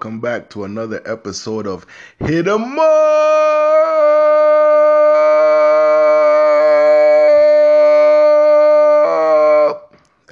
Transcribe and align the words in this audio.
Welcome 0.00 0.20
back 0.20 0.48
to 0.50 0.64
another 0.64 1.02
episode 1.04 1.66
of 1.66 1.84
Hit 2.20 2.48
'em 2.48 2.78
Up! 2.78 2.88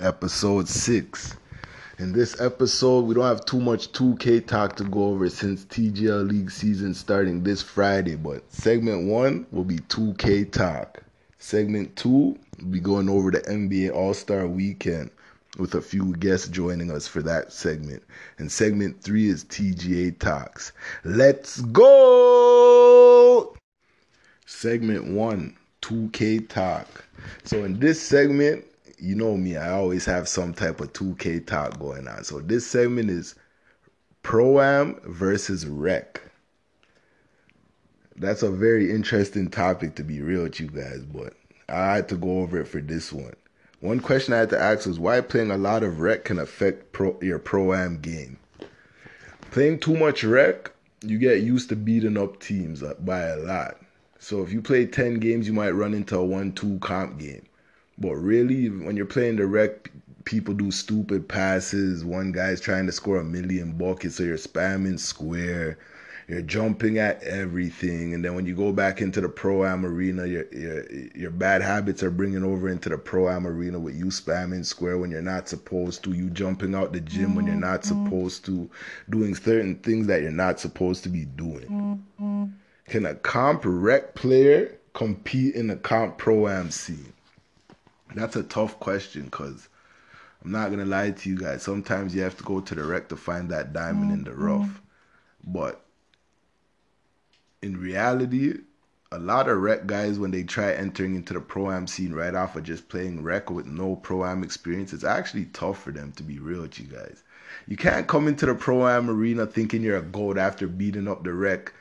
Episode 0.01 0.71
6. 0.71 1.37
In 1.99 2.13
this 2.13 2.41
episode, 2.41 3.05
we 3.05 3.15
don't 3.15 3.25
have 3.25 3.45
too 3.45 3.61
much 3.61 3.93
2K 3.93 4.41
talk 4.47 4.75
to 4.77 4.85
go 4.85 5.05
over 5.05 5.29
since 5.29 5.67
TGL 5.67 6.27
League 6.27 6.51
season 6.51 6.95
starting 6.95 7.43
this 7.43 7.61
Friday, 7.61 8.17
but 8.17 8.51
segment 8.51 9.07
1 9.07 9.49
will 9.53 9.65
be 9.65 9.81
2K 9.81 10.51
talk. 10.51 11.03
Segment 11.39 11.95
2 11.95 12.09
will 12.09 12.39
be 12.71 12.81
going 12.81 13.11
over 13.11 13.31
the 13.31 13.43
NBA 13.43 13.91
All 13.95 14.15
Star 14.15 14.47
weekend 14.47 15.11
with 15.59 15.75
a 15.75 15.83
few 15.83 16.15
guests 16.17 16.49
joining 16.49 16.91
us 16.91 17.07
for 17.07 17.23
that 17.23 17.53
segment. 17.53 18.03
And 18.39 18.51
segment 18.51 19.03
3 19.03 19.29
is 19.29 19.45
TGA 19.45 20.19
talks. 20.19 20.73
Let's 21.05 21.61
go! 21.61 23.55
Segment 24.47 25.13
1 25.13 25.57
2K 25.83 26.49
talk. 26.49 27.05
So, 27.45 27.65
in 27.65 27.79
this 27.79 28.01
segment, 28.01 28.65
you 28.99 29.15
know 29.15 29.37
me, 29.37 29.57
I 29.57 29.71
always 29.71 30.05
have 30.07 30.29
some 30.29 30.53
type 30.53 30.81
of 30.81 30.93
2K 30.93 31.47
talk 31.47 31.79
going 31.79 32.09
on. 32.09 32.25
So 32.25 32.41
this 32.41 32.67
segment 32.67 33.11
is 33.11 33.35
Pro 34.23 34.61
Am 34.61 35.01
versus 35.05 35.67
Rec. 35.67 36.23
That's 38.17 38.43
a 38.43 38.51
very 38.51 38.91
interesting 38.91 39.49
topic 39.49 39.95
to 39.97 40.03
be 40.03 40.21
real 40.21 40.43
with 40.43 40.59
you 40.59 40.67
guys, 40.67 41.05
but 41.05 41.35
I 41.69 41.97
had 41.97 42.09
to 42.09 42.17
go 42.17 42.41
over 42.41 42.61
it 42.61 42.67
for 42.67 42.81
this 42.81 43.13
one. 43.13 43.37
One 43.81 44.01
question 44.01 44.35
I 44.35 44.39
had 44.39 44.51
to 44.51 44.61
ask 44.61 44.87
was 44.87 44.99
why 44.99 45.21
playing 45.21 45.51
a 45.51 45.59
lot 45.59 45.83
of 45.83 46.01
Rec 46.01 46.25
can 46.25 46.39
affect 46.39 46.93
pro, 46.93 47.19
your 47.23 47.39
Pro 47.39 47.75
Am 47.75 48.01
game. 48.01 48.39
Playing 49.51 49.79
too 49.79 49.97
much 49.97 50.25
Rec, 50.25 50.71
you 51.03 51.19
get 51.19 51.43
used 51.43 51.69
to 51.69 51.77
beating 51.77 52.19
up 52.19 52.41
teams 52.41 52.83
uh, 52.83 52.95
by 53.01 53.21
a 53.21 53.37
lot. 53.37 53.79
So 54.19 54.43
if 54.43 54.53
you 54.53 54.61
play 54.61 54.87
10 54.87 55.21
games, 55.21 55.47
you 55.47 55.53
might 55.53 55.71
run 55.71 55.95
into 55.95 56.17
a 56.19 56.25
1 56.25 56.53
2 56.53 56.79
comp 56.81 57.19
game 57.19 57.49
but 58.01 58.15
really, 58.15 58.69
when 58.69 58.97
you're 58.97 59.07
playing 59.07 59.37
the 59.37 59.47
rec, 59.47 59.91
people 60.25 60.55
do 60.55 60.71
stupid 60.71 61.29
passes. 61.29 62.05
One 62.05 62.31
guy's 62.33 62.61
trying 62.61 62.87
to 62.87 62.93
score 62.93 63.19
a 63.19 63.25
million 63.25 63.73
buckets, 63.73 64.17
so 64.17 64.23
you're 64.23 64.37
spamming 64.37 65.01
square. 65.01 65.79
You're 66.29 66.43
jumping 66.43 66.99
at 66.99 67.23
everything, 67.23 68.13
and 68.13 68.23
then 68.23 68.35
when 68.35 68.45
you 68.45 68.55
go 68.55 68.71
back 68.71 69.01
into 69.01 69.23
the 69.23 69.31
pro 69.31 69.65
am 69.65 69.87
arena, 69.87 70.27
your 70.27 70.45
your 70.53 70.85
your 71.15 71.31
bad 71.31 71.63
habits 71.63 72.03
are 72.03 72.11
bringing 72.11 72.45
over 72.45 72.69
into 72.69 72.91
the 72.91 72.99
pro 72.99 73.31
am 73.31 73.47
arena 73.47 73.79
with 73.79 73.97
you 73.97 74.07
spamming 74.07 74.67
square 74.67 74.99
when 74.99 75.11
you're 75.11 75.23
not 75.23 75.49
supposed 75.49 76.05
to, 76.05 76.13
you 76.13 76.29
jumping 76.29 76.75
out 76.75 76.93
the 76.93 77.01
gym 77.01 77.35
when 77.35 77.47
you're 77.47 77.55
not 77.55 77.81
mm-hmm. 77.81 78.05
supposed 78.05 78.45
to, 78.45 78.69
doing 79.09 79.35
certain 79.35 79.77
things 79.77 80.07
that 80.09 80.21
you're 80.21 80.31
not 80.31 80.61
supposed 80.61 81.03
to 81.05 81.09
be 81.09 81.25
doing. 81.25 82.05
Mm-hmm. 82.19 82.45
Can 82.89 83.07
a 83.07 83.15
comp 83.15 83.63
rec 83.65 84.15
player 84.15 84.79
compete 84.93 85.55
in 85.55 85.69
the 85.69 85.77
comp 85.77 86.19
pro 86.19 86.47
am 86.47 86.71
scene? 86.71 87.15
That's 88.15 88.37
a 88.37 88.43
tough 88.43 88.79
question 88.81 89.25
because 89.25 89.71
I'm 90.45 90.53
not 90.53 90.69
gonna 90.69 90.85
lie 90.85 91.13
to 91.13 91.31
you 91.31 91.39
guys. 91.39 91.63
Sometimes 91.63 92.15
you 92.15 92.21
have 92.21 92.37
to 92.37 92.45
go 92.45 92.61
to 92.61 92.75
the 92.75 92.85
rec 92.85 93.09
to 93.09 93.17
find 93.17 93.49
that 93.49 93.73
diamond 93.73 94.13
in 94.13 94.25
the 94.25 94.31
mm-hmm. 94.33 94.45
rough. 94.45 94.83
But 95.43 95.87
in 97.63 97.77
reality, 97.77 98.55
a 99.11 99.19
lot 99.19 99.49
of 99.49 99.59
rec 99.59 99.87
guys 99.87 100.19
when 100.19 100.31
they 100.31 100.43
try 100.43 100.73
entering 100.73 101.15
into 101.15 101.33
the 101.33 101.41
pro 101.41 101.71
am 101.71 101.87
scene 101.87 102.13
right 102.13 102.35
off 102.35 102.57
of 102.57 102.65
just 102.65 102.89
playing 102.89 103.23
rec 103.23 103.51
with 103.51 103.67
no 103.67 103.97
pro 103.97 104.25
am 104.25 104.43
experience, 104.43 104.93
it's 104.93 105.05
actually 105.05 105.47
tough 105.47 105.83
for 105.83 105.91
them 105.93 106.13
to 106.13 106.23
be 106.23 106.39
real 106.39 106.63
with 106.63 106.79
you 106.79 106.87
guys. 106.87 107.23
You 107.67 107.77
can't 107.77 108.07
come 108.07 108.29
into 108.29 108.47
the 108.47 108.55
pro 108.55 108.87
am 108.87 109.09
arena 109.09 109.47
thinking 109.47 109.83
you're 109.83 109.97
a 109.97 110.03
gold 110.03 110.39
after 110.39 110.69
beating 110.69 111.09
up 111.09 111.25
the 111.25 111.33
rec 111.33 111.73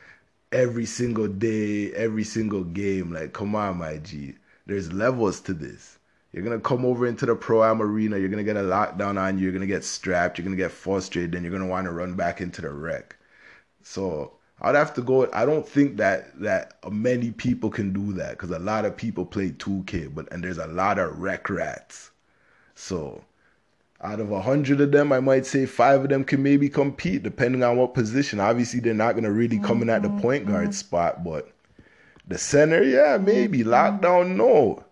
every 0.52 0.86
single 0.86 1.28
day, 1.28 1.92
every 1.94 2.24
single 2.24 2.64
game. 2.64 3.12
Like, 3.12 3.34
come 3.34 3.56
on, 3.56 3.78
my 3.78 3.98
G. 3.98 4.36
There's 4.66 4.94
levels 4.94 5.42
to 5.42 5.54
this. 5.54 6.00
You're 6.32 6.44
gonna 6.44 6.60
come 6.60 6.86
over 6.86 7.08
into 7.08 7.26
the 7.26 7.36
pro 7.36 7.64
am 7.64 7.82
arena. 7.82 8.18
You're 8.18 8.30
gonna 8.30 8.44
get 8.44 8.58
a 8.58 8.62
lockdown 8.62 9.20
on 9.20 9.38
you. 9.38 9.46
You're 9.46 9.54
gonna 9.54 9.66
get 9.66 9.84
strapped. 9.84 10.38
You're 10.38 10.46
gonna 10.46 10.56
get 10.56 10.72
frustrated. 10.72 11.34
Then 11.34 11.44
you're 11.44 11.52
gonna 11.52 11.68
want 11.68 11.86
to 11.86 11.92
run 11.92 12.16
back 12.16 12.42
into 12.42 12.62
the 12.62 12.70
rec. 12.72 13.16
So 13.84 14.37
I'd 14.62 14.76
have 14.76 14.94
to 14.96 15.02
go. 15.02 15.30
I 15.34 15.46
don't 15.46 15.68
think 15.68 15.98
that 15.98 16.40
that 16.40 16.74
many 16.92 17.32
people 17.32 17.70
can 17.70 17.94
do 17.94 18.14
that 18.14 18.32
because 18.32 18.50
a 18.52 18.60
lot 18.60 18.86
of 18.86 18.98
people 18.98 19.26
play 19.26 19.52
2K, 19.52 20.14
but 20.14 20.32
and 20.32 20.44
there's 20.44 20.58
a 20.58 20.68
lot 20.68 20.98
of 20.98 21.18
rec 21.20 21.50
rats. 21.50 22.12
So 22.76 23.24
out 24.02 24.20
of 24.20 24.32
a 24.32 24.42
hundred 24.42 24.82
of 24.82 24.92
them, 24.92 25.12
I 25.12 25.20
might 25.20 25.46
say 25.46 25.66
five 25.66 26.02
of 26.02 26.10
them 26.10 26.24
can 26.24 26.42
maybe 26.42 26.70
compete, 26.70 27.24
depending 27.24 27.64
on 27.64 27.78
what 27.78 27.94
position. 27.94 28.40
Obviously, 28.40 28.80
they're 28.80 28.94
not 28.94 29.16
gonna 29.16 29.32
really 29.32 29.60
come 29.60 29.82
in 29.82 29.90
at 29.90 30.02
the 30.02 30.10
point 30.22 30.48
guard 30.48 30.70
mm-hmm. 30.70 30.72
spot, 30.72 31.24
but 31.24 31.52
the 32.28 32.38
center, 32.38 32.84
yeah, 32.84 33.18
maybe 33.18 33.64
lockdown, 33.64 34.36
no 34.36 34.84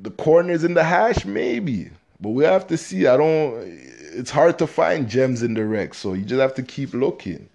the 0.00 0.10
corners 0.10 0.64
in 0.64 0.74
the 0.74 0.84
hash, 0.84 1.24
maybe. 1.24 1.90
But 2.20 2.30
we 2.30 2.44
have 2.44 2.66
to 2.68 2.76
see. 2.76 3.06
I 3.06 3.16
don't. 3.16 3.54
It's 4.12 4.30
hard 4.30 4.58
to 4.58 4.66
find 4.66 5.08
gems 5.08 5.42
in 5.42 5.54
the 5.54 5.64
rec, 5.64 5.94
so 5.94 6.14
you 6.14 6.24
just 6.24 6.40
have 6.40 6.54
to 6.54 6.62
keep 6.62 6.94
looking. 6.94 7.48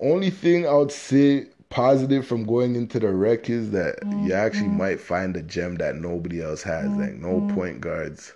Only 0.00 0.30
thing 0.30 0.66
I 0.66 0.72
would 0.74 0.92
say 0.92 1.46
positive 1.70 2.26
from 2.26 2.44
going 2.44 2.74
into 2.74 2.98
the 2.98 3.12
rec 3.12 3.48
is 3.48 3.70
that 3.70 4.00
mm-hmm. 4.00 4.26
you 4.26 4.34
actually 4.34 4.68
might 4.68 5.00
find 5.00 5.36
a 5.36 5.42
gem 5.42 5.76
that 5.76 5.96
nobody 5.96 6.42
else 6.42 6.62
has. 6.62 6.86
Mm-hmm. 6.86 7.00
Like 7.00 7.14
no 7.14 7.40
mm-hmm. 7.40 7.54
point 7.54 7.80
guards, 7.80 8.32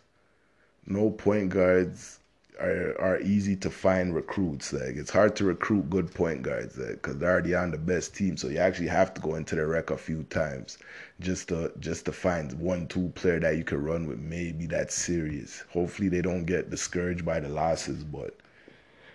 no 0.86 1.10
point 1.10 1.50
guards 1.50 2.20
are 2.60 2.94
are 3.00 3.20
easy 3.20 3.56
to 3.56 3.70
find 3.70 4.14
recruits. 4.14 4.72
Like 4.72 4.96
it's 4.96 5.10
hard 5.10 5.34
to 5.36 5.44
recruit 5.44 5.90
good 5.90 6.12
point 6.14 6.42
guards 6.42 6.76
because 6.76 7.14
like, 7.14 7.20
they're 7.20 7.32
already 7.32 7.54
on 7.54 7.72
the 7.72 7.78
best 7.78 8.14
team. 8.14 8.36
So 8.36 8.48
you 8.48 8.58
actually 8.58 8.88
have 8.88 9.12
to 9.14 9.20
go 9.20 9.34
into 9.34 9.56
the 9.56 9.66
rec 9.66 9.90
a 9.90 9.96
few 9.96 10.22
times 10.24 10.78
just 11.20 11.48
to 11.48 11.72
just 11.80 12.04
to 12.06 12.12
find 12.12 12.52
one 12.54 12.86
two 12.86 13.08
player 13.16 13.40
that 13.40 13.56
you 13.56 13.64
can 13.64 13.82
run 13.82 14.06
with. 14.06 14.20
Maybe 14.20 14.66
that's 14.66 14.94
serious. 14.94 15.64
Hopefully 15.72 16.08
they 16.08 16.22
don't 16.22 16.44
get 16.44 16.70
discouraged 16.70 17.24
by 17.24 17.40
the 17.40 17.48
losses, 17.48 18.04
but 18.04 18.36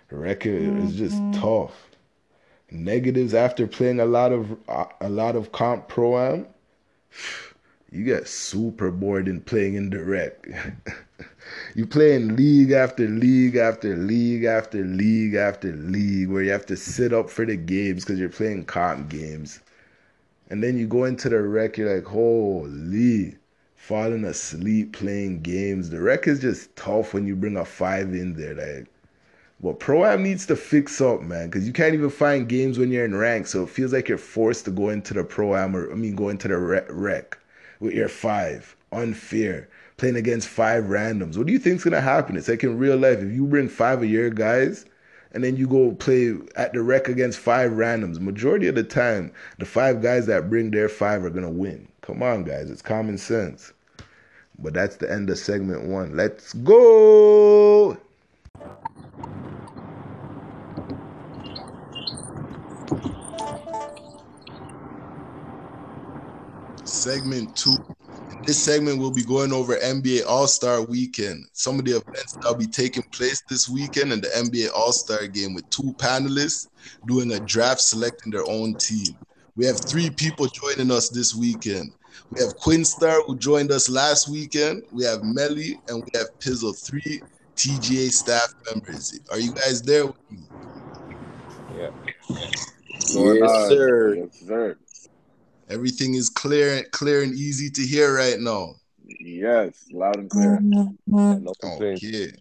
the 0.10 0.18
record 0.18 0.62
mm-hmm. 0.62 0.88
is 0.88 0.96
just 0.96 1.16
mm-hmm. 1.16 1.40
tough. 1.40 1.89
Negatives 2.72 3.34
after 3.34 3.68
playing 3.68 4.00
a 4.00 4.06
lot 4.06 4.32
of 4.32 4.58
a 5.02 5.10
lot 5.10 5.36
of 5.36 5.52
comp 5.52 5.88
pro 5.88 6.18
am, 6.18 6.48
you 7.92 8.04
get 8.04 8.28
super 8.28 8.92
bored 8.92 9.28
in 9.28 9.42
playing 9.42 9.74
in 9.74 9.90
rec. 9.90 10.48
you 11.76 11.86
playing 11.86 12.36
league 12.36 12.72
after 12.72 13.08
league 13.08 13.56
after 13.56 13.96
league 13.96 14.44
after 14.44 14.84
league 14.84 15.34
after 15.34 15.72
league 15.74 16.30
where 16.30 16.44
you 16.44 16.52
have 16.52 16.66
to 16.68 16.78
sit 16.78 17.14
up 17.14 17.30
for 17.30 17.46
the 17.46 17.56
games 17.56 18.06
because 18.06 18.20
you're 18.20 18.30
playing 18.30 18.66
comp 18.66 19.10
games. 19.10 19.60
And 20.50 20.64
then 20.64 20.78
you 20.78 20.88
go 20.88 21.06
into 21.06 21.30
the 21.30 21.42
rec, 21.42 21.78
you're 21.78 21.96
like, 21.96 22.06
holy, 22.06 23.36
falling 23.76 24.26
asleep 24.26 24.94
playing 24.94 25.42
games. 25.42 25.90
The 25.90 26.02
rec 26.02 26.28
is 26.28 26.40
just 26.40 26.76
tough 26.76 27.14
when 27.14 27.26
you 27.26 27.36
bring 27.36 27.58
a 27.58 27.66
five 27.66 28.14
in 28.14 28.34
there. 28.34 28.56
Like, 28.56 28.88
but 29.62 29.80
Pro 29.80 30.06
Am 30.06 30.24
needs 30.24 30.46
to 30.48 30.56
fix 30.56 31.02
up, 31.02 31.22
man, 31.22 31.48
because 31.50 31.68
you 31.68 31.74
can't 31.74 31.94
even 31.94 32.10
find 32.10 32.48
games 32.48 32.78
when 32.78 32.92
you're 32.92 33.06
in 33.06 33.16
rank. 33.16 33.48
So 33.48 33.64
it 33.64 33.70
feels 33.70 33.92
like 33.92 34.08
you're 34.08 34.18
forced 34.18 34.66
to 34.66 34.72
go 34.72 34.90
into 34.90 35.14
the 35.14 35.24
Pro 35.24 35.56
Am 35.56 35.76
or, 35.76 35.92
I 35.92 35.96
mean, 35.96 36.16
go 36.16 36.30
into 36.30 36.48
the 36.48 36.58
rec 36.58 37.38
with 37.80 37.94
your 37.94 38.10
five. 38.10 38.76
Unfair 38.92 39.70
playing 40.00 40.16
against 40.16 40.48
five 40.48 40.86
randoms. 40.86 41.38
What 41.38 41.46
do 41.46 41.54
you 41.54 41.60
think's 41.60 41.84
gonna 41.84 42.02
happen? 42.02 42.36
It's 42.38 42.48
like 42.48 42.64
in 42.64 42.80
real 42.80 42.98
life, 42.98 43.20
if 43.20 43.32
you 43.32 43.46
bring 43.46 43.68
five 43.68 44.02
of 44.02 44.10
your 44.10 44.30
guys 44.32 44.86
and 45.32 45.44
then 45.44 45.58
you 45.58 45.68
go 45.68 45.92
play 45.92 46.34
at 46.56 46.74
the 46.74 46.82
rec 46.82 47.08
against 47.08 47.38
five 47.38 47.74
randoms, 47.74 48.20
majority 48.20 48.68
of 48.68 48.76
the 48.76 48.84
time, 48.84 49.32
the 49.60 49.66
five 49.66 50.02
guys 50.02 50.26
that 50.26 50.50
bring 50.50 50.72
their 50.72 50.90
five 50.90 51.24
are 51.24 51.30
gonna 51.30 51.52
win. 51.52 51.88
Come 52.02 52.24
on, 52.24 52.46
guys, 52.46 52.72
it's 52.72 52.82
common 52.82 53.18
sense. 53.18 53.74
But 54.58 54.74
that's 54.74 54.96
the 54.96 55.12
end 55.12 55.30
of 55.30 55.38
segment 55.38 55.84
one. 55.84 56.16
Let's 56.18 56.54
go. 56.54 57.98
Segment 66.84 67.56
two 67.56 67.78
this 68.46 68.64
segment 68.64 69.00
will 69.00 69.14
be 69.14 69.24
going 69.24 69.52
over 69.52 69.76
NBA 69.76 70.26
All 70.28 70.48
Star 70.48 70.82
Weekend, 70.82 71.46
some 71.54 71.78
of 71.80 71.86
the 71.86 71.92
events 71.92 72.38
that 72.42 72.48
will 72.48 72.58
be 72.58 72.68
taking 72.68 73.04
place 73.12 73.44
this 73.50 73.70
weekend, 73.70 74.12
and 74.14 74.24
the 74.24 74.30
NBA 74.30 74.70
All 74.76 74.92
Star 74.92 75.28
Game 75.28 75.54
with 75.54 75.70
two 75.70 75.94
panelists 75.98 76.68
doing 77.06 77.32
a 77.32 77.40
draft, 77.40 77.82
selecting 77.82 78.32
their 78.32 78.46
own 78.48 78.76
team. 78.78 79.18
We 79.56 79.66
have 79.66 79.80
three 79.88 80.10
people 80.10 80.48
joining 80.48 80.92
us 80.92 81.10
this 81.10 81.36
weekend. 81.36 81.92
We 82.32 82.42
have 82.42 82.56
Quinstar 82.64 83.22
who 83.26 83.38
joined 83.38 83.72
us 83.72 83.90
last 83.90 84.30
weekend. 84.30 84.84
We 84.92 85.04
have 85.04 85.24
Melly 85.24 85.82
and 85.88 86.04
we 86.04 86.20
have 86.20 86.28
Pizzle, 86.40 86.74
three 86.74 87.24
TGA 87.60 88.10
staff 88.10 88.54
members. 88.72 89.20
Are 89.32 89.40
you 89.40 89.52
guys 89.52 89.82
there 89.82 90.06
with 90.06 90.32
me? 90.32 90.40
Yeah. 91.76 91.90
Yes, 92.30 93.70
sir. 93.70 94.16
Yes, 94.16 94.40
sir. 94.48 94.78
Everything 95.70 96.14
is 96.14 96.30
clear, 96.30 96.84
clear 96.92 97.22
and 97.22 97.34
easy 97.34 97.70
to 97.70 97.82
hear 97.82 98.16
right 98.16 98.40
now. 98.40 98.76
Yes, 99.20 99.88
loud 99.92 100.18
and 100.18 100.30
clear. 100.30 100.58
Mm-hmm. 100.58 101.44
No 101.44 101.54
complaints. 101.60 102.06
Okay. 102.06 102.32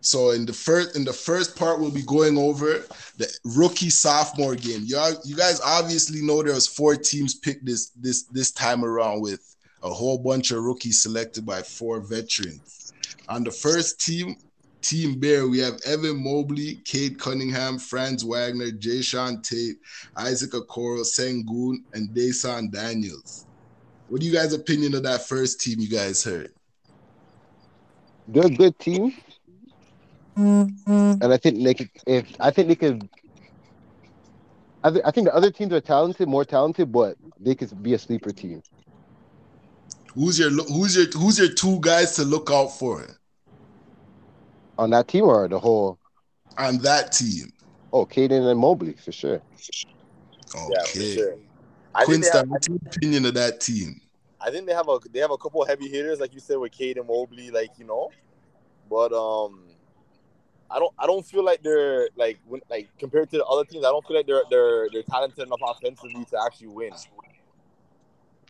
So 0.00 0.32
in 0.32 0.44
the 0.44 0.52
first 0.52 0.96
in 0.96 1.04
the 1.04 1.12
first 1.12 1.56
part, 1.56 1.78
we'll 1.78 1.92
be 1.92 2.02
going 2.02 2.36
over 2.36 2.84
the 3.18 3.32
rookie 3.44 3.90
sophomore 3.90 4.56
game. 4.56 4.82
You 4.84 5.00
you 5.24 5.36
guys 5.36 5.60
obviously 5.64 6.20
know 6.20 6.42
there 6.42 6.54
was 6.54 6.66
four 6.66 6.96
teams 6.96 7.36
picked 7.36 7.64
this 7.64 7.90
this 7.90 8.24
this 8.24 8.50
time 8.50 8.84
around 8.84 9.20
with 9.20 9.54
a 9.84 9.88
whole 9.88 10.18
bunch 10.18 10.50
of 10.50 10.64
rookies 10.64 11.00
selected 11.00 11.46
by 11.46 11.62
four 11.62 12.00
veterans. 12.00 12.91
On 13.28 13.44
the 13.44 13.50
first 13.50 14.00
team, 14.00 14.36
Team 14.82 15.18
Bear, 15.20 15.46
we 15.46 15.58
have 15.60 15.80
Evan 15.86 16.22
Mobley, 16.22 16.80
Cade 16.84 17.18
Cunningham, 17.18 17.78
Franz 17.78 18.24
Wagner, 18.24 18.70
Jae'Sean 18.70 19.42
Tate, 19.42 19.76
Isaac 20.16 20.50
Okoro, 20.50 21.02
Sengun, 21.04 21.76
and 21.94 22.12
Dyson 22.12 22.68
Daniels. 22.70 23.46
What 24.08 24.20
do 24.20 24.26
you 24.26 24.32
guys' 24.32 24.52
opinion 24.52 24.94
of 24.94 25.04
that 25.04 25.22
first 25.22 25.60
team 25.60 25.78
you 25.78 25.88
guys 25.88 26.24
heard? 26.24 26.52
They're 28.28 28.46
a 28.46 28.50
good 28.50 28.78
team, 28.78 29.14
and 30.36 31.22
I 31.22 31.36
think 31.36 31.62
they 31.62 31.74
could. 31.74 31.90
If 32.06 32.34
I 32.40 32.50
think 32.50 32.68
they 32.68 32.74
could, 32.74 33.08
I, 34.84 34.90
th- 34.90 35.02
I 35.04 35.10
think 35.10 35.26
the 35.26 35.34
other 35.34 35.50
teams 35.50 35.72
are 35.72 35.80
talented, 35.80 36.28
more 36.28 36.44
talented, 36.44 36.92
but 36.92 37.16
they 37.40 37.54
could 37.54 37.82
be 37.82 37.94
a 37.94 37.98
sleeper 37.98 38.30
team. 38.30 38.62
Who's 40.14 40.38
your 40.38 40.50
who's 40.50 40.96
your 40.96 41.06
who's 41.06 41.38
your 41.38 41.48
two 41.48 41.80
guys 41.80 42.16
to 42.16 42.24
look 42.24 42.50
out 42.50 42.68
for 42.68 43.06
On 44.78 44.90
that 44.90 45.08
team 45.08 45.24
or 45.24 45.48
the 45.48 45.58
whole? 45.58 45.98
on 46.58 46.78
that 46.78 47.12
team? 47.12 47.52
Oh, 47.92 48.06
Caden 48.06 48.50
and 48.50 48.58
Mobley 48.58 48.94
for 48.94 49.12
sure. 49.12 49.42
Okay. 50.54 50.70
Yeah, 50.70 50.84
for 50.84 51.02
sure. 51.02 51.36
I 51.94 52.00
think, 52.00 52.06
Quinn, 52.06 52.20
they 52.20 52.28
have, 52.28 52.48
what's 52.48 52.68
your 52.68 52.78
opinion 52.86 53.26
of 53.26 53.34
that 53.34 53.60
team? 53.60 54.00
I 54.40 54.50
think 54.50 54.66
they 54.66 54.74
have 54.74 54.88
a 54.88 54.98
they 55.10 55.20
have 55.20 55.30
a 55.30 55.36
couple 55.36 55.62
of 55.62 55.68
heavy 55.68 55.88
hitters, 55.88 56.20
like 56.20 56.34
you 56.34 56.40
said, 56.40 56.56
with 56.56 56.72
Cade 56.72 56.98
and 56.98 57.06
Mobley, 57.06 57.50
like 57.50 57.70
you 57.78 57.84
know. 57.84 58.10
But 58.90 59.12
um, 59.12 59.62
I 60.70 60.78
don't 60.78 60.92
I 60.98 61.06
don't 61.06 61.24
feel 61.24 61.44
like 61.44 61.62
they're 61.62 62.08
like 62.16 62.38
when 62.46 62.60
like 62.68 62.88
compared 62.98 63.30
to 63.30 63.38
the 63.38 63.44
other 63.44 63.64
teams, 63.64 63.84
I 63.84 63.90
don't 63.90 64.06
feel 64.06 64.16
like 64.16 64.26
they're 64.26 64.42
they're 64.50 64.88
they're 64.90 65.02
talented 65.02 65.46
enough 65.46 65.60
offensively 65.64 66.24
to 66.30 66.42
actually 66.44 66.68
win. 66.68 66.92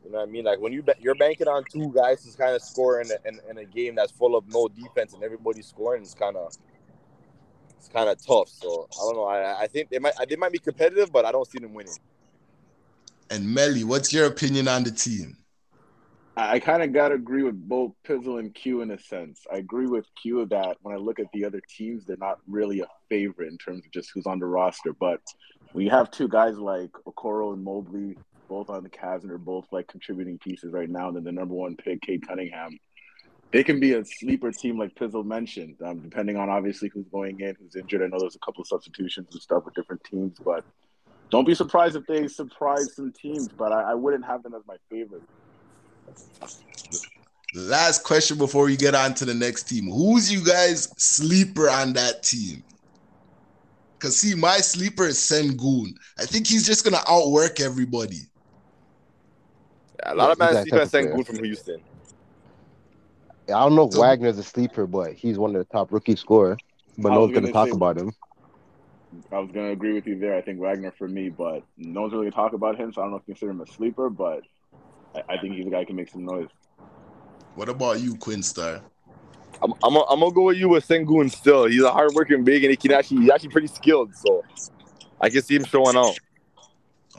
You 0.04 0.10
know 0.10 0.18
what 0.18 0.28
I 0.28 0.30
mean? 0.30 0.44
Like 0.44 0.60
when 0.60 0.72
you 0.72 0.82
ba- 0.82 0.96
you're 1.00 1.14
banking 1.14 1.48
on 1.48 1.64
two 1.70 1.92
guys 1.94 2.24
to 2.24 2.36
kind 2.36 2.54
of 2.54 2.62
score 2.62 3.00
in 3.00 3.10
a, 3.10 3.28
in, 3.28 3.40
in 3.48 3.58
a 3.58 3.64
game 3.64 3.94
that's 3.94 4.10
full 4.12 4.36
of 4.36 4.44
no 4.48 4.68
defense 4.68 5.14
and 5.14 5.22
everybody's 5.22 5.66
scoring, 5.66 6.02
it's 6.02 6.14
kind 6.14 6.36
of 6.36 6.52
it's 7.78 7.88
kind 7.88 8.08
of 8.08 8.24
tough. 8.24 8.48
So 8.48 8.88
I 8.92 9.04
don't 9.04 9.16
know. 9.16 9.24
I 9.24 9.62
I 9.62 9.66
think 9.68 9.90
they 9.90 9.98
might 9.98 10.14
they 10.28 10.36
might 10.36 10.52
be 10.52 10.58
competitive, 10.58 11.12
but 11.12 11.24
I 11.24 11.32
don't 11.32 11.48
see 11.48 11.58
them 11.58 11.74
winning. 11.74 11.94
And 13.30 13.54
Melly, 13.54 13.84
what's 13.84 14.12
your 14.12 14.26
opinion 14.26 14.68
on 14.68 14.84
the 14.84 14.90
team? 14.90 15.36
I, 16.36 16.54
I 16.54 16.58
kind 16.58 16.82
of 16.82 16.92
gotta 16.92 17.14
agree 17.14 17.44
with 17.44 17.56
both 17.68 17.92
Pizzle 18.04 18.40
and 18.40 18.52
Q 18.52 18.82
in 18.82 18.90
a 18.90 18.98
sense. 18.98 19.46
I 19.52 19.58
agree 19.58 19.86
with 19.86 20.06
Q 20.20 20.46
that 20.46 20.78
when 20.82 20.94
I 20.94 20.98
look 20.98 21.20
at 21.20 21.26
the 21.32 21.44
other 21.44 21.60
teams, 21.68 22.04
they're 22.04 22.16
not 22.16 22.40
really 22.48 22.80
a 22.80 22.86
favorite 23.08 23.48
in 23.48 23.58
terms 23.58 23.84
of 23.86 23.92
just 23.92 24.10
who's 24.12 24.26
on 24.26 24.40
the 24.40 24.46
roster. 24.46 24.92
But 24.92 25.20
when 25.72 25.84
you 25.84 25.90
have 25.90 26.10
two 26.10 26.28
guys 26.28 26.58
like 26.58 26.90
Okoro 27.06 27.54
and 27.54 27.62
Mobley, 27.62 28.16
both 28.52 28.68
on 28.68 28.82
the 28.82 28.90
Cavs, 28.90 29.22
and 29.22 29.30
they're 29.30 29.38
both 29.38 29.66
like 29.72 29.88
contributing 29.88 30.38
pieces 30.38 30.74
right 30.74 30.90
now, 30.90 31.08
and 31.08 31.16
then 31.16 31.24
the 31.24 31.32
number 31.32 31.54
one 31.54 31.74
pick, 31.74 32.02
Cade 32.02 32.28
Cunningham, 32.28 32.78
they 33.50 33.64
can 33.64 33.80
be 33.80 33.94
a 33.94 34.04
sleeper 34.04 34.52
team 34.52 34.78
like 34.78 34.94
Pizzle 34.94 35.24
mentioned, 35.24 35.76
um, 35.82 36.00
depending 36.00 36.36
on 36.36 36.50
obviously 36.50 36.90
who's 36.90 37.08
going 37.08 37.40
in, 37.40 37.56
who's 37.58 37.76
injured. 37.76 38.02
I 38.02 38.08
know 38.08 38.18
there's 38.20 38.36
a 38.36 38.40
couple 38.40 38.60
of 38.60 38.68
substitutions 38.68 39.28
and 39.32 39.40
stuff 39.40 39.64
with 39.64 39.72
different 39.72 40.04
teams, 40.04 40.36
but 40.44 40.64
don't 41.30 41.46
be 41.46 41.54
surprised 41.54 41.96
if 41.96 42.06
they 42.06 42.28
surprise 42.28 42.94
some 42.94 43.10
teams. 43.10 43.48
But 43.48 43.72
I, 43.72 43.92
I 43.92 43.94
wouldn't 43.94 44.26
have 44.26 44.42
them 44.42 44.52
as 44.54 44.62
my 44.66 44.76
favorite. 44.90 45.22
Last 47.54 48.04
question 48.04 48.36
before 48.36 48.64
we 48.64 48.76
get 48.76 48.94
on 48.94 49.14
to 49.14 49.24
the 49.24 49.34
next 49.34 49.64
team. 49.64 49.90
Who's 49.90 50.30
you 50.30 50.44
guys 50.44 50.92
sleeper 50.98 51.70
on 51.70 51.94
that 51.94 52.22
team? 52.22 52.62
Cause 53.98 54.16
see, 54.16 54.34
my 54.34 54.56
sleeper 54.56 55.04
is 55.06 55.16
Sengun. 55.16 55.94
I 56.18 56.26
think 56.26 56.46
he's 56.46 56.66
just 56.66 56.84
gonna 56.84 57.02
outwork 57.08 57.60
everybody. 57.60 58.22
A 60.04 60.14
lot 60.14 60.30
of 60.32 60.38
Yeah, 60.38 60.44
man 60.46 60.54
he's 60.54 60.62
sleep 60.62 60.72
that 60.72 60.80
on 60.80 61.04
Sengun 61.22 61.26
from 61.26 61.44
Houston. 61.44 61.80
I 63.48 63.52
don't 63.52 63.74
know 63.74 63.86
if 63.86 63.92
So- 63.94 64.00
Wagner's 64.00 64.38
a 64.38 64.42
sleeper, 64.42 64.86
but 64.86 65.12
he's 65.14 65.38
one 65.38 65.54
of 65.54 65.58
the 65.58 65.72
top 65.72 65.92
rookie 65.92 66.16
scorers. 66.16 66.58
But 66.98 67.12
no 67.12 67.20
one's 67.20 67.32
gonna 67.34 67.46
gonna 67.50 67.52
talk 67.52 67.68
say- 67.68 67.76
about 67.76 67.96
him. 67.98 68.12
I 69.30 69.38
was 69.38 69.50
gonna 69.52 69.70
agree 69.70 69.92
with 69.92 70.06
you 70.06 70.18
there. 70.18 70.36
I 70.36 70.40
think 70.40 70.58
Wagner 70.58 70.90
for 70.96 71.06
me, 71.06 71.28
but 71.28 71.62
no 71.76 72.02
one's 72.02 72.12
really 72.12 72.24
going 72.24 72.32
to 72.32 72.36
talk 72.36 72.52
about 72.54 72.78
him, 72.78 72.92
so 72.92 73.02
I 73.02 73.04
don't 73.04 73.10
know 73.10 73.16
if 73.18 73.22
you 73.26 73.34
consider 73.34 73.50
him 73.50 73.60
a 73.60 73.66
sleeper, 73.66 74.08
but 74.08 74.42
I, 75.14 75.22
I 75.34 75.38
think 75.38 75.54
he's 75.54 75.66
a 75.66 75.70
guy 75.70 75.80
who 75.80 75.86
can 75.86 75.96
make 75.96 76.08
some 76.08 76.24
noise. 76.24 76.48
What 77.54 77.68
about 77.68 78.00
you, 78.00 78.16
Quinn 78.16 78.42
Star? 78.42 78.80
I'm, 79.62 79.74
I'm, 79.84 79.96
I'm 79.96 80.20
gonna 80.20 80.32
go 80.32 80.44
with 80.44 80.56
you 80.56 80.70
with 80.70 80.88
Sengun 80.88 81.30
still. 81.30 81.66
He's 81.66 81.82
a 81.82 81.92
hardworking 81.92 82.42
big 82.42 82.64
and 82.64 82.70
he 82.70 82.76
can 82.76 82.92
actually 82.92 83.20
he's 83.22 83.30
actually 83.30 83.50
pretty 83.50 83.66
skilled. 83.66 84.14
So 84.16 84.42
I 85.20 85.28
can 85.28 85.42
see 85.42 85.56
him 85.56 85.64
showing 85.64 85.96
out. 85.96 86.18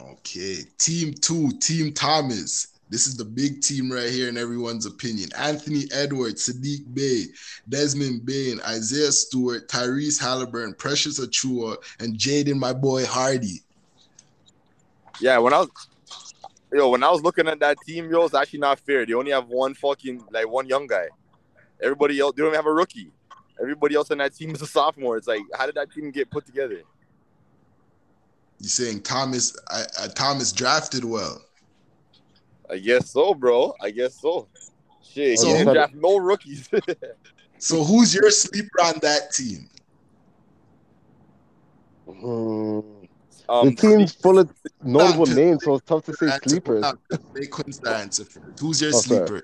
Okay, 0.02 0.58
team 0.80 1.14
two, 1.14 1.52
Team 1.60 1.94
Thomas. 1.94 2.73
This 2.94 3.08
is 3.08 3.18
the 3.18 3.26
big 3.26 3.62
team 3.62 3.92
right 3.92 4.12
here 4.12 4.30
in 4.30 4.38
everyone's 4.38 4.86
opinion. 4.86 5.30
Anthony 5.36 5.86
Edwards, 5.92 6.48
Saddiq 6.48 6.94
Bey, 6.94 7.24
Desmond 7.68 8.24
Bane, 8.24 8.60
Isaiah 8.68 9.12
Stewart, 9.12 9.68
Tyrese 9.68 10.22
Halliburton, 10.22 10.76
Precious 10.76 11.20
Achiuwa, 11.20 11.78
and 12.00 12.16
Jaden, 12.16 12.54
my 12.54 12.72
boy 12.72 13.04
Hardy. 13.04 13.64
Yeah, 15.20 15.40
when 15.40 15.54
I 15.54 15.62
was 15.62 15.70
yo, 16.72 16.90
when 16.90 17.04
I 17.04 17.10
was 17.10 17.24
looking 17.24 17.48
at 17.48 17.60
that 17.62 17.78
team, 17.84 18.12
yo, 18.12 18.26
it's 18.26 18.36
actually 18.36 18.60
not 18.60 18.80
fair. 18.82 19.08
They 19.08 19.14
only 19.14 19.32
have 19.32 19.48
one 19.48 19.74
fucking 19.74 20.26
like 20.30 20.48
one 20.48 20.68
young 20.68 20.86
guy. 20.86 21.08
Everybody 21.82 22.20
else, 22.20 22.36
they 22.36 22.44
don't 22.44 22.50
even 22.50 22.58
have 22.58 22.68
a 22.68 22.74
rookie. 22.74 23.10
Everybody 23.60 23.96
else 23.96 24.12
on 24.12 24.20
that 24.20 24.36
team 24.36 24.52
is 24.52 24.62
a 24.62 24.68
sophomore. 24.68 25.18
It's 25.18 25.28
like, 25.28 25.42
how 25.58 25.66
did 25.66 25.74
that 25.76 25.92
team 25.92 26.12
get 26.12 26.30
put 26.30 26.46
together? 26.46 26.84
You 28.60 28.70
saying 28.70 29.02
Thomas? 29.02 29.58
I, 29.72 29.86
I, 30.00 30.08
Thomas 30.10 30.52
drafted 30.52 31.04
well. 31.04 31.42
I 32.74 32.80
guess 32.80 33.12
so, 33.12 33.34
bro. 33.36 33.74
I 33.80 33.92
guess 33.92 34.20
so. 34.20 34.48
Shit, 35.04 35.38
So- 35.40 35.48
he 35.48 35.54
didn't 35.54 35.74
draft 35.74 35.94
no 35.96 36.18
rookies. 36.18 36.70
So 37.60 37.82
who's 37.82 38.14
your 38.14 38.30
sleeper 38.30 38.82
on 38.84 38.96
that 39.04 39.32
team? 39.32 39.70
Hmm. 42.06 42.80
um, 43.48 43.70
the 43.70 43.76
team's 43.78 44.14
full 44.14 44.40
of 44.40 44.52
notable 44.84 45.26
Nah, 45.28 45.34
names, 45.34 45.64
so 45.64 45.76
it's 45.76 45.86
tough 45.86 46.04
to 46.06 46.14
say 46.14 46.26
Answer- 46.30 46.50
sleepers. 46.50 46.82
nah, 46.82 46.94
Make 47.34 47.52
Quinn 47.52 47.72
Star 47.72 47.94
answer 47.94 48.26
first. 48.26 48.60
Who's 48.60 48.82
your 48.82 48.92
Oh, 48.94 49.00
sorry. 49.00 49.28
sleeper? 49.28 49.44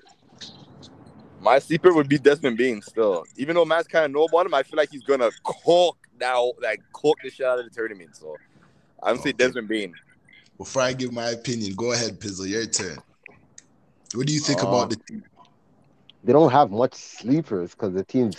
My 1.40 1.58
sleeper 1.60 1.94
would 1.94 2.10
be 2.10 2.18
Desmond 2.18 2.58
Bane 2.58 2.82
still. 2.82 3.24
Even 3.36 3.54
though 3.56 3.64
Matt's 3.64 3.88
kind 3.88 4.04
of 4.04 4.10
know 4.10 4.24
about 4.24 4.44
him, 4.44 4.52
I 4.52 4.62
feel 4.64 4.76
like 4.76 4.90
he's 4.90 5.04
gonna 5.04 5.30
cook 5.42 5.96
now, 6.20 6.52
like 6.60 6.82
cook 6.92 7.16
the 7.24 7.30
shit 7.30 7.46
out 7.46 7.58
of 7.58 7.64
the 7.64 7.70
tournament. 7.70 8.14
So 8.16 8.36
I'm 9.02 9.16
say 9.16 9.30
Okay. 9.30 9.32
Desmond 9.32 9.68
Bane. 9.68 9.94
Before 10.58 10.82
I 10.82 10.92
give 10.92 11.10
my 11.12 11.30
opinion, 11.30 11.74
go 11.74 11.92
ahead, 11.92 12.20
Pizzle. 12.20 12.46
Your 12.46 12.66
turn. 12.66 12.98
What 14.14 14.26
do 14.26 14.32
you 14.32 14.40
think 14.40 14.62
Uh, 14.62 14.68
about 14.68 14.90
the 14.90 14.96
team? 14.96 15.22
They 16.24 16.32
don't 16.32 16.50
have 16.50 16.70
much 16.70 16.94
sleepers 16.94 17.70
because 17.70 17.94
the 17.94 18.04
team's 18.04 18.36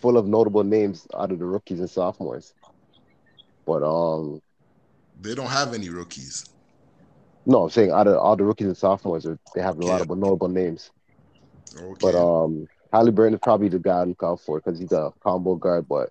full 0.00 0.16
of 0.16 0.26
notable 0.26 0.64
names 0.64 1.06
out 1.14 1.32
of 1.32 1.38
the 1.38 1.44
rookies 1.44 1.80
and 1.80 1.90
sophomores. 1.90 2.54
But 3.66 3.82
um, 3.82 4.40
They 5.20 5.34
don't 5.34 5.48
have 5.50 5.74
any 5.74 5.88
rookies. 5.88 6.44
no, 7.46 7.64
I'm 7.64 7.70
saying 7.70 7.90
out 7.90 8.06
of 8.06 8.16
all 8.16 8.36
the 8.36 8.44
rookies 8.44 8.68
and 8.68 8.76
sophomores, 8.76 9.26
they 9.54 9.62
have 9.62 9.78
a 9.78 9.86
lot 9.86 10.00
of 10.00 10.08
notable 10.08 10.48
names. 10.48 10.90
Okay. 11.76 11.96
But 12.00 12.14
um, 12.14 12.66
Halliburton 12.92 13.34
is 13.34 13.40
probably 13.42 13.68
the 13.68 13.78
guy 13.78 14.04
to 14.04 14.10
look 14.10 14.22
out 14.22 14.40
for 14.40 14.60
because 14.60 14.78
he's 14.78 14.92
a 14.92 15.12
combo 15.22 15.56
guard, 15.56 15.86
but 15.88 16.10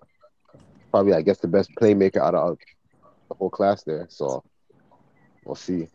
probably 0.90 1.14
I 1.14 1.22
guess 1.22 1.38
the 1.38 1.48
best 1.48 1.70
playmaker 1.80 2.18
out 2.18 2.34
of 2.34 2.58
the 3.28 3.34
whole 3.34 3.50
class 3.50 3.82
there. 3.84 4.06
So 4.10 4.44
we'll 5.44 5.54
see. 5.56 5.88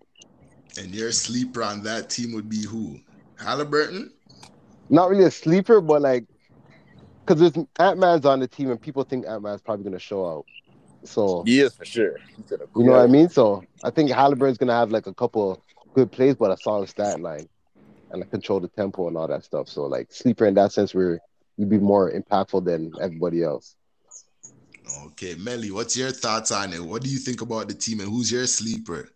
And 0.78 0.94
your 0.94 1.12
sleeper 1.12 1.64
on 1.64 1.84
that 1.84 2.10
team 2.10 2.34
would 2.34 2.50
be 2.50 2.64
who? 2.64 3.00
Halliburton? 3.38 4.12
Not 4.90 5.10
really 5.10 5.26
a 5.26 5.32
sleeper, 5.32 5.82
but 5.82 6.02
like 6.02 6.26
because 7.26 7.56
Ant 7.80 8.00
Man's 8.00 8.26
on 8.26 8.40
the 8.40 8.48
team 8.48 8.72
and 8.72 8.82
people 8.82 9.04
think 9.04 9.26
Ant 9.28 9.44
Man's 9.44 9.62
probably 9.62 9.84
gonna 9.84 10.00
show 10.00 10.26
out. 10.26 10.46
So 11.04 11.44
He 11.44 11.60
is 11.60 11.74
for 11.74 11.86
sure. 11.86 12.18
He's 12.36 12.52
you 12.52 12.84
know 12.84 12.94
what 12.94 13.02
I 13.02 13.08
mean. 13.08 13.30
So 13.30 13.64
I 13.84 13.90
think 13.92 14.10
Halliburton's 14.10 14.58
gonna 14.58 14.74
have 14.74 14.92
like 14.92 15.08
a 15.08 15.14
couple 15.14 15.64
good 15.94 16.12
plays, 16.12 16.36
but 16.36 16.52
a 16.52 16.58
solid 16.58 16.90
stat 16.90 17.20
line 17.20 17.48
and 18.12 18.22
like, 18.22 18.32
control 18.32 18.60
the 18.60 18.68
tempo 18.68 19.08
and 19.08 19.18
all 19.18 19.28
that 19.28 19.44
stuff. 19.44 19.70
So 19.70 19.86
like 19.86 20.12
sleeper 20.12 20.46
in 20.46 20.56
that 20.56 20.72
sense, 20.72 20.94
where 20.94 21.20
you'd 21.58 21.70
be 21.70 21.78
more 21.78 22.12
impactful 22.12 22.66
than 22.66 22.94
everybody 23.00 23.44
else. 23.44 23.76
Okay, 25.06 25.36
Melly, 25.36 25.70
what's 25.70 25.96
your 25.96 26.12
thoughts 26.12 26.52
on 26.52 26.74
it? 26.74 26.84
What 26.84 27.04
do 27.04 27.10
you 27.10 27.20
think 27.20 27.42
about 27.42 27.68
the 27.68 27.76
team 27.76 28.00
and 28.00 28.10
who's 28.10 28.32
your 28.32 28.48
sleeper? 28.48 29.10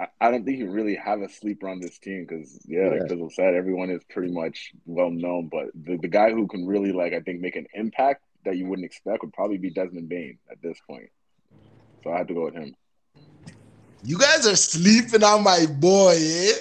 I, 0.00 0.06
I 0.20 0.30
don't 0.30 0.44
think 0.44 0.58
you 0.58 0.70
really 0.70 0.96
have 0.96 1.20
a 1.22 1.28
sleeper 1.28 1.68
on 1.68 1.80
this 1.80 1.98
team 1.98 2.26
because, 2.28 2.60
yeah, 2.66 2.88
like 2.88 3.02
Yeah. 3.02 3.14
Pizzle 3.14 3.32
said, 3.32 3.54
everyone 3.54 3.90
is 3.90 4.02
pretty 4.10 4.32
much 4.32 4.72
well 4.86 5.10
known. 5.10 5.48
But 5.48 5.66
the, 5.74 5.96
the 5.98 6.08
guy 6.08 6.30
who 6.30 6.46
can 6.46 6.66
really, 6.66 6.92
like, 6.92 7.12
I 7.12 7.20
think 7.20 7.40
make 7.40 7.56
an 7.56 7.66
impact 7.74 8.24
that 8.44 8.56
you 8.56 8.66
wouldn't 8.66 8.86
expect 8.86 9.22
would 9.22 9.32
probably 9.32 9.58
be 9.58 9.70
Desmond 9.70 10.08
Bane 10.08 10.38
at 10.50 10.60
this 10.62 10.78
point. 10.88 11.10
So 12.02 12.12
I 12.12 12.18
had 12.18 12.28
to 12.28 12.34
go 12.34 12.44
with 12.44 12.54
him. 12.54 12.74
You 14.02 14.18
guys 14.18 14.46
are 14.46 14.56
sleeping 14.56 15.24
on 15.24 15.42
my 15.42 15.66
boy, 15.66 16.14
eh? 16.16 16.52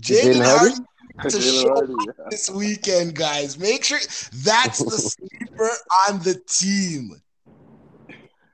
Jaden 0.00 0.34
Jaden 0.34 0.44
Hardy? 0.44 0.74
Hardy 1.18 1.30
to 1.30 1.40
show 1.40 1.74
Hardy, 1.74 1.92
up 1.92 2.16
yeah. 2.18 2.24
this 2.30 2.50
weekend, 2.50 3.14
guys. 3.14 3.58
Make 3.58 3.84
sure 3.84 3.98
that's 4.44 4.78
the 4.78 4.90
sleeper 4.90 5.70
on 6.08 6.20
the 6.20 6.40
team. 6.48 7.20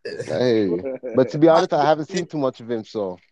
Hey, 0.04 0.70
but 1.14 1.30
to 1.30 1.38
be 1.38 1.48
honest, 1.48 1.74
I 1.74 1.84
haven't 1.84 2.08
seen 2.08 2.26
too 2.26 2.38
much 2.38 2.60
of 2.60 2.70
him. 2.70 2.84
So 2.84 3.18
I 3.18 3.29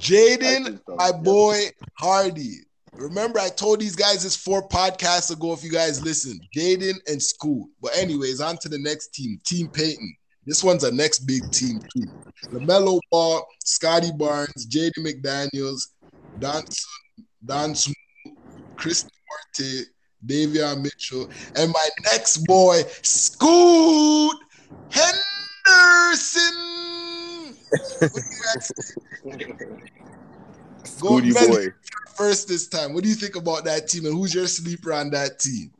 Jaden, 0.00 0.80
my 0.96 1.12
boy 1.12 1.58
Hardy. 1.98 2.58
Remember, 2.92 3.38
I 3.38 3.50
told 3.50 3.80
these 3.80 3.96
guys 3.96 4.22
this 4.22 4.36
four 4.36 4.66
podcasts 4.68 5.30
ago. 5.30 5.52
If 5.52 5.62
you 5.62 5.70
guys 5.70 6.02
listen, 6.02 6.40
Jaden 6.54 6.94
and 7.08 7.22
Scoot. 7.22 7.68
But 7.82 7.96
anyways, 7.96 8.40
on 8.40 8.56
to 8.58 8.68
the 8.68 8.78
next 8.78 9.08
team, 9.08 9.38
Team 9.44 9.68
Peyton. 9.68 10.16
This 10.46 10.64
one's 10.64 10.84
a 10.84 10.92
next 10.92 11.20
big 11.20 11.50
team 11.50 11.80
too. 11.80 12.06
Lamelo 12.50 13.00
Ball, 13.10 13.46
Scottie 13.64 14.12
Barnes, 14.16 14.66
Jaden 14.66 15.04
McDaniels, 15.04 15.88
Don 16.38 16.62
Don 17.44 17.74
Chris 18.76 19.02
Duarte, 19.02 19.84
Davion 20.24 20.82
Mitchell, 20.82 21.28
and 21.56 21.72
my 21.72 21.88
next 22.04 22.38
boy, 22.46 22.82
Scoot 23.02 24.36
Henderson. 24.90 25.16
What 25.66 27.34
do 27.36 27.44
you 27.44 27.54
guys 27.54 27.56
Go 27.56 27.56
Scooty 30.84 31.34
Melly 31.34 31.66
boy. 31.68 31.74
first 32.16 32.48
this 32.48 32.68
time. 32.68 32.94
What 32.94 33.02
do 33.02 33.08
you 33.08 33.14
think 33.14 33.36
about 33.36 33.64
that 33.64 33.88
team, 33.88 34.06
and 34.06 34.14
who's 34.14 34.34
your 34.34 34.46
sleeper 34.46 34.92
on 34.92 35.10
that 35.10 35.38
team? 35.38 35.72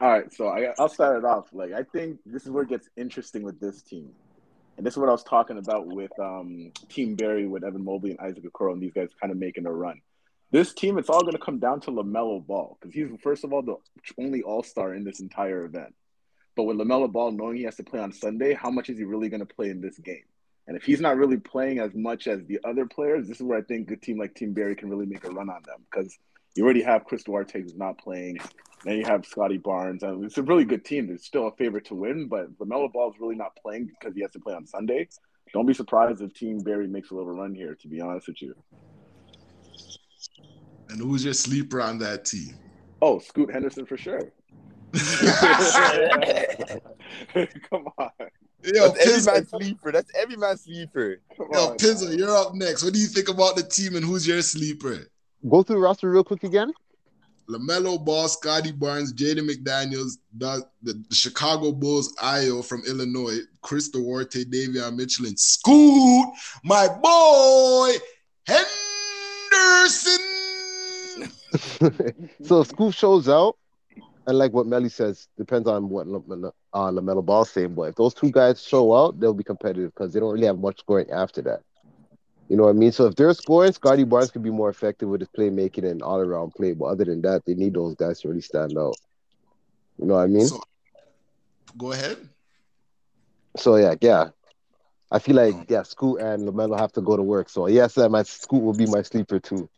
All 0.00 0.10
right, 0.10 0.32
so 0.32 0.48
I, 0.48 0.74
I'll 0.78 0.88
start 0.88 1.16
it 1.18 1.24
off. 1.24 1.46
Like 1.52 1.72
I 1.72 1.84
think 1.84 2.18
this 2.26 2.44
is 2.44 2.50
where 2.50 2.64
it 2.64 2.68
gets 2.68 2.88
interesting 2.96 3.42
with 3.42 3.60
this 3.60 3.82
team, 3.82 4.10
and 4.76 4.84
this 4.84 4.94
is 4.94 4.98
what 4.98 5.08
I 5.08 5.12
was 5.12 5.22
talking 5.22 5.58
about 5.58 5.86
with 5.86 6.10
um, 6.18 6.72
Team 6.88 7.14
Barry, 7.14 7.46
with 7.46 7.64
Evan 7.64 7.84
Mobley 7.84 8.10
and 8.10 8.20
Isaac 8.20 8.44
Okoro, 8.44 8.72
and 8.72 8.82
these 8.82 8.92
guys 8.92 9.10
kind 9.20 9.30
of 9.30 9.38
making 9.38 9.66
a 9.66 9.72
run. 9.72 10.00
This 10.50 10.74
team, 10.74 10.98
it's 10.98 11.08
all 11.08 11.22
going 11.22 11.32
to 11.32 11.38
come 11.38 11.58
down 11.58 11.80
to 11.82 11.90
Lamelo 11.90 12.44
Ball 12.44 12.76
because 12.80 12.94
he's 12.94 13.08
first 13.22 13.44
of 13.44 13.52
all 13.52 13.62
the 13.62 13.76
only 14.18 14.42
All 14.42 14.62
Star 14.62 14.94
in 14.94 15.04
this 15.04 15.20
entire 15.20 15.64
event. 15.64 15.94
But 16.56 16.64
with 16.64 16.76
Lamelo 16.76 17.10
Ball 17.10 17.32
knowing 17.32 17.56
he 17.56 17.62
has 17.64 17.76
to 17.76 17.82
play 17.82 18.00
on 18.00 18.12
Sunday, 18.12 18.54
how 18.54 18.70
much 18.70 18.90
is 18.90 18.98
he 18.98 19.04
really 19.04 19.28
going 19.28 19.40
to 19.40 19.54
play 19.54 19.70
in 19.70 19.80
this 19.80 19.98
game? 19.98 20.24
And 20.66 20.76
if 20.76 20.84
he's 20.84 21.00
not 21.00 21.16
really 21.16 21.38
playing 21.38 21.80
as 21.80 21.90
much 21.94 22.26
as 22.26 22.44
the 22.44 22.60
other 22.64 22.86
players, 22.86 23.26
this 23.26 23.38
is 23.38 23.42
where 23.42 23.58
I 23.58 23.62
think 23.62 23.90
a 23.90 23.96
team 23.96 24.18
like 24.18 24.34
Team 24.34 24.52
Barry 24.52 24.76
can 24.76 24.88
really 24.90 25.06
make 25.06 25.24
a 25.24 25.30
run 25.30 25.50
on 25.50 25.62
them 25.66 25.84
because 25.90 26.16
you 26.54 26.64
already 26.64 26.82
have 26.82 27.04
Chris 27.04 27.24
Duarte 27.24 27.60
who's 27.60 27.74
not 27.74 27.98
playing. 27.98 28.38
Then 28.84 28.98
you 28.98 29.04
have 29.04 29.24
Scottie 29.24 29.58
Barnes. 29.58 30.02
And 30.02 30.24
it's 30.24 30.38
a 30.38 30.42
really 30.42 30.64
good 30.64 30.84
team. 30.84 31.06
There's 31.06 31.24
still 31.24 31.48
a 31.48 31.52
favorite 31.52 31.86
to 31.86 31.94
win, 31.94 32.28
but 32.28 32.56
LaMelo 32.58 32.92
Ball 32.92 33.10
is 33.10 33.20
really 33.20 33.36
not 33.36 33.56
playing 33.56 33.86
because 33.86 34.14
he 34.14 34.22
has 34.22 34.32
to 34.32 34.40
play 34.40 34.54
on 34.54 34.66
Sunday. 34.66 35.08
Don't 35.52 35.66
be 35.66 35.74
surprised 35.74 36.20
if 36.22 36.32
Team 36.34 36.58
Barry 36.58 36.88
makes 36.88 37.10
a 37.10 37.14
little 37.14 37.32
run 37.32 37.54
here, 37.54 37.74
to 37.74 37.88
be 37.88 38.00
honest 38.00 38.28
with 38.28 38.40
you. 38.40 38.54
And 40.88 41.00
who's 41.00 41.24
your 41.24 41.34
sleeper 41.34 41.80
on 41.80 41.98
that 41.98 42.24
team? 42.24 42.54
Oh, 43.00 43.18
Scoot 43.18 43.50
Henderson 43.52 43.86
for 43.86 43.96
sure. 43.96 44.32
Come 47.70 47.88
on. 47.98 48.10
Yo, 48.64 48.88
That's 48.88 49.06
every 49.06 49.20
Pizzo, 49.20 49.34
man's 49.34 49.50
sleeper. 49.50 49.92
That's 49.92 50.10
every 50.14 50.36
man's 50.36 50.62
sleeper. 50.62 51.20
Come 51.36 51.48
yo, 51.52 51.70
on. 51.70 51.76
Pizzo, 51.78 52.16
you're 52.16 52.36
up 52.36 52.54
next. 52.54 52.84
What 52.84 52.92
do 52.92 53.00
you 53.00 53.06
think 53.06 53.28
about 53.28 53.56
the 53.56 53.62
team, 53.62 53.96
and 53.96 54.04
who's 54.04 54.26
your 54.26 54.42
sleeper? 54.42 55.08
go 55.48 55.62
through 55.62 55.76
the 55.76 55.80
roster 55.80 56.10
real 56.10 56.24
quick 56.24 56.44
again. 56.44 56.72
LaMelo 57.48 58.02
Ball, 58.02 58.28
Scottie 58.28 58.72
Barnes, 58.72 59.12
Jaden 59.12 59.48
McDaniels, 59.50 60.18
the, 60.36 60.64
the, 60.82 61.02
the 61.08 61.14
Chicago 61.14 61.72
Bulls, 61.72 62.14
Ayo 62.16 62.64
from 62.64 62.82
Illinois, 62.86 63.38
Chris 63.62 63.88
Duarte, 63.88 64.44
Davion 64.44 64.96
Mitchell, 64.96 65.26
and 65.26 65.38
Scoot, 65.38 66.28
my 66.64 66.88
boy, 66.88 67.92
Henderson. 68.46 68.68
so 72.42 72.60
if 72.60 72.68
Scoot 72.68 72.94
shows 72.94 73.28
out, 73.28 73.56
and 74.26 74.38
like 74.38 74.52
what 74.52 74.66
Melly 74.66 74.88
says, 74.88 75.28
depends 75.36 75.68
on 75.68 75.88
what 75.88 76.06
uh, 76.06 76.90
Lamelo 76.90 77.24
Ball's 77.24 77.50
saying. 77.50 77.74
But 77.74 77.82
if 77.82 77.94
those 77.96 78.14
two 78.14 78.30
guys 78.30 78.62
show 78.62 78.94
out, 78.94 79.18
they'll 79.18 79.34
be 79.34 79.44
competitive 79.44 79.92
because 79.94 80.12
they 80.12 80.20
don't 80.20 80.32
really 80.32 80.46
have 80.46 80.58
much 80.58 80.78
scoring 80.80 81.10
after 81.10 81.42
that. 81.42 81.60
You 82.48 82.56
know 82.56 82.64
what 82.64 82.70
I 82.70 82.74
mean? 82.74 82.92
So 82.92 83.06
if 83.06 83.16
they're 83.16 83.32
scoring, 83.34 83.72
Scottie 83.72 84.04
Barnes 84.04 84.30
could 84.30 84.42
be 84.42 84.50
more 84.50 84.68
effective 84.68 85.08
with 85.08 85.22
his 85.22 85.28
playmaking 85.36 85.90
and 85.90 86.02
all 86.02 86.20
around 86.20 86.52
play. 86.54 86.72
But 86.72 86.86
other 86.86 87.04
than 87.04 87.22
that, 87.22 87.44
they 87.46 87.54
need 87.54 87.74
those 87.74 87.94
guys 87.94 88.20
to 88.20 88.28
really 88.28 88.42
stand 88.42 88.76
out. 88.78 88.98
You 89.98 90.06
know 90.06 90.14
what 90.14 90.22
I 90.22 90.26
mean? 90.26 90.46
So, 90.46 90.60
go 91.76 91.92
ahead. 91.92 92.18
So 93.56 93.76
yeah, 93.76 93.94
yeah. 94.00 94.30
I 95.10 95.18
feel 95.18 95.36
like 95.36 95.70
yeah, 95.70 95.82
Scoot 95.82 96.20
and 96.20 96.48
Lamelo 96.48 96.78
have 96.78 96.92
to 96.92 97.00
go 97.00 97.16
to 97.16 97.22
work. 97.22 97.48
So 97.48 97.66
yes, 97.66 97.96
my 97.96 98.22
Scoot 98.22 98.62
will 98.62 98.74
be 98.74 98.86
my 98.86 99.02
sleeper 99.02 99.38
too. 99.40 99.68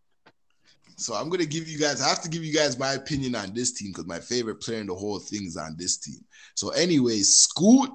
So 0.97 1.15
I'm 1.15 1.29
gonna 1.29 1.45
give 1.45 1.69
you 1.69 1.79
guys. 1.79 2.01
I 2.01 2.09
have 2.09 2.23
to 2.23 2.29
give 2.29 2.45
you 2.45 2.53
guys 2.53 2.79
my 2.79 2.93
opinion 2.93 3.35
on 3.35 3.53
this 3.53 3.73
team 3.73 3.91
because 3.91 4.07
my 4.07 4.21
favorite 4.21 4.61
player 4.61 4.81
in 4.81 4.87
the 4.87 4.95
whole 4.95 5.19
thing 5.19 5.45
is 5.45 5.57
on 5.57 5.77
this 5.79 5.97
team. 5.97 6.25
So, 6.55 6.71
anyways, 6.71 7.37
Scoot. 7.37 7.91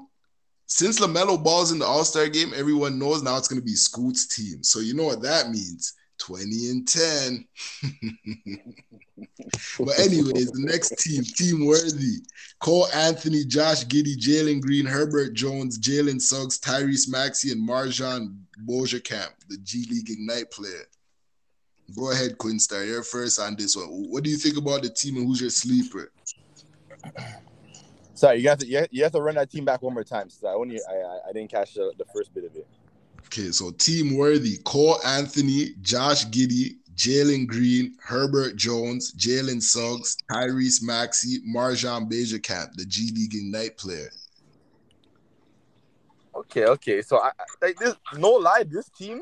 Since 0.71 0.99
Lamelo 0.99 1.43
Ball's 1.43 1.71
in 1.71 1.79
the 1.79 1.85
All 1.85 2.03
Star 2.03 2.27
game, 2.27 2.51
everyone 2.55 2.99
knows 2.99 3.23
now 3.23 3.37
it's 3.37 3.47
gonna 3.47 3.61
be 3.61 3.75
Scoot's 3.75 4.27
team. 4.27 4.63
So 4.63 4.79
you 4.79 4.93
know 4.93 5.05
what 5.05 5.21
that 5.23 5.49
means. 5.49 5.95
20 6.19 6.69
and 6.69 6.87
10. 6.87 7.47
but 9.79 9.99
anyways, 9.99 10.51
the 10.51 10.65
next 10.65 10.97
team, 10.99 11.23
Team 11.23 11.65
Worthy. 11.65 12.17
Cole 12.59 12.87
Anthony, 12.93 13.45
Josh 13.45 13.85
Giddey, 13.85 14.17
Jalen 14.17 14.61
Green, 14.61 14.85
Herbert 14.85 15.33
Jones, 15.33 15.79
Jalen 15.79 16.21
Suggs, 16.21 16.59
Tyrese 16.59 17.09
Maxey, 17.09 17.51
and 17.51 17.67
MarJon 17.67 18.35
Beauchamp, 18.59 19.31
the 19.47 19.57
G 19.63 19.87
League 19.89 20.09
Ignite 20.09 20.51
player. 20.51 20.85
Go 21.95 22.11
ahead, 22.11 22.37
Quinn 22.37 22.59
Star. 22.59 22.83
You're 22.83 23.03
first 23.03 23.39
on 23.39 23.55
this 23.55 23.75
one. 23.75 23.87
What 23.87 24.23
do 24.23 24.29
you 24.29 24.37
think 24.37 24.57
about 24.57 24.83
the 24.83 24.89
team 24.89 25.17
and 25.17 25.27
who's 25.27 25.41
your 25.41 25.49
sleeper? 25.49 26.11
Sorry, 28.13 28.39
you 28.39 28.49
have 28.49 28.59
to 28.59 28.67
you 28.67 29.03
have, 29.03 29.11
to 29.13 29.21
run 29.21 29.35
that 29.35 29.49
team 29.49 29.63
back 29.63 29.81
one 29.81 29.93
more 29.93 30.03
time. 30.03 30.29
So 30.29 30.47
I 30.47 30.53
only 30.53 30.77
I 30.89 31.29
I, 31.29 31.33
didn't 31.33 31.51
catch 31.51 31.75
the, 31.75 31.93
the 31.97 32.05
first 32.13 32.33
bit 32.33 32.43
of 32.43 32.55
it. 32.55 32.67
Okay, 33.25 33.51
so 33.51 33.71
Team 33.71 34.17
Worthy, 34.17 34.57
Cole 34.65 34.97
Anthony, 35.05 35.75
Josh 35.81 36.25
Giddey, 36.25 36.77
Jalen 36.95 37.47
Green, 37.47 37.95
Herbert 38.03 38.57
Jones, 38.57 39.13
Jalen 39.13 39.61
Suggs, 39.61 40.17
Tyrese 40.29 40.83
Maxey, 40.83 41.39
MarJon 41.47 42.09
Beauchamp, 42.09 42.73
the 42.75 42.85
G 42.85 43.11
League 43.15 43.33
Ignite 43.33 43.77
player. 43.77 44.09
Okay, 46.35 46.65
okay. 46.65 47.01
So 47.01 47.19
I, 47.19 47.29
I 47.29 47.65
like 47.65 47.77
this. 47.77 47.95
No 48.17 48.31
lie, 48.31 48.63
this 48.67 48.89
team, 48.89 49.21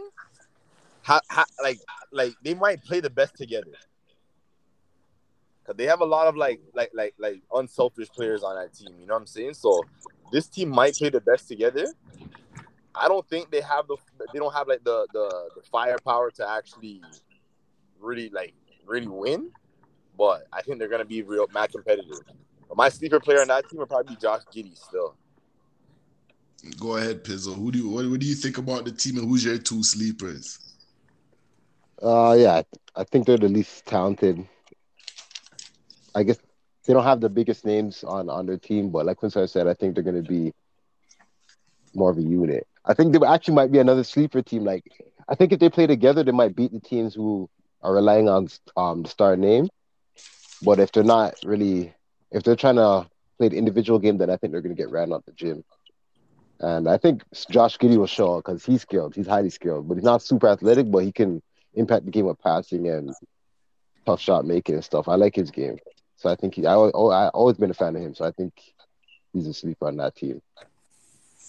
ha, 1.03 1.19
ha, 1.29 1.45
like 1.62 1.79
like 2.11 2.33
they 2.43 2.53
might 2.53 2.83
play 2.83 2.99
the 2.99 3.09
best 3.09 3.35
together. 3.35 3.73
Cause 5.65 5.75
they 5.75 5.85
have 5.85 5.99
a 5.99 6.05
lot 6.05 6.27
of 6.27 6.37
like 6.37 6.61
like 6.73 6.91
like 6.93 7.13
like 7.17 7.41
unselfish 7.53 8.09
players 8.09 8.41
on 8.41 8.55
that 8.55 8.73
team. 8.73 8.95
You 8.99 9.05
know 9.05 9.15
what 9.15 9.21
I'm 9.21 9.27
saying? 9.27 9.53
So 9.53 9.83
this 10.31 10.47
team 10.47 10.69
might 10.69 10.95
play 10.95 11.09
the 11.09 11.19
best 11.19 11.47
together. 11.47 11.85
I 12.95 13.07
don't 13.07 13.27
think 13.27 13.51
they 13.51 13.61
have 13.61 13.87
the 13.87 13.97
they 14.33 14.39
don't 14.39 14.53
have 14.53 14.67
like 14.67 14.83
the 14.83 15.07
the, 15.13 15.49
the 15.55 15.61
firepower 15.69 16.31
to 16.31 16.49
actually 16.49 17.01
really 17.99 18.29
like 18.29 18.53
really 18.85 19.07
win. 19.07 19.51
But 20.17 20.47
I 20.53 20.61
think 20.61 20.79
they're 20.79 20.87
gonna 20.87 21.05
be 21.05 21.21
real 21.21 21.47
mad 21.53 21.71
competitive. 21.71 22.21
But 22.67 22.77
my 22.77 22.89
sleeper 22.89 23.19
player 23.19 23.41
on 23.41 23.47
that 23.49 23.69
team 23.69 23.79
would 23.79 23.89
probably 23.89 24.15
be 24.15 24.21
Josh 24.21 24.43
Giddey 24.53 24.77
still. 24.77 25.15
Go 26.79 26.97
ahead, 26.97 27.23
Pizzle. 27.23 27.55
Who 27.55 27.71
do 27.71 27.79
you, 27.79 27.89
what, 27.89 28.09
what 28.09 28.19
do 28.19 28.25
you 28.25 28.35
think 28.35 28.57
about 28.57 28.83
the 28.85 28.91
team 28.91 29.17
and 29.17 29.27
who's 29.27 29.45
your 29.45 29.57
two 29.57 29.83
sleepers? 29.83 30.66
Uh, 32.01 32.35
yeah, 32.37 32.61
I, 32.95 33.03
think 33.03 33.25
they're 33.25 33.37
the 33.37 33.49
least 33.49 33.85
talented. 33.85 34.47
I 36.13 36.23
guess 36.23 36.37
they 36.85 36.93
don't 36.93 37.03
have 37.03 37.21
the 37.21 37.29
biggest 37.29 37.65
names 37.65 38.03
on 38.03 38.29
on 38.29 38.45
their 38.45 38.57
team, 38.57 38.89
but 38.89 39.05
like 39.05 39.17
Quincy 39.17 39.47
said, 39.47 39.67
I 39.67 39.73
think 39.73 39.95
they're 39.95 40.03
going 40.03 40.23
to 40.23 40.27
be 40.27 40.53
more 41.95 42.11
of 42.11 42.17
a 42.17 42.21
unit. 42.21 42.67
I 42.85 42.93
think 42.93 43.13
they 43.13 43.25
actually 43.25 43.55
might 43.55 43.71
be 43.71 43.79
another 43.79 44.03
sleeper 44.03 44.41
team. 44.41 44.63
Like, 44.63 44.83
I 45.27 45.35
think 45.35 45.51
if 45.51 45.59
they 45.59 45.69
play 45.69 45.87
together, 45.87 46.23
they 46.23 46.31
might 46.31 46.55
beat 46.55 46.71
the 46.71 46.79
teams 46.79 47.13
who 47.15 47.49
are 47.81 47.93
relying 47.93 48.29
on 48.29 48.47
um 48.75 49.03
the 49.03 49.09
star 49.09 49.35
name. 49.35 49.67
But 50.61 50.79
if 50.79 50.91
they're 50.91 51.03
not 51.03 51.35
really, 51.43 51.93
if 52.31 52.43
they're 52.43 52.55
trying 52.55 52.75
to 52.77 53.07
play 53.37 53.49
the 53.49 53.57
individual 53.57 53.99
game, 53.99 54.17
then 54.17 54.29
I 54.29 54.37
think 54.37 54.51
they're 54.51 54.61
going 54.61 54.75
to 54.75 54.81
get 54.81 54.91
ran 54.91 55.13
out 55.13 55.25
the 55.25 55.31
gym. 55.33 55.63
And 56.59 56.87
I 56.87 56.97
think 56.97 57.23
Josh 57.51 57.77
Giddey 57.77 57.97
will 57.97 58.07
show 58.07 58.37
up 58.37 58.45
because 58.45 58.65
he's 58.65 58.81
skilled. 58.81 59.15
He's 59.15 59.27
highly 59.27 59.51
skilled, 59.51 59.87
but 59.87 59.95
he's 59.95 60.03
not 60.03 60.23
super 60.23 60.47
athletic, 60.47 60.89
but 60.89 61.03
he 61.03 61.11
can 61.11 61.41
impact 61.77 62.05
the 62.05 62.12
game 62.12 62.25
with 62.25 62.41
passing 62.41 62.88
and 62.88 63.13
tough 64.05 64.19
shot 64.19 64.46
making 64.46 64.75
and 64.75 64.84
stuff. 64.84 65.07
I 65.07 65.15
like 65.15 65.36
his 65.36 65.51
game. 65.51 65.77
So 66.15 66.29
I 66.29 66.36
think 66.36 66.55
he, 66.55 66.65
I, 66.65 66.74
I 66.74 67.29
always 67.29 67.57
been 67.57 67.72
a 67.72 67.75
fan 67.75 67.96
of 67.96 68.01
him. 68.01 68.15
So 68.15 68.25
I 68.25 68.31
think 68.31 68.53
he's 69.34 69.48
a 69.48 69.53
sleeper 69.53 69.88
on 69.88 69.98
that 69.98 70.15
team. 70.15 70.41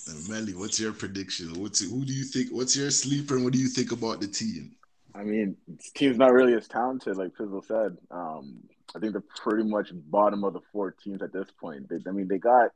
And 0.08 0.28
Melly, 0.28 0.54
what's 0.54 0.78
your 0.78 0.92
prediction? 0.92 1.60
What's 1.60 1.80
who 1.80 2.04
do 2.04 2.12
you 2.12 2.24
think? 2.24 2.50
What's 2.50 2.76
your 2.76 2.90
sleeper 2.90 3.36
and 3.36 3.44
what 3.44 3.52
do 3.52 3.58
you 3.58 3.68
think 3.68 3.92
about 3.92 4.20
the 4.20 4.26
team? 4.26 4.72
I 5.14 5.22
mean, 5.22 5.56
this 5.66 5.90
team's 5.90 6.18
not 6.18 6.32
really 6.32 6.54
as 6.54 6.68
talented, 6.68 7.16
like 7.16 7.34
Pizzle 7.34 7.64
said. 7.66 7.98
Um, 8.10 8.62
I 8.94 8.98
think 8.98 9.12
they're 9.12 9.22
pretty 9.36 9.68
much 9.68 9.90
bottom 9.92 10.44
of 10.44 10.52
the 10.54 10.60
four 10.72 10.92
teams 10.92 11.22
at 11.22 11.32
this 11.32 11.48
point. 11.60 11.88
They, 11.88 11.98
I 12.06 12.12
mean, 12.12 12.28
they 12.28 12.38
got 12.38 12.70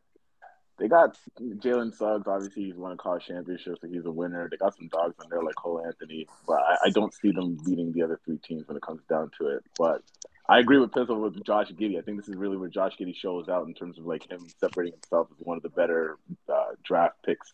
They 0.79 0.89
got 0.89 1.17
Jalen 1.39 1.95
Suggs. 1.95 2.27
Obviously, 2.27 2.65
he's 2.65 2.77
won 2.77 2.93
a 2.93 2.97
college 2.97 3.27
championship, 3.27 3.77
so 3.81 3.87
he's 3.87 4.05
a 4.05 4.11
winner. 4.11 4.49
They 4.51 4.57
got 4.57 4.75
some 4.75 4.89
dogs 4.89 5.15
in 5.23 5.31
there 5.31 5.43
like 5.43 5.55
Cole 5.55 5.83
Anthony, 5.85 6.27
but 6.47 6.59
I, 6.59 6.87
I 6.87 6.91
don't 6.91 7.15
see 7.15 7.31
them 7.31 7.59
beating 7.65 7.93
the 7.93 8.03
other 8.03 8.19
three 8.25 8.39
teams 8.39 8.67
when 8.67 8.77
it 8.77 8.83
comes 8.83 9.03
down 9.09 9.31
to 9.39 9.49
it. 9.49 9.65
But 9.79 10.03
I 10.49 10.59
agree 10.59 10.79
with 10.79 10.91
Pizzle 10.91 11.21
with 11.21 11.45
Josh 11.45 11.71
Giddey. 11.71 11.99
I 11.99 12.03
think 12.03 12.19
this 12.19 12.29
is 12.29 12.37
really 12.37 12.57
where 12.57 12.69
Josh 12.69 12.97
Giddey 12.99 13.15
shows 13.15 13.49
out 13.49 13.67
in 13.67 13.75
terms 13.75 13.99
of 13.99 14.07
like 14.07 14.29
him 14.29 14.47
separating 14.59 14.95
himself 14.95 15.29
as 15.31 15.37
one 15.45 15.57
of 15.57 15.63
the 15.63 15.69
better 15.69 16.19
uh, 16.49 16.73
draft 16.83 17.17
picks 17.25 17.53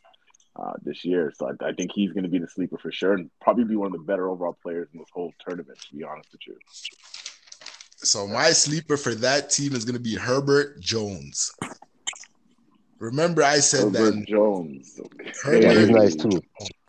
uh, 0.56 0.72
this 0.82 1.04
year. 1.04 1.32
So 1.36 1.50
I, 1.50 1.68
I 1.68 1.72
think 1.72 1.92
he's 1.94 2.12
going 2.12 2.24
to 2.24 2.30
be 2.30 2.38
the 2.38 2.48
sleeper 2.48 2.78
for 2.78 2.90
sure, 2.90 3.12
and 3.12 3.30
probably 3.40 3.64
be 3.64 3.76
one 3.76 3.86
of 3.86 3.92
the 3.92 3.98
better 3.98 4.28
overall 4.28 4.56
players 4.62 4.88
in 4.92 5.00
this 5.00 5.08
whole 5.12 5.32
tournament. 5.46 5.78
To 5.90 5.96
be 5.96 6.04
honest 6.04 6.30
with 6.32 6.46
you. 6.46 6.56
So 7.96 8.26
my 8.28 8.50
sleeper 8.50 8.96
for 8.96 9.14
that 9.16 9.50
team 9.50 9.74
is 9.74 9.84
going 9.84 9.96
to 9.96 10.00
be 10.00 10.14
Herbert 10.14 10.80
Jones. 10.80 11.52
Remember, 12.98 13.42
I 13.42 13.60
said 13.60 13.94
Herbert 13.94 14.16
that. 14.16 14.26
Jones. 14.26 15.00
Herbert 15.42 15.62
Yeah, 15.62 15.72
he's 15.74 15.90
nice 15.90 16.16
too. 16.16 16.42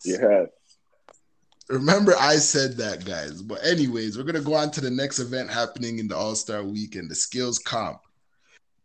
Yeah. 0.04 0.46
Remember, 1.70 2.16
I 2.20 2.38
said 2.38 2.78
that, 2.78 3.06
guys. 3.06 3.44
But 3.44 3.63
anyways, 3.63 4.18
we're 4.18 4.24
gonna 4.24 4.42
go 4.42 4.56
on 4.56 4.72
to 4.72 4.82
the 4.82 4.89
next 4.89 5.20
event 5.20 5.51
happening 5.51 6.00
in 6.00 6.08
the 6.08 6.18
All 6.18 6.36
Star 6.36 6.63
Weekend, 6.63 7.12
the 7.12 7.16
Skills 7.16 7.60
Comp. 7.60 8.00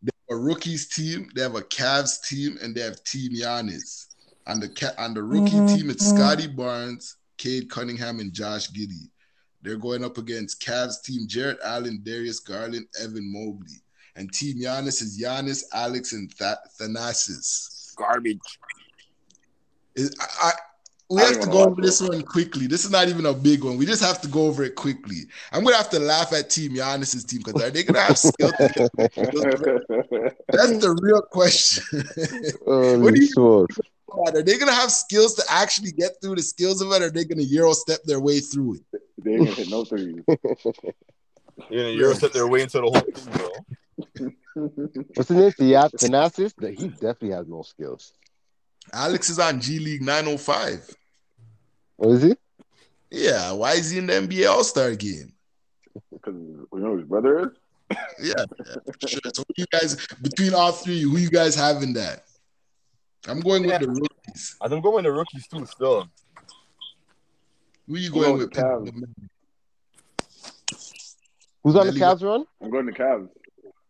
They 0.02 0.11
have 0.28 0.38
a 0.38 0.40
rookies 0.40 0.88
team, 0.88 1.31
they 1.35 1.40
have 1.40 1.54
a 1.54 1.62
Cavs 1.62 2.23
team, 2.28 2.59
and 2.62 2.75
they 2.75 2.83
have 2.83 3.02
Team 3.04 3.33
Giannis. 3.33 4.09
On 4.47 4.61
the 4.61 4.69
ca- 4.69 4.95
on 4.99 5.14
the 5.14 5.23
rookie 5.23 5.52
mm-hmm. 5.52 5.75
team, 5.75 5.90
it's 5.90 6.07
Scottie 6.07 6.47
Barnes, 6.47 7.16
Cade 7.38 7.71
Cunningham, 7.71 8.21
and 8.21 8.35
Josh 8.35 8.71
Giddey. 8.71 9.09
They're 9.62 9.78
going 9.78 10.04
up 10.04 10.19
against 10.19 10.61
Cavs 10.61 11.02
team 11.02 11.26
Jarrett 11.26 11.59
Allen, 11.64 12.02
Darius 12.04 12.40
Garland, 12.40 12.87
Evan 13.00 13.33
Mobley. 13.33 13.81
And 14.16 14.33
Team 14.33 14.59
Giannis 14.59 15.02
is 15.02 15.21
Giannis, 15.21 15.64
Alex, 15.73 16.12
and 16.12 16.30
Th- 16.37 16.54
Thanasis. 16.80 17.94
Garbage. 17.97 18.38
Is- 19.97 20.14
I, 20.21 20.49
I- 20.49 20.52
we 21.11 21.21
I 21.21 21.25
have 21.26 21.40
to 21.40 21.47
go 21.49 21.64
over 21.64 21.83
this 21.83 22.00
one 22.00 22.23
quickly. 22.23 22.66
This 22.66 22.87
is 22.87 22.90
not 22.90 23.09
even 23.09 23.26
a 23.26 23.35
big 23.35 23.62
one. 23.62 23.76
We 23.76 23.85
just 23.85 24.02
have 24.02 24.23
to 24.23 24.28
go 24.28 24.47
over 24.47 24.64
it 24.64 24.75
quickly. 24.75 25.26
I'm 25.52 25.62
gonna 25.62 25.76
have 25.76 25.90
to 25.90 25.99
laugh 25.99 26.33
at 26.33 26.49
Team 26.49 26.73
Giannis's 26.73 27.25
team 27.25 27.42
because 27.44 27.62
are 27.62 27.68
they 27.71 27.83
gonna 27.83 28.00
have 28.00 28.16
skill? 28.16 28.50
That's 28.59 28.73
the 30.78 30.99
real 31.02 31.21
question. 31.23 31.85
What 33.02 33.14
do 33.14 33.21
you- 33.21 33.26
smokes. 33.28 33.78
are 34.11 34.42
they 34.42 34.56
gonna 34.56 34.73
have 34.73 34.90
skills 34.90 35.35
to 35.35 35.42
actually 35.50 35.92
get 35.92 36.12
through 36.23 36.37
the 36.37 36.42
skills 36.42 36.80
of 36.80 36.90
it, 36.90 37.02
or 37.02 37.06
are 37.06 37.11
they 37.11 37.25
gonna 37.26 37.42
euro 37.42 37.75
step 37.75 38.00
their 38.04 38.21
way 38.21 38.40
through 38.40 38.76
it? 38.76 38.83
They're 39.18 39.38
gonna 39.38 39.50
hit 39.50 39.68
no 39.68 39.85
threes. 39.85 40.23
You 40.26 40.38
know, 41.83 41.88
you're 41.90 42.14
step 42.14 42.33
their 42.33 42.49
way 42.49 42.62
into 42.62 42.78
the 42.78 42.85
whole 42.90 42.94
thing, 42.94 43.33
bro. 43.35 43.50
What's 45.14 45.28
his 45.28 45.30
name? 45.30 45.52
Theat 45.52 45.92
Thanasis? 45.92 46.78
He 46.78 46.88
definitely 46.88 47.30
has 47.30 47.46
no 47.48 47.62
skills. 47.62 48.12
Alex 48.92 49.30
is 49.30 49.38
on 49.38 49.60
G 49.60 49.78
League 49.78 50.02
905. 50.02 50.90
What 51.96 52.10
is 52.16 52.22
he? 52.22 52.34
Yeah, 53.10 53.52
why 53.52 53.72
is 53.74 53.90
he 53.90 53.98
in 53.98 54.06
the 54.06 54.14
NBA 54.14 54.48
All 54.50 54.64
Star 54.64 54.94
game? 54.94 55.32
Because 56.12 56.34
we 56.70 56.80
know 56.80 56.90
who 56.90 56.96
his 56.98 57.06
brother 57.08 57.40
is. 57.40 57.96
Yeah, 58.20 58.34
yeah, 58.66 58.74
sure. 59.06 59.20
So 59.32 59.44
you 59.56 59.66
guys 59.70 60.06
between 60.22 60.54
all 60.54 60.72
three, 60.72 61.02
who 61.02 61.16
you 61.18 61.30
guys 61.30 61.54
have 61.54 61.82
in 61.82 61.92
that? 61.92 62.24
I'm 63.28 63.40
going 63.40 63.64
with 63.66 63.80
the 63.80 63.88
rookies. 63.88 64.56
I 64.60 64.68
think 64.68 64.78
I'm 64.78 64.82
going 64.82 64.96
with 64.96 65.04
the 65.04 65.12
rookies 65.12 65.46
too. 65.46 65.64
Still, 65.66 66.08
Who 67.86 67.96
you 67.96 68.10
going 68.10 68.22
going 68.22 68.38
with? 68.38 68.48
with 68.48 68.52
Cavs. 68.58 68.90
Who's 71.62 71.76
on 71.76 71.86
the 71.86 71.92
Melly- 71.92 72.00
Cavs 72.00 72.22
run? 72.22 72.44
I'm 72.62 72.70
going 72.70 72.86
to 72.86 72.92
Cavs. 72.92 73.28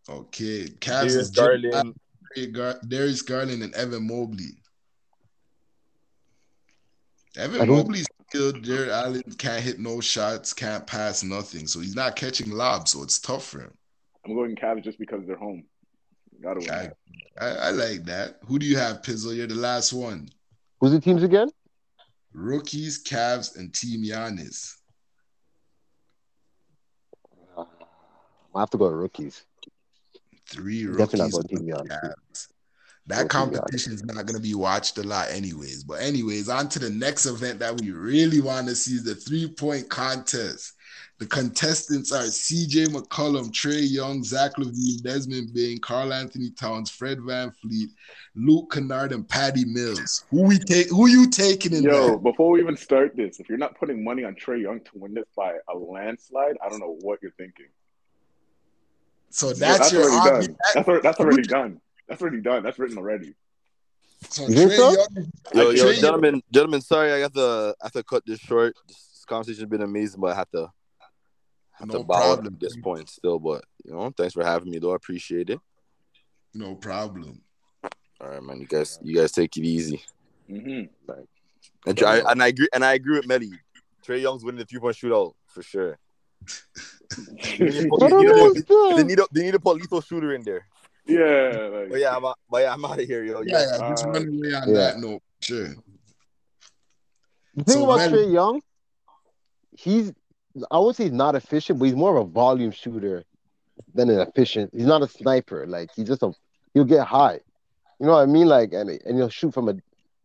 Okay, 0.09 0.65
Cavs 0.81 1.09
Darius 1.09 1.15
is 1.15 1.31
Garland. 1.31 1.95
Garland. 2.53 2.91
Darius 2.91 3.23
Garland 3.23 3.63
and 3.63 3.75
Evan 3.75 4.07
Mobley. 4.07 4.51
Evan 7.37 7.61
I 7.61 7.65
don't- 7.65 7.77
Mobley's 7.79 8.07
skilled. 8.29 8.63
Jarrett 8.63 8.91
Allen 8.91 9.23
can't 9.39 9.63
hit 9.63 9.79
no 9.79 10.01
shots, 10.01 10.53
can't 10.53 10.87
pass 10.87 11.23
nothing, 11.23 11.67
so 11.67 11.81
he's 11.81 11.95
not 11.95 12.17
catching 12.17 12.51
lobs, 12.51 12.93
so 12.93 13.03
it's 13.03 13.19
tough 13.19 13.45
for 13.47 13.61
him. 13.61 13.73
I'm 14.25 14.35
going 14.35 14.57
Cavs 14.57 14.83
just 14.83 14.99
because 14.99 15.27
they're 15.27 15.37
home. 15.37 15.65
Gotta 16.43 16.61
win. 16.61 16.71
I, 16.71 16.91
I, 17.47 17.49
I 17.49 17.71
like 17.71 18.05
that. 18.05 18.39
Who 18.47 18.59
do 18.59 18.67
you 18.67 18.77
have, 18.77 19.03
Pizzle? 19.03 19.35
You're 19.37 19.47
the 19.47 19.55
last 19.55 19.93
one. 19.93 20.29
Who's 20.81 20.93
the 20.93 21.01
teams 21.01 21.23
again? 21.23 21.49
Rookies, 22.33 23.03
Cavs, 23.05 23.57
and 23.57 23.73
Team 23.73 24.03
Giannis. 24.03 24.75
Uh, 27.57 27.65
I 28.55 28.61
have 28.61 28.71
to 28.71 28.79
go 28.79 28.87
with 28.87 28.95
rookies. 28.95 29.45
Three 30.55 30.87
rookies. 30.87 31.33
going 31.33 31.43
Team 31.45 31.69
and 31.73 31.91
Cavs. 31.91 32.49
That 33.07 33.29
competition 33.29 33.93
is 33.93 34.03
not 34.03 34.25
going 34.25 34.37
to 34.37 34.41
be 34.41 34.55
watched 34.55 34.97
a 34.97 35.03
lot, 35.03 35.31
anyways. 35.31 35.85
But 35.85 36.01
anyways, 36.01 36.49
on 36.49 36.69
to 36.71 36.79
the 36.79 36.89
next 36.89 37.27
event 37.27 37.59
that 37.59 37.79
we 37.79 37.91
really 37.91 38.41
want 38.41 38.69
to 38.69 38.75
see: 38.75 38.99
the 38.99 39.15
three-point 39.15 39.91
contest. 39.91 40.73
The 41.19 41.27
contestants 41.27 42.11
are 42.11 42.27
C.J. 42.27 42.87
McCollum, 42.87 43.53
Trae 43.53 43.89
Young, 43.89 44.25
Zach 44.25 44.57
LaVine, 44.59 45.01
Desmond 45.03 45.55
Bane, 45.55 45.79
Carl 45.79 46.13
Anthony 46.13 46.51
Towns, 46.51 46.91
Fred 46.91 47.19
VanVleet, 47.19 47.91
Luke 48.35 48.73
Kennard, 48.73 49.13
and 49.13 49.29
Patty 49.29 49.65
Mills. 49.65 50.25
Who 50.31 50.43
we 50.43 50.59
take? 50.59 50.89
Who 50.89 51.07
you 51.07 51.31
taking 51.31 51.73
in 51.73 51.85
Yo, 51.85 52.11
that? 52.11 52.23
before 52.25 52.51
we 52.51 52.61
even 52.61 52.77
start 52.77 53.15
this, 53.17 53.39
if 53.39 53.49
you're 53.49 53.59
not 53.59 53.79
putting 53.79 54.03
money 54.03 54.25
on 54.25 54.35
Trae 54.35 54.61
Young 54.61 54.81
to 54.81 54.91
win 54.95 55.15
this 55.15 55.29
by 55.37 55.55
a 55.69 55.77
landslide, 55.77 56.57
I 56.65 56.69
don't 56.69 56.81
know 56.81 56.97
what 57.03 57.21
you're 57.23 57.31
thinking. 57.33 57.67
So 59.35 59.53
that's, 59.53 59.79
that's 59.79 59.93
your 59.93 60.03
already 60.05 60.17
obvious. 60.31 60.47
done. 60.47 60.57
That's, 60.75 60.89
already, 60.89 61.03
that's 61.03 61.21
already 61.21 61.43
done. 61.43 61.81
That's 62.09 62.23
already 62.23 62.41
done. 62.41 62.63
That's 62.63 62.79
written 62.79 62.99
already. 62.99 63.35
So 64.31 64.47
You 64.47 64.67
Trey 64.69 64.77
so? 64.77 64.91
Young, 64.93 65.07
Yo, 65.55 65.71
yo, 65.71 65.73
Trae 65.73 65.77
Young- 65.93 65.95
gentlemen, 66.01 66.43
gentlemen, 66.53 66.81
sorry, 66.81 67.13
I 67.13 67.19
got 67.21 67.35
to 67.35 67.75
I 67.83 67.87
have 67.87 67.93
to 67.93 68.05
cut 68.05 68.23
this 68.25 68.39
short. 68.39 68.77
This 68.87 69.25
conversation's 69.27 69.69
been 69.69 69.83
amazing, 69.83 70.21
but 70.21 70.29
I 70.33 70.37
have 70.37 70.51
to 70.53 70.71
have 71.73 71.89
No 71.89 71.99
to 71.99 72.05
bow 72.05 72.15
problem. 72.35 72.55
at 72.55 72.61
this 72.61 72.77
point 72.77 73.09
still. 73.09 73.41
But 73.41 73.65
you 73.85 73.93
know, 73.93 74.09
thanks 74.17 74.35
for 74.35 74.45
having 74.45 74.71
me, 74.71 74.79
though. 74.79 74.93
I 74.93 74.97
appreciate 74.97 75.51
it. 75.51 75.59
no 76.55 76.77
problem. 76.77 77.41
All 78.21 78.29
right, 78.29 78.43
man. 78.43 78.61
You 78.61 78.67
guys, 78.67 79.01
you 79.03 79.17
guys 79.17 79.33
take 79.33 79.57
it 79.57 79.65
easy. 79.65 80.01
Mm-hmm. 80.49 81.13
And 81.87 82.03
I, 82.05 82.31
and 82.31 82.41
I 82.43 82.47
agree, 82.47 82.69
and 82.73 82.85
I 82.85 82.95
agree 82.95 83.17
with 83.19 83.27
Melly. 83.27 83.51
Trae 84.07 84.23
Young's 84.23 84.45
winning 84.45 84.61
the 84.61 84.65
three 84.65 84.79
point 84.79 84.95
shootout 84.97 85.33
for 85.49 85.63
sure. 85.65 85.99
They 87.59 87.59
need 87.59 87.73
to 87.83 87.89
put- 87.89 88.03
I 88.03 88.09
don't 88.09 88.25
know. 88.27 88.53
they 88.97 89.05
need 89.05 89.17
to, 89.19 89.29
they 89.33 89.43
need 89.43 89.53
to 89.53 89.61
put 89.61 89.77
lethal 89.77 90.01
shooter 90.01 90.35
in 90.35 90.43
there. 90.43 90.67
yeah. 91.07 91.69
Like, 91.73 91.91
But 91.91 92.01
yeah, 92.01 92.17
I'm 92.17 92.25
out, 92.25 92.39
but 92.51 92.63
yeah, 92.63 92.73
I'm 92.73 92.85
out 92.85 92.99
of 93.01 93.07
here, 93.07 93.23
yo. 93.25 93.43
Yeah, 93.43 93.61
yeah, 93.61 93.91
just 93.91 94.05
Uh, 94.07 94.11
run 94.11 94.23
away 94.29 94.55
on 94.55 94.69
yeah. 94.69 94.75
that 94.75 94.99
note. 94.99 95.23
Sure. 95.41 95.69
The 97.57 97.65
thing 97.65 97.75
So, 97.75 97.85
about 97.85 97.99
man- 97.99 98.13
Trae 98.13 98.33
Young, 98.33 98.61
he's 99.73 100.13
I 100.71 100.79
would 100.79 100.95
say 100.95 101.05
he's 101.05 101.13
not 101.13 101.35
efficient, 101.35 101.79
but 101.79 101.87
he's 101.87 101.97
more 101.97 102.17
of 102.17 102.27
a 102.27 102.31
volume 102.31 102.71
shooter 102.71 103.25
than 103.93 104.09
an 104.09 104.21
efficient. 104.21 104.71
He's 104.73 104.87
not 104.87 105.03
a 105.03 105.09
sniper. 105.09 105.67
Like 105.67 105.91
he's 105.95 106.07
just 106.07 106.23
a 106.23 106.33
he'll 106.75 106.85
get 106.85 107.07
high. 107.07 107.41
You 108.01 108.07
know 108.07 108.13
what 108.13 108.23
I 108.23 108.27
mean? 108.27 108.47
Like 108.47 108.73
and 108.73 108.89
and 108.91 109.17
he'll 109.17 109.29
shoot 109.29 109.53
from 109.53 109.69
a 109.69 109.75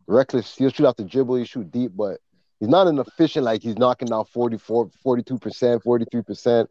reckless. 0.06 0.56
He'll 0.56 0.70
shoot 0.70 0.86
out 0.86 0.96
the 0.96 1.04
dribble. 1.04 1.36
He 1.36 1.44
shoot 1.44 1.70
deep, 1.70 1.92
but 1.96 2.18
he's 2.60 2.68
not 2.68 2.86
an 2.86 2.98
efficient. 2.98 3.44
Like 3.44 3.62
he's 3.62 3.76
knocking 3.76 4.08
down 4.08 4.24
44, 4.26 4.90
42 5.02 5.38
percent, 5.38 5.82
forty 5.82 6.04
three 6.10 6.22
percent. 6.22 6.70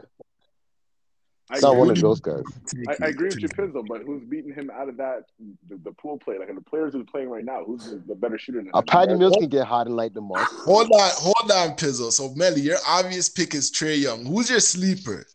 I 1.52 1.56
It's 1.56 1.64
not 1.64 1.72
agree 1.72 1.80
one 1.80 1.90
of 1.90 2.00
those 2.00 2.20
guys. 2.22 2.44
I, 2.88 3.06
I 3.06 3.08
agree 3.08 3.30
with 3.30 3.40
you, 3.42 3.50
Pizzo, 3.50 3.84
but 3.88 4.04
who's 4.04 4.24
beating 4.24 4.54
him 4.54 4.70
out 4.70 4.88
of 4.88 4.98
that 4.98 5.24
the, 5.68 5.78
the 5.84 5.92
pool 5.94 6.20
play? 6.20 6.38
Like 6.38 6.54
the 6.54 6.62
players 6.62 6.94
who's 6.94 7.08
playing 7.12 7.28
right 7.30 7.44
now, 7.44 7.64
who's 7.66 7.90
the, 7.90 7.96
the 8.08 8.14
better 8.14 8.38
shooter? 8.38 8.60
Than 8.60 8.70
Uh, 8.72 8.80
him? 8.80 8.86
Patty 8.86 9.16
Mills 9.16 9.36
can 9.40 9.50
get 9.50 9.66
hot 9.66 9.88
and 9.88 9.96
light 9.96 10.14
them 10.14 10.32
up. 10.32 10.38
Hold 10.48 10.92
on, 10.92 11.12
hold 11.16 11.52
on, 11.52 11.76
Pizzle. 11.76 12.12
So 12.12 12.32
Melly, 12.36 12.62
your 12.62 12.78
obvious 12.88 13.30
pick 13.30 13.56
is 13.56 13.72
Trae 13.72 14.00
Young. 14.00 14.26
Who's 14.26 14.50
your 14.52 14.60
sleeper? 14.60 15.26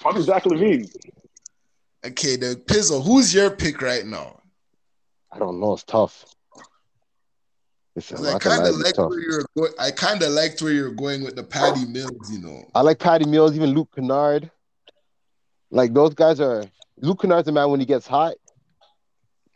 Probably 0.00 0.22
Zach 0.22 0.42
LaVine. 0.42 0.92
Okay, 2.04 2.34
the 2.34 2.60
Pizzle. 2.66 3.04
Who's 3.04 3.32
your 3.32 3.50
pick 3.50 3.80
right 3.80 4.04
now? 4.04 4.40
I 5.30 5.38
don't 5.38 5.60
know. 5.60 5.74
It's 5.74 5.84
tough. 5.84 6.24
It's, 7.98 8.10
'Cause 8.10 8.26
I'm 8.26 8.36
I 8.36 8.38
kind 8.38 8.62
of 8.62 8.68
it's 8.68 8.84
liked 8.84 8.98
where 8.98 9.20
you're 9.20 9.44
going. 9.56 9.72
I 9.78 9.90
kind 9.90 10.22
of 10.22 10.30
liked 10.30 10.62
where 10.62 10.72
you're 10.72 10.90
going 10.92 11.22
with 11.24 11.36
the 11.36 11.42
Patty 11.44 11.84
Mills. 11.86 12.30
You 12.30 12.38
know, 12.40 12.64
I 12.74 12.80
like 12.82 12.98
Patty 12.98 13.26
Mills, 13.26 13.54
even 13.54 13.70
Luke 13.70 13.90
Kennard. 13.94 14.50
Like 15.70 15.92
those 15.92 16.14
guys 16.14 16.40
are 16.40 16.64
Luke 17.00 17.20
Kennard's 17.22 17.48
a 17.48 17.52
man 17.52 17.70
when 17.70 17.80
he 17.80 17.86
gets 17.86 18.06
hot, 18.06 18.34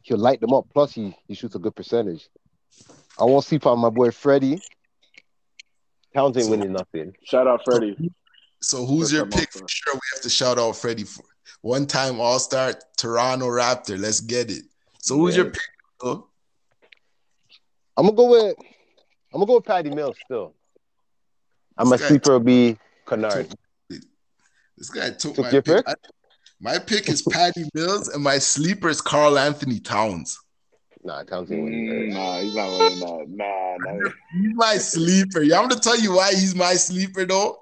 he'll 0.03 0.19
light 0.19 0.41
them 0.41 0.53
up. 0.53 0.67
Plus 0.73 0.93
he 0.93 1.17
he 1.27 1.35
shoots 1.35 1.55
a 1.55 1.59
good 1.59 1.75
percentage. 1.75 2.29
I 3.19 3.25
won't 3.25 3.45
sleep 3.45 3.67
on 3.67 3.79
my 3.79 3.91
boy 3.91 4.11
Freddie. 4.11 4.61
Towns 6.15 6.37
ain't 6.37 6.47
So- 6.47 6.51
winning 6.51 6.73
nothing. 6.73 7.15
Shout 7.25 7.47
out 7.47 7.63
Freddie. 7.65 8.13
so 8.61 8.85
who's 8.85 9.05
First 9.11 9.13
your 9.15 9.27
pick? 9.27 9.53
For 9.53 9.67
sure, 9.69 9.95
we 9.95 10.01
have 10.15 10.23
to 10.23 10.31
shout 10.31 10.59
out 10.59 10.77
Freddie 10.77 11.05
for 11.05 11.25
one 11.63 11.87
time 11.87 12.21
All 12.21 12.39
Star 12.39 12.75
Toronto 12.97 13.47
Raptor. 13.47 13.99
Let's 13.99 14.21
get 14.21 14.51
it. 14.51 14.65
So 15.01 15.17
who's 15.17 15.37
your 15.37 15.47
pick? 15.47 15.61
Pizzle? 16.03 16.25
I'm 17.97 18.07
gonna 18.07 18.17
go 18.17 18.31
with 18.31 18.57
I'm 19.33 19.41
gonna 19.41 19.47
go 19.47 19.55
with 19.57 19.65
Patty 19.65 19.91
Mills 19.91 20.17
still. 20.25 20.55
I'm 21.79 21.89
This 21.89 22.01
guy- 22.01 22.09
sleeper 22.09 22.33
will 22.33 22.41
be 22.41 22.79
Kennard. 23.07 23.55
This 23.89 24.91
guy 24.91 25.11
took 25.11 25.35
Took 25.35 25.39
my 25.45 25.51
pick. 25.51 25.65
pick? 25.65 25.89
I- 25.89 25.95
my 26.61 26.79
pick 26.79 27.09
is 27.09 27.23
Patty 27.23 27.65
Mills, 27.75 28.09
and 28.09 28.23
my 28.23 28.39
sleeper 28.39 28.89
is 28.89 29.01
Karl-Anthony 29.01 29.81
Towns. 29.81 30.39
Nah, 31.03 31.25
Towns 31.25 31.51
ain't 31.51 31.65
winning. 31.65 31.89
Mm, 31.89 32.15
nah, 32.15 32.41
he's 32.41 32.55
not 32.55 32.71
winning 32.71 33.01
that. 33.01 33.25
Nah, 33.29 33.77
nah. 33.93 34.11
He's 34.33 34.55
my 34.55 34.77
sleeper. 34.77 35.43
Yeah, 35.43 35.59
I'm 35.61 35.69
gonna 35.69 35.81
tell 35.81 35.99
you 35.99 36.15
why 36.15 36.31
he's 36.31 36.55
my 36.55 36.75
sleeper 36.75 37.25
though. 37.25 37.61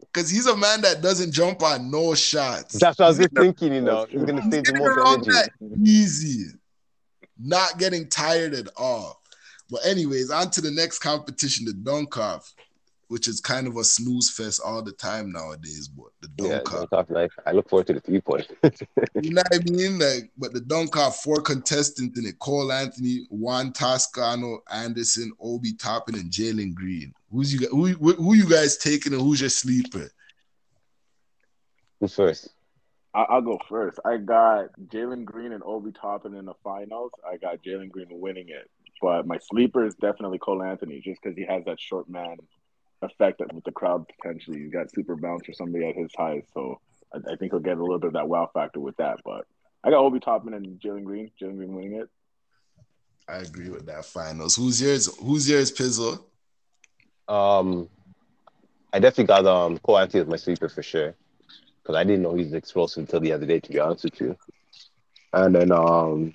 Because 0.00 0.28
he's 0.28 0.46
a 0.46 0.56
man 0.56 0.82
that 0.82 1.00
doesn't 1.00 1.32
jump 1.32 1.62
on 1.62 1.90
no 1.90 2.14
shots. 2.14 2.78
That's 2.78 2.98
what 2.98 3.06
I 3.06 3.08
was 3.08 3.18
just 3.18 3.32
thinking. 3.32 3.72
You 3.72 3.80
know, 3.80 4.06
he's 4.06 4.22
gonna 4.24 4.42
save 4.50 4.64
the 4.64 4.74
most 4.74 5.28
energy. 5.30 5.80
easy. 5.82 6.46
Not 7.38 7.78
getting 7.78 8.08
tired 8.08 8.52
at 8.54 8.68
all. 8.76 9.19
But 9.70 9.86
anyways, 9.86 10.30
on 10.30 10.50
to 10.50 10.60
the 10.60 10.70
next 10.70 10.98
competition, 10.98 11.64
the 11.64 11.72
dunk 11.72 12.16
off, 12.18 12.52
which 13.08 13.28
is 13.28 13.40
kind 13.40 13.66
of 13.66 13.76
a 13.76 13.84
snooze 13.84 14.30
fest 14.30 14.60
all 14.64 14.82
the 14.82 14.92
time 14.92 15.32
nowadays. 15.32 15.88
But 15.88 16.08
the 16.20 16.44
Yeah, 16.44 16.56
dunk 16.56 16.72
off, 16.72 16.90
dunk 16.90 17.10
off. 17.10 17.30
I 17.46 17.52
look 17.52 17.68
forward 17.68 17.86
to 17.88 17.94
the 17.94 18.00
three 18.00 18.20
point. 18.20 18.48
you 18.62 19.30
know 19.30 19.42
what 19.48 19.54
I 19.54 19.70
mean? 19.70 19.98
Like, 19.98 20.30
but 20.36 20.52
the 20.52 20.60
dunk 20.60 20.96
off 20.96 21.22
four 21.22 21.40
contestants 21.40 22.18
in 22.18 22.26
it: 22.26 22.38
Cole 22.38 22.72
Anthony, 22.72 23.26
Juan 23.30 23.72
Toscano, 23.72 24.60
Anderson, 24.72 25.32
Obi 25.40 25.74
Toppin, 25.74 26.16
and 26.16 26.30
Jalen 26.30 26.74
Green. 26.74 27.12
Who's 27.30 27.52
you? 27.52 27.60
gu- 27.60 27.68
Who, 27.68 27.86
who 27.86 28.12
who 28.14 28.34
you 28.34 28.48
guys 28.48 28.76
taking, 28.76 29.12
and 29.12 29.22
who's 29.22 29.40
your 29.40 29.50
sleeper? 29.50 30.10
Who's 32.00 32.14
first? 32.14 32.48
I- 33.12 33.26
I'll 33.28 33.42
go 33.42 33.58
first. 33.68 33.98
I 34.04 34.18
got 34.18 34.68
Jalen 34.86 35.24
Green 35.24 35.52
and 35.52 35.62
Obi 35.64 35.92
Toppin 35.92 36.34
in 36.34 36.44
the 36.44 36.54
finals. 36.62 37.12
I 37.28 37.36
got 37.36 37.62
Jalen 37.62 37.90
Green 37.90 38.06
winning 38.10 38.48
it. 38.48 38.70
But 39.00 39.26
my 39.26 39.38
sleeper 39.50 39.84
is 39.84 39.94
definitely 39.94 40.38
Cole 40.38 40.62
Anthony, 40.62 41.00
just 41.00 41.20
because 41.22 41.36
he 41.36 41.44
has 41.46 41.64
that 41.64 41.80
short 41.80 42.08
man 42.08 42.36
effect 43.02 43.40
with 43.52 43.64
the 43.64 43.72
crowd 43.72 44.06
potentially. 44.08 44.58
He's 44.58 44.72
got 44.72 44.92
super 44.92 45.16
bounce 45.16 45.46
for 45.46 45.52
somebody 45.52 45.88
at 45.88 45.96
his 45.96 46.10
height, 46.16 46.44
So 46.52 46.80
I, 47.14 47.32
I 47.32 47.36
think 47.36 47.52
he'll 47.52 47.60
get 47.60 47.78
a 47.78 47.80
little 47.80 47.98
bit 47.98 48.08
of 48.08 48.12
that 48.14 48.28
wow 48.28 48.50
factor 48.52 48.80
with 48.80 48.96
that. 48.98 49.20
But 49.24 49.46
I 49.82 49.90
got 49.90 50.04
Obi 50.04 50.20
Toppin 50.20 50.54
and 50.54 50.80
Jalen 50.80 51.04
Green. 51.04 51.30
Jalen 51.40 51.56
Green 51.56 51.74
winning 51.74 51.94
it. 51.94 52.08
I 53.28 53.38
agree 53.38 53.70
with 53.70 53.86
that. 53.86 54.04
Finals. 54.04 54.56
Who's 54.56 54.82
yours? 54.82 55.14
Who's 55.18 55.48
yours, 55.48 55.72
Pizzle? 55.72 56.24
Um, 57.28 57.88
I 58.92 58.98
definitely 58.98 59.24
got 59.24 59.46
um 59.46 59.78
Cole 59.78 59.98
Anthony 59.98 60.22
as 60.22 60.28
my 60.28 60.36
sleeper 60.36 60.68
for 60.68 60.82
sure, 60.82 61.14
because 61.82 61.96
I 61.96 62.04
didn't 62.04 62.22
know 62.22 62.34
he 62.34 62.44
was 62.44 62.54
explosive 62.54 63.02
until 63.02 63.20
the 63.20 63.32
other 63.32 63.46
day. 63.46 63.60
To 63.60 63.70
be 63.70 63.78
honest 63.78 64.04
with 64.04 64.20
you, 64.20 64.36
and 65.32 65.54
then 65.54 65.70
um, 65.70 66.34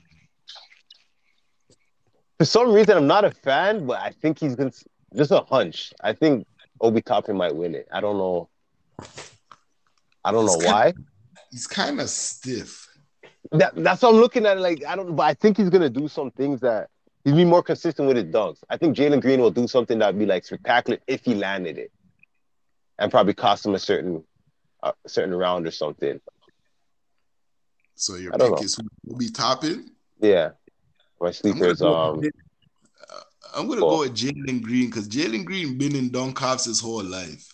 for 2.38 2.46
some 2.46 2.74
reason 2.74 2.98
I'm 2.98 3.08
not 3.08 3.26
a 3.26 3.32
fan, 3.32 3.86
but 3.86 4.00
I 4.02 4.12
think 4.22 4.40
he's 4.40 4.56
gonna 4.56 4.72
just 5.16 5.32
a 5.32 5.42
hunch. 5.42 5.94
I 6.02 6.14
think 6.14 6.46
Obi 6.82 7.02
Toppin 7.02 7.38
might 7.38 7.56
win 7.56 7.76
it. 7.76 7.88
I 7.92 8.02
don't 8.02 8.18
know. 8.18 8.50
I 10.24 10.32
don't 10.32 10.46
know 10.46 10.56
It's 10.56 10.66
why. 10.66 10.94
He's 11.52 11.68
kind 11.68 12.02
of 12.02 12.10
stiff. 12.10 12.88
That, 13.52 13.76
that's 13.76 14.02
what 14.02 14.10
I'm 14.10 14.16
looking 14.16 14.46
at. 14.46 14.60
Like 14.60 14.84
I 14.86 14.96
don't, 14.96 15.16
but 15.16 15.24
I 15.24 15.34
think 15.34 15.58
he's 15.58 15.70
gonna 15.70 15.90
do 15.90 16.08
some 16.08 16.32
things 16.32 16.60
that 16.62 16.90
he's 17.24 17.34
be 17.34 17.46
more 17.46 17.64
consistent 17.64 18.08
with 18.08 18.18
his 18.18 18.26
dunks. 18.26 18.58
I 18.70 18.78
think 18.78 18.98
Jalen 18.98 19.22
Green 19.22 19.40
will 19.40 19.52
do 19.52 19.68
something 19.68 20.00
that'd 20.00 20.20
be 20.20 20.26
like 20.26 20.46
spectacular 20.46 21.00
if 21.08 21.24
he 21.24 21.36
landed 21.36 21.78
it, 21.78 21.92
and 23.00 23.12
probably 23.12 23.34
cost 23.34 23.66
him 23.66 23.76
a 23.76 23.80
certain, 23.80 24.24
a 24.84 24.94
certain 25.08 25.34
round 25.34 25.68
or 25.68 25.72
something. 25.72 26.20
So 27.96 28.16
your 28.16 28.32
pick 28.32 28.42
know. 28.42 28.56
is 28.58 28.78
be 29.18 29.30
topping. 29.30 29.92
Yeah, 30.20 30.52
my 31.20 31.34
I'm 31.44 31.60
gonna 31.60 31.86
um. 31.86 32.18
with- 32.18 32.34
uh, 33.10 33.22
I'm 33.56 33.68
gonna 33.68 33.82
go 33.82 34.00
with 34.00 34.16
Jalen 34.16 34.62
Green 34.62 34.88
because 34.88 35.08
Jalen 35.08 35.46
Green 35.46 35.78
been 35.78 35.96
in 35.96 36.10
dunk 36.10 36.42
offs 36.42 36.66
his 36.66 36.80
whole 36.80 37.04
life. 37.04 37.48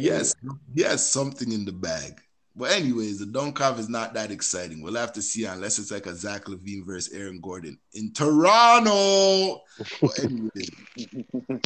Yes, 0.00 0.34
he 0.74 0.82
has 0.82 1.08
something 1.08 1.52
in 1.52 1.64
the 1.64 1.72
bag. 1.72 2.20
But 2.56 2.72
anyways, 2.72 3.20
the 3.20 3.26
dunk 3.26 3.60
off 3.60 3.78
is 3.78 3.88
not 3.88 4.14
that 4.14 4.32
exciting. 4.32 4.82
We'll 4.82 4.96
have 4.96 5.12
to 5.12 5.22
see 5.22 5.44
unless 5.44 5.78
it's 5.78 5.92
like 5.92 6.06
a 6.06 6.14
Zach 6.14 6.46
LaVine 6.46 6.84
versus 6.84 7.12
Aaron 7.14 7.40
Gordon 7.40 7.78
in 7.94 8.12
Toronto. 8.12 9.60
But 10.02 10.24
anyway, 10.24 10.50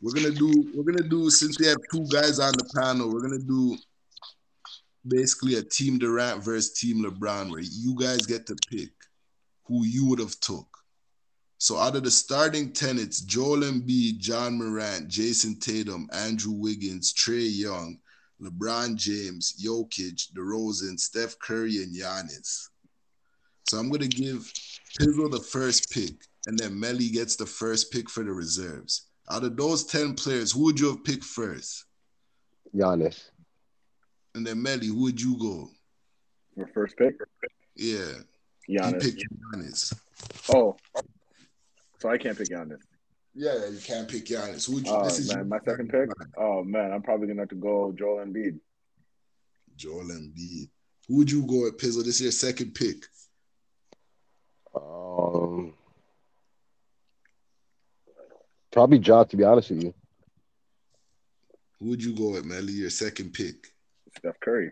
we're 0.00 0.12
gonna 0.12 0.30
do 0.30 0.70
we're 0.74 0.84
gonna 0.84 1.08
do 1.08 1.30
since 1.30 1.58
we 1.58 1.66
have 1.66 1.78
two 1.92 2.06
guys 2.12 2.38
on 2.38 2.52
the 2.52 2.70
panel, 2.80 3.12
we're 3.12 3.22
gonna 3.22 3.40
do 3.40 3.76
basically 5.08 5.56
a 5.56 5.62
team 5.62 5.98
Durant 5.98 6.44
versus 6.44 6.78
team 6.78 7.04
LeBron 7.04 7.50
where 7.50 7.60
you 7.60 7.96
guys 7.98 8.18
get 8.26 8.46
to 8.46 8.56
pick 8.70 8.90
who 9.64 9.84
you 9.84 10.06
would 10.06 10.18
have 10.18 10.38
took. 10.40 10.66
So 11.58 11.78
out 11.78 11.96
of 11.96 12.04
the 12.04 12.10
starting 12.10 12.72
ten, 12.72 12.98
it's 12.98 13.20
Joel 13.20 13.60
Embiid, 13.60 14.26
Ja 14.26 14.50
Morant, 14.50 15.08
Jayson 15.08 15.58
Tatum, 15.60 16.08
Andrew 16.12 16.52
Wiggins, 16.52 17.14
Trae 17.14 17.48
Young, 17.50 17.98
LeBron 18.40 18.96
James, 18.96 19.54
Jokic, 19.64 20.32
DeRozan, 20.34 20.98
Steph 20.98 21.38
Curry, 21.38 21.82
and 21.82 21.94
Giannis. 21.94 22.68
So 23.68 23.78
I'm 23.78 23.90
gonna 23.90 24.08
give 24.08 24.52
Pizzle 24.98 25.30
the 25.30 25.40
first 25.40 25.90
pick, 25.90 26.12
and 26.46 26.58
then 26.58 26.78
Melly 26.78 27.08
gets 27.08 27.36
the 27.36 27.46
first 27.46 27.90
pick 27.90 28.10
for 28.10 28.22
the 28.22 28.32
reserves. 28.32 29.06
Out 29.30 29.44
of 29.44 29.56
those 29.56 29.84
ten 29.84 30.14
players, 30.14 30.52
who 30.52 30.64
would 30.64 30.78
you 30.78 30.88
have 30.88 31.04
picked 31.04 31.24
first? 31.24 31.86
Giannis. 32.74 33.30
And 34.34 34.46
then 34.46 34.62
Melly, 34.62 34.88
who 34.88 35.02
would 35.02 35.20
you 35.20 35.38
go? 35.38 35.70
Your 36.56 36.68
first 36.74 36.96
pick, 36.96 37.16
Yeah, 37.74 38.12
he 38.32 38.33
Giannis. 38.68 39.02
picked 39.02 39.24
Giannis. 39.54 40.00
Oh, 40.54 40.76
so 41.98 42.08
I 42.08 42.18
can't 42.18 42.36
pick 42.36 42.48
Giannis. 42.48 42.80
Yeah, 43.34 43.66
you 43.68 43.78
can't 43.78 44.08
pick 44.08 44.26
Giannis. 44.26 44.66
Who 44.66 44.74
would 44.74 44.86
you? 44.86 44.92
Oh 44.92 45.04
this 45.04 45.18
is 45.18 45.34
man, 45.34 45.48
my 45.48 45.58
second 45.64 45.88
pick. 45.90 46.08
Oh 46.36 46.62
man, 46.64 46.92
I'm 46.92 47.02
probably 47.02 47.26
gonna 47.26 47.42
have 47.42 47.48
to 47.50 47.54
go 47.56 47.92
Joel 47.92 48.24
Embiid. 48.24 48.58
Joel 49.76 50.04
Embiid. 50.04 50.68
Who 51.08 51.16
would 51.16 51.30
you 51.30 51.44
go 51.46 51.66
at 51.66 51.74
Pizzle? 51.78 52.04
This 52.04 52.16
is 52.16 52.22
your 52.22 52.32
second 52.32 52.74
pick. 52.74 53.04
Um, 54.74 55.74
probably 58.72 58.98
Ja. 58.98 59.24
To 59.24 59.36
be 59.36 59.44
honest 59.44 59.70
with 59.70 59.82
you, 59.84 59.94
Who 61.80 61.90
would 61.90 62.02
you 62.02 62.14
go 62.16 62.36
at 62.36 62.44
Melly? 62.44 62.72
Your 62.72 62.90
second 62.90 63.32
pick. 63.34 63.72
Steph 64.16 64.38
Curry. 64.40 64.70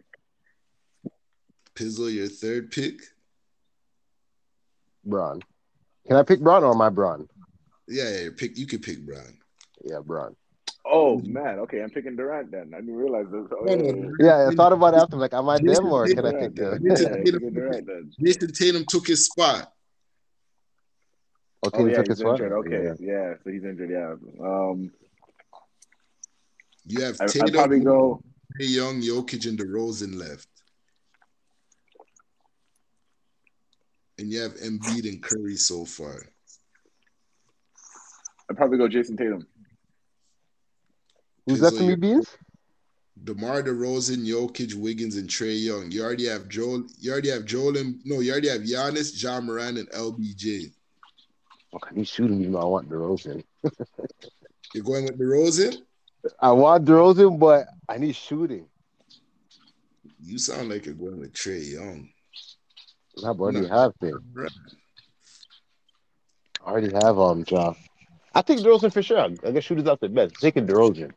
Pizzle, 1.74 2.12
your 2.14 2.28
third 2.28 2.70
pick. 2.70 3.00
Braun. 5.04 5.40
Can 6.06 6.16
I 6.16 6.22
pick 6.22 6.40
Braun 6.40 6.64
or 6.64 6.74
my 6.74 6.86
I 6.86 6.90
Braun? 6.90 7.28
Yeah, 7.88 8.08
yeah, 8.08 8.28
pick. 8.36 8.56
You 8.58 8.66
could 8.66 8.82
pick 8.82 9.04
Brown. 9.04 9.38
Yeah, 9.84 10.00
Braun. 10.04 10.36
Oh 10.84 11.20
man, 11.20 11.60
okay, 11.60 11.80
I'm 11.82 11.90
picking 11.90 12.16
Durant 12.16 12.50
then. 12.50 12.72
I 12.74 12.80
didn't 12.80 12.96
realize 12.96 13.26
this. 13.30 13.46
Oh, 13.52 13.64
No, 13.64 13.72
yeah, 13.72 13.92
yeah. 13.92 14.10
Yeah, 14.18 14.48
I 14.50 14.54
thought 14.54 14.72
about 14.72 14.94
it 14.94 14.98
after. 14.98 15.16
Like, 15.16 15.32
am 15.32 15.48
I 15.48 15.58
Jason 15.58 15.84
them 15.84 15.92
or 15.92 16.08
yeah. 16.08 16.14
can 16.14 16.26
I 16.26 16.32
pick 16.32 16.54
then. 16.56 16.70
the? 16.82 16.88
Jason 16.88 17.06
Yeah, 17.06 17.16
Tatum. 17.24 17.32
picking 17.40 17.54
Durant 17.54 17.86
then. 17.86 18.12
Jayson 18.20 18.52
Tatum 18.52 18.84
took 18.88 19.06
his 19.06 19.26
spot. 19.26 19.72
Oh, 21.62 21.68
Oh 21.68 21.70
Tatum 21.70 21.88
yeah, 21.90 21.96
took 21.96 22.06
he's 22.06 22.08
his 22.08 22.18
spot? 22.18 22.32
injured. 22.40 22.52
Okay, 22.52 22.82
Yeah. 22.84 22.94
yeah. 22.98 23.34
so 23.44 23.50
he's 23.50 23.62
injured. 23.64 23.90
Yeah. 23.90 24.44
Um, 24.44 24.90
You 26.86 27.02
have 27.04 27.16
I, 27.20 27.24
I'd 27.24 27.30
Tatum, 27.30 27.52
probably 27.52 27.80
go. 27.80 28.20
Trae 28.60 28.68
Young, 28.68 29.00
Jokic, 29.00 29.46
and 29.48 29.58
DeRozan 29.58 30.16
left. 30.16 30.48
And 34.22 34.30
you 34.30 34.40
have 34.40 34.54
Embiid 34.58 35.08
and 35.08 35.20
Curry 35.20 35.56
so 35.56 35.84
far. 35.84 36.22
I'd 38.48 38.56
probably 38.56 38.78
go 38.78 38.86
Jayson 38.86 39.16
Tatum. 39.18 39.44
Who's 41.44 41.58
that 41.58 41.74
for 41.74 41.80
me, 41.82 41.88
you- 41.88 41.96
Beans? 41.96 42.28
DeMar 43.24 43.64
DeRozan, 43.64 44.24
Jokic, 44.24 44.74
Wiggins, 44.74 45.16
and 45.16 45.28
Trae 45.28 45.60
Young. 45.60 45.90
You 45.90 46.04
already 46.04 46.26
have 46.26 46.48
Joel. 46.48 46.84
You 47.00 47.10
already 47.10 47.30
have 47.30 47.44
Joel 47.44 47.76
and 47.76 48.00
no, 48.04 48.20
you 48.20 48.30
already 48.30 48.48
have 48.48 48.60
Giannis, 48.62 49.12
John 49.12 49.46
Moran, 49.46 49.76
and 49.76 49.88
LBJ. 49.90 50.72
Okay, 51.74 51.94
he's 51.96 52.08
shooting 52.08 52.40
me. 52.40 52.46
I 52.46 52.64
want 52.64 52.88
DeRozan. 52.88 53.42
You're 54.74 54.84
going 54.84 55.04
with 55.04 55.18
DeRozan? 55.18 55.78
I 56.38 56.52
want 56.52 56.84
DeRozan, 56.84 57.38
but 57.40 57.66
I 57.88 57.98
need 57.98 58.14
shooting. 58.14 58.66
You 60.22 60.38
sound 60.38 60.68
like 60.68 60.86
you're 60.86 60.94
going 60.94 61.18
with 61.18 61.32
Trae 61.32 61.72
Young. 61.72 62.08
I 63.24 63.28
already 63.28 63.66
have 63.68 63.92
things. 64.00 64.20
I 66.64 66.70
already 66.70 66.92
have 66.92 67.18
um 67.18 67.44
Ja. 67.48 67.74
I 68.34 68.42
think 68.42 68.60
DeRozan 68.62 68.92
for 68.92 69.02
sure. 69.02 69.18
I 69.20 69.50
guess 69.50 69.64
shooters 69.64 69.86
out 69.86 70.00
the 70.00 70.08
best. 70.08 70.36
Taking 70.40 70.66
DeRozan. 70.66 71.12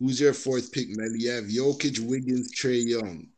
Who's 0.00 0.20
your 0.20 0.34
fourth 0.34 0.72
pick, 0.72 0.88
man? 0.96 1.14
You 1.16 1.30
have 1.30 1.44
Jokic, 1.44 2.00
Wiggins, 2.00 2.52
Trae 2.54 2.84
Young. 2.86 3.28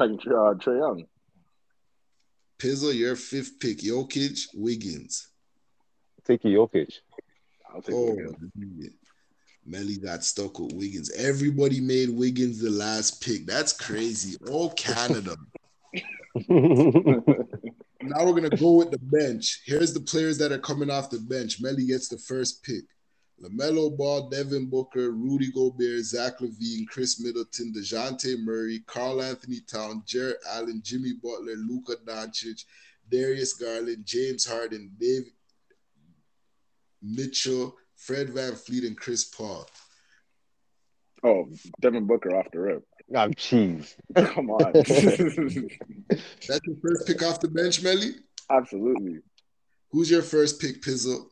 I'm 0.00 0.16
taking 0.18 0.32
uh, 0.32 0.54
Trae 0.54 0.78
Young. 0.78 1.04
Pizzle, 2.58 2.92
your 2.96 3.14
fifth 3.14 3.60
pick, 3.60 3.78
Jokic, 3.78 4.40
Wiggins. 4.54 5.28
Taking 6.24 6.52
Jokic. 6.52 6.92
I'll 7.72 7.82
take 7.82 7.94
Oh, 7.94 8.16
Wiggins. 8.56 8.94
Melly 9.68 9.98
got 9.98 10.24
stuck 10.24 10.58
with 10.58 10.72
Wiggins. 10.72 11.10
Everybody 11.10 11.80
made 11.80 12.08
Wiggins 12.10 12.58
the 12.60 12.70
last 12.70 13.22
pick. 13.22 13.46
That's 13.46 13.72
crazy. 13.72 14.36
All 14.48 14.70
Canada. 14.72 15.36
Now 18.00 18.24
we're 18.24 18.32
gonna 18.32 18.48
go 18.48 18.72
with 18.72 18.92
the 18.92 18.98
bench. 18.98 19.62
Here's 19.66 19.92
the 19.92 20.00
players 20.00 20.38
that 20.38 20.52
are 20.52 20.58
coming 20.58 20.88
off 20.88 21.10
the 21.10 21.18
bench. 21.18 21.60
Melly 21.60 21.84
gets 21.84 22.08
the 22.08 22.16
first 22.16 22.62
pick. 22.62 22.84
LaMelo 23.42 23.96
Ball, 23.96 24.28
Devin 24.30 24.66
Booker, 24.66 25.10
Rudy 25.10 25.52
Gobert, 25.52 26.04
Zach 26.04 26.38
LaVine, 26.38 26.86
Khris 26.88 27.20
Middleton, 27.20 27.72
DeJounte 27.76 28.42
Murray, 28.42 28.82
Karl-Anthony 28.86 29.60
Town, 29.60 30.02
Jarrett 30.06 30.38
Allen, 30.48 30.80
Jimmy 30.82 31.12
Butler, 31.22 31.54
Luka 31.56 31.96
Doncic, 32.04 32.64
Darius 33.10 33.52
Garland, 33.52 34.04
James 34.06 34.46
Harden, 34.46 34.90
Dave 34.98 35.30
Mitchell, 37.02 37.76
Fred 37.98 38.30
Van 38.30 38.54
Fleet, 38.54 38.84
and 38.84 38.96
Chris 38.96 39.24
Paul. 39.24 39.66
Oh, 41.24 41.48
Devin 41.80 42.06
Booker 42.06 42.36
off 42.36 42.50
the 42.52 42.60
rip. 42.60 42.84
I'm 43.14 43.34
cheese. 43.34 43.96
Come 44.14 44.50
on. 44.50 44.72
That's 44.72 44.88
your 44.88 46.76
first 46.82 47.06
pick 47.06 47.22
off 47.22 47.40
the 47.40 47.48
bench, 47.48 47.82
Melly? 47.82 48.12
Absolutely. 48.50 49.18
Who's 49.90 50.10
your 50.10 50.22
first 50.22 50.60
pick, 50.60 50.80
Pizzle? 50.82 51.26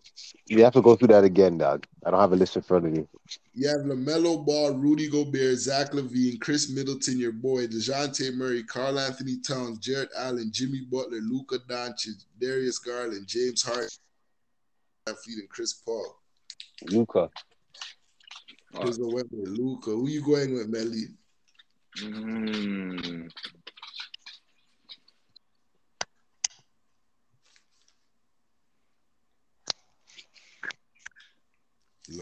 You 0.46 0.64
have 0.64 0.72
to 0.72 0.82
go 0.82 0.96
through 0.96 1.08
that 1.08 1.24
again, 1.24 1.58
dog. 1.58 1.86
I 2.04 2.10
don't 2.10 2.20
have 2.20 2.32
a 2.32 2.36
list 2.36 2.56
in 2.56 2.62
front 2.62 2.86
of 2.86 2.92
me. 2.92 3.06
You 3.52 3.68
have 3.68 3.86
LaMelo 3.86 4.44
Ball, 4.44 4.72
Rudy 4.72 5.08
Gobert, 5.08 5.58
Zach 5.58 5.92
LaVine, 5.92 6.40
Khris 6.40 6.70
Middleton, 6.70 7.18
your 7.18 7.32
boy, 7.32 7.66
DeJounte 7.66 8.34
Murray, 8.34 8.62
Karl-Anthony 8.62 9.40
Towns, 9.40 9.78
Jarrett 9.78 10.08
Allen, 10.16 10.50
Jimmy 10.52 10.80
Butler, 10.90 11.18
Luka 11.18 11.58
Doncic, 11.68 12.24
Darius 12.40 12.78
Garland, 12.78 13.26
James 13.26 13.62
Hart, 13.62 13.90
Fleet, 15.06 15.38
and 15.38 15.48
Chris 15.50 15.74
Paul. 15.74 16.16
Luka. 16.90 17.30
Pizzle 18.74 19.12
went 19.12 19.28
with 19.32 19.48
Luka. 19.48 19.90
Who 19.90 20.08
you 20.08 20.22
going 20.22 20.54
with, 20.54 20.68
Melly? 20.68 21.06
Mm. 21.98 23.30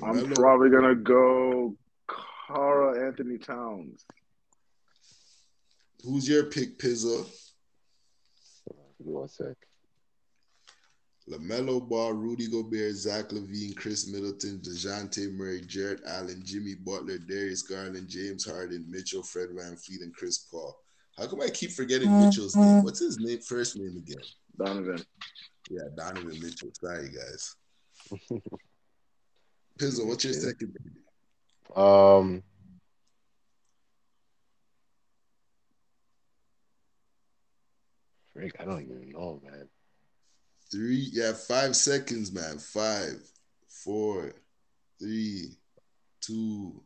I'm 0.03 0.33
probably 0.33 0.71
gonna 0.71 0.95
go 0.95 1.77
Karl-Anthony 2.07 3.39
Towns. 3.39 4.05
Who's 6.05 6.29
your 6.29 6.45
pick, 6.45 6.79
Pizzle? 6.79 7.27
Give 8.99 9.07
me 9.07 9.13
one 9.13 9.29
sec. 9.29 9.57
LaMelo 11.31 11.87
Ball, 11.89 12.13
Rudy 12.13 12.49
Gobert, 12.49 12.95
Zach 12.95 13.31
LaVine, 13.31 13.75
Khris 13.75 14.13
Middleton, 14.13 14.59
DeJounte 14.59 15.33
Murray, 15.33 15.63
Jarrett 15.63 16.03
Allen, 16.07 16.43
Jimmy 16.45 16.75
Butler, 16.75 17.19
Darius 17.19 17.63
Garland, 17.63 18.09
James 18.09 18.45
Harden, 18.45 18.85
Mitchell, 18.89 19.23
Fred 19.23 19.49
VanVleet, 19.51 20.03
and 20.03 20.15
Chris 20.15 20.39
Paul. 20.39 20.77
How 21.17 21.27
come 21.27 21.41
I 21.41 21.49
keep 21.49 21.71
forgetting 21.71 22.11
Mitchell's 22.21 22.57
name? 22.57 22.83
What's 22.83 23.01
his 23.01 23.19
name? 23.19 23.39
First 23.39 23.77
name 23.77 23.97
again? 23.97 24.23
Donovan. 24.59 25.03
Yeah, 25.71 25.85
Donovan 25.97 26.41
Mitchell. 26.41 26.71
Sorry, 26.79 27.09
guys. 27.09 27.57
Pizzle, 29.79 30.07
what's 30.07 30.25
your 30.25 30.35
second 30.35 30.75
pick? 30.75 31.77
Um, 31.77 32.43
Frick, 38.35 38.57
I 38.61 38.65
don't 38.65 38.83
even 38.83 39.11
know, 39.11 39.41
man. 39.43 39.69
Three. 40.75 41.09
Yeah, 41.13 41.33
five 41.33 41.77
seconds, 41.77 42.33
man. 42.33 42.59
Five, 42.59 43.23
four, 43.69 44.33
three, 44.99 45.57
two, 46.21 46.83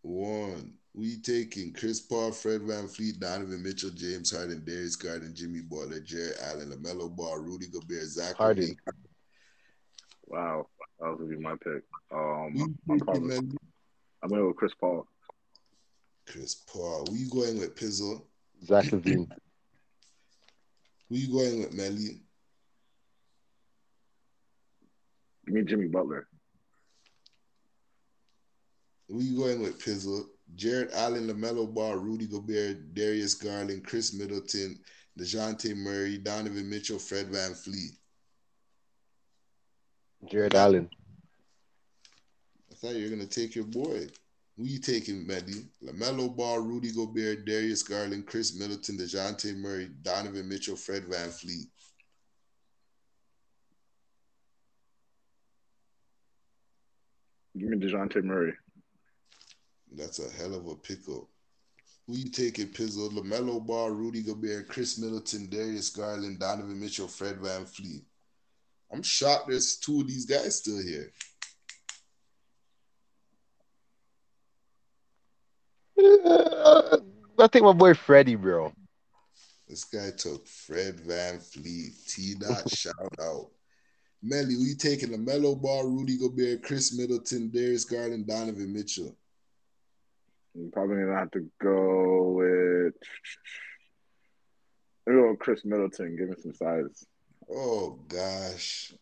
one. 0.00 0.72
We 0.94 1.20
taking 1.20 1.74
Chris 1.74 2.00
Paul, 2.00 2.32
Fred 2.32 2.62
VanVleet, 2.62 3.20
Donovan 3.20 3.62
Mitchell, 3.62 3.90
James 3.90 4.34
Harden, 4.34 4.64
Darius 4.64 4.96
Garden, 4.96 5.34
Jimmy 5.34 5.60
Butler, 5.60 6.00
Jarrett 6.00 6.38
Allen, 6.42 6.70
LaMelo 6.70 7.14
Ball, 7.14 7.36
Rudy 7.36 7.66
Gobert, 7.66 8.04
Zach 8.04 8.34
Harden. 8.34 8.74
Wow, 10.26 10.66
that 10.98 11.08
was 11.10 11.18
gonna 11.18 11.30
be 11.30 11.36
my 11.36 11.54
pick. 11.62 11.82
Um, 12.10 12.78
I'm 12.88 12.98
probably? 12.98 13.36
I'm 13.36 14.28
gonna 14.30 14.46
with 14.46 14.56
Chris 14.56 14.72
Paul. 14.80 15.06
Chris 16.26 16.54
Paul. 16.54 17.04
Who 17.10 17.16
you 17.16 17.28
going 17.28 17.58
with, 17.58 17.76
Pizzle? 17.76 18.22
Zach 18.64 18.86
LaVine. 18.86 19.28
Who 21.10 21.16
you 21.16 21.30
going 21.30 21.60
with, 21.60 21.74
Melly? 21.74 22.22
Give 25.48 25.54
me 25.54 25.62
Jimmy 25.62 25.88
Butler. 25.88 26.28
Who 29.08 29.22
you 29.22 29.38
going 29.38 29.62
with, 29.62 29.82
Pizzle? 29.82 30.26
Jarrett 30.56 30.90
Allen, 30.92 31.26
LaMelo 31.26 31.72
Ball, 31.72 31.96
Rudy 31.96 32.26
Gobert, 32.26 32.92
Darius 32.92 33.32
Garland, 33.32 33.82
Khris 33.82 34.12
Middleton, 34.12 34.78
DeJounte 35.18 35.74
Murray, 35.74 36.18
Donovan 36.18 36.68
Mitchell, 36.68 36.98
Fred 36.98 37.28
Van 37.28 37.54
Fleet. 37.54 37.92
Jarrett 40.30 40.54
Allen. 40.54 40.90
I 42.70 42.74
thought 42.74 42.96
you 42.96 43.04
were 43.04 43.16
gonna 43.16 43.26
take 43.26 43.54
your 43.54 43.64
boy. 43.64 44.06
Who 44.58 44.64
you 44.64 44.78
taking, 44.78 45.26
Melly? 45.26 45.66
LaMelo 45.82 46.36
Ball, 46.36 46.58
Rudy 46.58 46.92
Gobert, 46.92 47.46
Darius 47.46 47.82
Garland, 47.82 48.26
Khris 48.26 48.54
Middleton, 48.58 48.98
DeJounte 48.98 49.56
Murray, 49.56 49.88
Donovan 50.02 50.46
Mitchell, 50.46 50.76
Fred 50.76 51.04
VanVleet. 51.04 51.68
Give 57.58 57.68
me 57.68 57.78
Dejounte 57.78 58.22
Murray. 58.22 58.54
That's 59.92 60.18
a 60.18 60.30
hell 60.30 60.54
of 60.54 60.66
a 60.66 60.76
pickle. 60.76 61.28
Who 62.06 62.16
you 62.16 62.30
taking, 62.30 62.68
Pizzle? 62.68 63.10
LaMelo 63.10 63.64
Ball, 63.64 63.90
Rudy 63.90 64.22
Gobert, 64.22 64.68
Khris 64.68 64.98
Middleton, 64.98 65.48
Darius 65.50 65.90
Garland, 65.90 66.38
Donovan 66.38 66.80
Mitchell, 66.80 67.08
Fred 67.08 67.36
VanVleet. 67.36 68.02
I'm 68.90 69.02
shocked 69.02 69.48
there's 69.48 69.76
two 69.76 70.00
of 70.00 70.06
these 70.06 70.24
guys 70.24 70.56
still 70.56 70.82
here. 70.82 71.12
Uh, 75.98 76.96
I 77.38 77.46
think 77.48 77.64
my 77.64 77.72
boy 77.72 77.92
Freddie, 77.94 78.36
bro. 78.36 78.72
This 79.68 79.84
guy 79.84 80.10
took 80.16 80.46
Fred 80.46 80.96
VanVleet. 80.98 82.06
T 82.06 82.34
dot 82.34 82.70
shout 82.74 82.94
out. 83.20 83.50
Melly, 84.22 84.54
who 84.54 84.62
you 84.62 84.76
taking? 84.76 85.10
LaMelo 85.10 85.60
Ball, 85.60 85.84
Rudy 85.84 86.18
Gobert, 86.18 86.62
Khris 86.62 86.96
Middleton, 86.96 87.50
Darius 87.50 87.84
Garland, 87.84 88.26
Donovan 88.26 88.72
Mitchell. 88.72 89.16
I'm 90.56 90.70
probably 90.72 90.96
gonna 90.96 91.16
have 91.16 91.30
to 91.32 91.48
go 91.60 92.32
with. 92.36 92.94
I'm 95.06 95.14
gonna 95.14 95.22
go 95.22 95.30
with 95.30 95.38
Khris 95.38 95.64
Middleton. 95.64 96.16
Give 96.16 96.28
me 96.28 96.34
some 96.42 96.54
size. 96.54 97.06
Oh 97.50 97.98
gosh. 98.08 98.92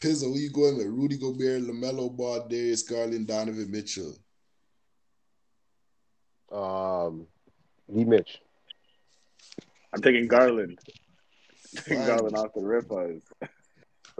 Pizzle, 0.00 0.32
who 0.32 0.38
you 0.38 0.50
going 0.50 0.76
with? 0.76 0.86
Rudy 0.86 1.16
Gobert, 1.16 1.62
LaMelo 1.62 2.14
Ball, 2.14 2.46
Darius 2.46 2.82
Garland, 2.82 3.26
Donovan 3.26 3.70
Mitchell. 3.70 4.14
Um, 6.52 7.26
D. 7.92 8.04
Mitch. 8.04 8.40
I'm 9.92 10.00
taking 10.00 10.28
Garland. 10.28 10.78
taking 11.74 11.98
Fine. 11.98 12.06
Garland 12.06 12.36
off 12.36 12.52
the 12.54 12.60
rip 12.60 12.90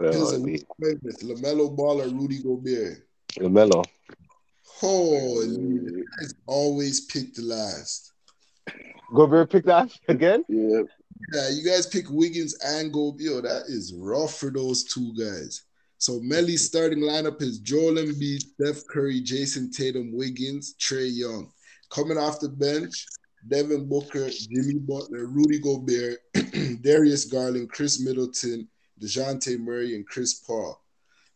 eyes. 0.01 0.15
Well, 0.15 0.31
Pizzle, 0.31 0.39
who 0.39 0.45
the- 0.45 0.51
you 0.51 0.65
going 0.81 0.99
with? 1.03 1.19
LaMelo 1.21 1.75
Ball 1.75 2.01
or 2.01 2.07
Rudy 2.07 2.41
Gobert? 2.41 3.07
LaMelo. 3.37 3.85
Holy, 4.65 5.57
guys 6.19 6.33
always 6.45 7.01
pick 7.01 7.33
the 7.33 7.41
last. 7.41 8.13
Gobert 9.13 9.49
picked 9.51 9.65
that 9.67 9.89
again? 10.07 10.43
Yeah, 10.47 10.81
Yeah, 11.33 11.49
you 11.49 11.63
guys 11.69 11.85
pick 11.87 12.05
Wiggins 12.09 12.55
and 12.63 12.91
Gobert. 12.93 13.21
Yo, 13.21 13.41
that 13.41 13.63
is 13.67 13.93
rough 13.93 14.35
for 14.37 14.49
those 14.51 14.83
two 14.83 15.13
guys. 15.17 15.63
So 15.97 16.19
Melly's 16.21 16.65
starting 16.65 16.99
lineup 16.99 17.41
is 17.41 17.59
Joel 17.59 17.95
Embiid, 17.95 18.39
Steph 18.39 18.87
Curry, 18.87 19.19
Jayson 19.21 19.69
Tatum, 19.69 20.15
Wiggins, 20.15 20.75
Trae 20.79 21.09
Young. 21.13 21.51
Coming 21.89 22.17
off 22.17 22.39
the 22.39 22.47
bench, 22.47 23.05
Devin 23.49 23.89
Booker, 23.89 24.29
Jimmy 24.29 24.75
Butler, 24.75 25.25
Rudy 25.25 25.59
Gobert, 25.59 26.19
Darius 26.81 27.25
Garland, 27.25 27.69
Khris 27.71 27.99
Middleton, 27.99 28.67
DeJounte 29.01 29.59
Murray, 29.59 29.95
and 29.95 30.07
Chris 30.07 30.33
Paul. 30.33 30.81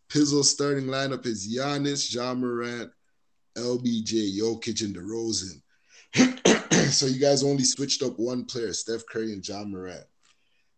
Pizzle's 0.09 0.51
starting 0.51 0.85
lineup 0.85 1.25
is 1.25 1.47
Giannis, 1.47 2.13
Ja 2.13 2.33
Morant, 2.33 2.91
LBJ, 3.57 4.37
Jokic, 4.37 4.83
and 4.83 4.95
DeRozan. 4.95 5.61
so 6.91 7.05
you 7.05 7.19
guys 7.19 7.43
only 7.43 7.63
switched 7.63 8.03
up 8.03 8.19
one 8.19 8.45
player, 8.45 8.73
Steph 8.73 9.05
Curry 9.09 9.33
and 9.33 9.47
Ja 9.47 9.63
Morant. 9.63 10.05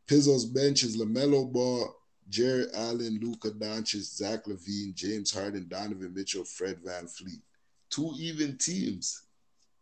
Pizzle's 0.07 0.45
bench 0.45 0.83
is 0.83 0.97
LaMelo 0.97 1.51
Ball, 1.51 1.93
Jarrett 2.29 2.69
Allen, 2.75 3.19
Luka 3.21 3.51
Doncic, 3.51 4.01
Zach 4.01 4.45
LaVine, 4.45 4.93
James 4.95 5.33
Harden, 5.33 5.67
Donovan 5.67 6.13
Mitchell, 6.13 6.43
Fred 6.43 6.77
VanVleet. 6.83 7.41
Two 7.89 8.13
even 8.17 8.57
teams. 8.57 9.23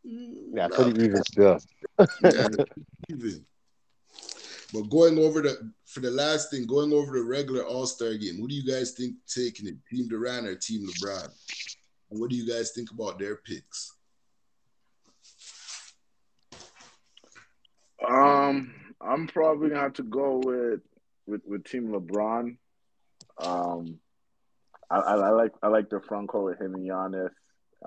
Yeah, 0.03 0.67
pretty 0.67 1.03
even 1.03 1.23
still. 1.23 1.59
Yeah, 2.23 2.47
even. 3.09 3.45
But 4.73 4.89
going 4.89 5.19
over 5.19 5.41
the 5.41 5.71
for 5.86 5.99
the 5.99 6.09
last 6.09 6.49
thing, 6.49 6.65
going 6.65 6.91
over 6.91 7.17
the 7.17 7.23
regular 7.23 7.63
All 7.63 7.86
Star 7.86 8.15
game, 8.15 8.41
what 8.41 8.49
do 8.49 8.55
you 8.55 8.65
guys 8.65 8.91
think 8.91 9.15
taking 9.27 9.67
it? 9.67 9.75
Team 9.88 10.07
Durant 10.07 10.47
or 10.47 10.55
Team 10.55 10.88
LeBron? 10.88 11.29
And 12.09 12.19
what 12.19 12.31
do 12.31 12.36
you 12.36 12.51
guys 12.51 12.71
think 12.71 12.89
about 12.91 13.19
their 13.19 13.36
picks? 13.36 13.95
Um, 18.07 18.73
I'm 18.99 19.27
probably 19.27 19.69
gonna 19.69 19.81
have 19.81 19.93
to 19.93 20.03
go 20.03 20.41
with 20.43 20.81
with 21.27 21.41
with 21.45 21.63
Team 21.65 21.89
LeBron. 21.89 22.57
Um, 23.38 23.99
I, 24.89 24.97
I, 24.97 25.15
I 25.15 25.29
like 25.29 25.51
I 25.62 25.67
like 25.67 25.89
the 25.89 26.01
front 26.01 26.29
court 26.29 26.45
with 26.45 26.62
him 26.62 26.73
and 26.73 26.89
Giannis. 26.89 27.29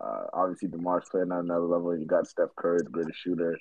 Uh, 0.00 0.24
obviously, 0.32 0.68
Demar's 0.68 1.08
playing 1.10 1.32
on 1.32 1.46
another 1.46 1.66
level. 1.66 1.98
You 1.98 2.04
got 2.04 2.28
Steph 2.28 2.54
Curry, 2.56 2.78
the 2.84 2.90
greatest 2.90 3.18
shooter, 3.18 3.58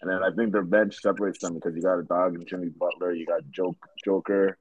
and 0.00 0.10
then 0.10 0.22
I 0.22 0.30
think 0.34 0.52
their 0.52 0.62
bench 0.62 1.00
separates 1.00 1.38
them 1.40 1.54
because 1.54 1.74
you 1.74 1.82
got 1.82 1.98
a 1.98 2.02
dog 2.02 2.34
and 2.34 2.46
Jimmy 2.46 2.68
Butler. 2.68 3.12
You 3.12 3.26
got 3.26 3.48
Joke, 3.50 3.78
Joker, 4.04 4.58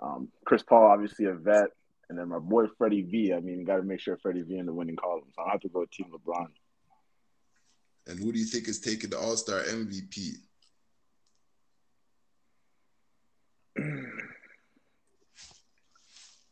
um, 0.00 0.28
Chris 0.46 0.62
Paul, 0.62 0.86
obviously 0.86 1.26
a 1.26 1.34
vet, 1.34 1.68
and 2.08 2.18
then 2.18 2.28
my 2.28 2.38
boy 2.38 2.66
Freddie 2.78 3.02
V. 3.02 3.34
I 3.34 3.40
mean, 3.40 3.60
you 3.60 3.66
got 3.66 3.76
to 3.76 3.82
make 3.82 4.00
sure 4.00 4.16
Freddie 4.16 4.42
V 4.42 4.56
in 4.56 4.66
the 4.66 4.72
winning 4.72 4.96
column. 4.96 5.24
So 5.34 5.42
I 5.42 5.50
have 5.52 5.60
to 5.60 5.68
go 5.68 5.80
with 5.80 5.90
Team 5.90 6.06
LeBron. 6.12 6.46
And 8.06 8.18
who 8.18 8.32
do 8.32 8.38
you 8.38 8.46
think 8.46 8.68
is 8.68 8.80
taking 8.80 9.10
the 9.10 9.18
All 9.18 9.36
Star 9.36 9.60
MVP? 9.62 10.32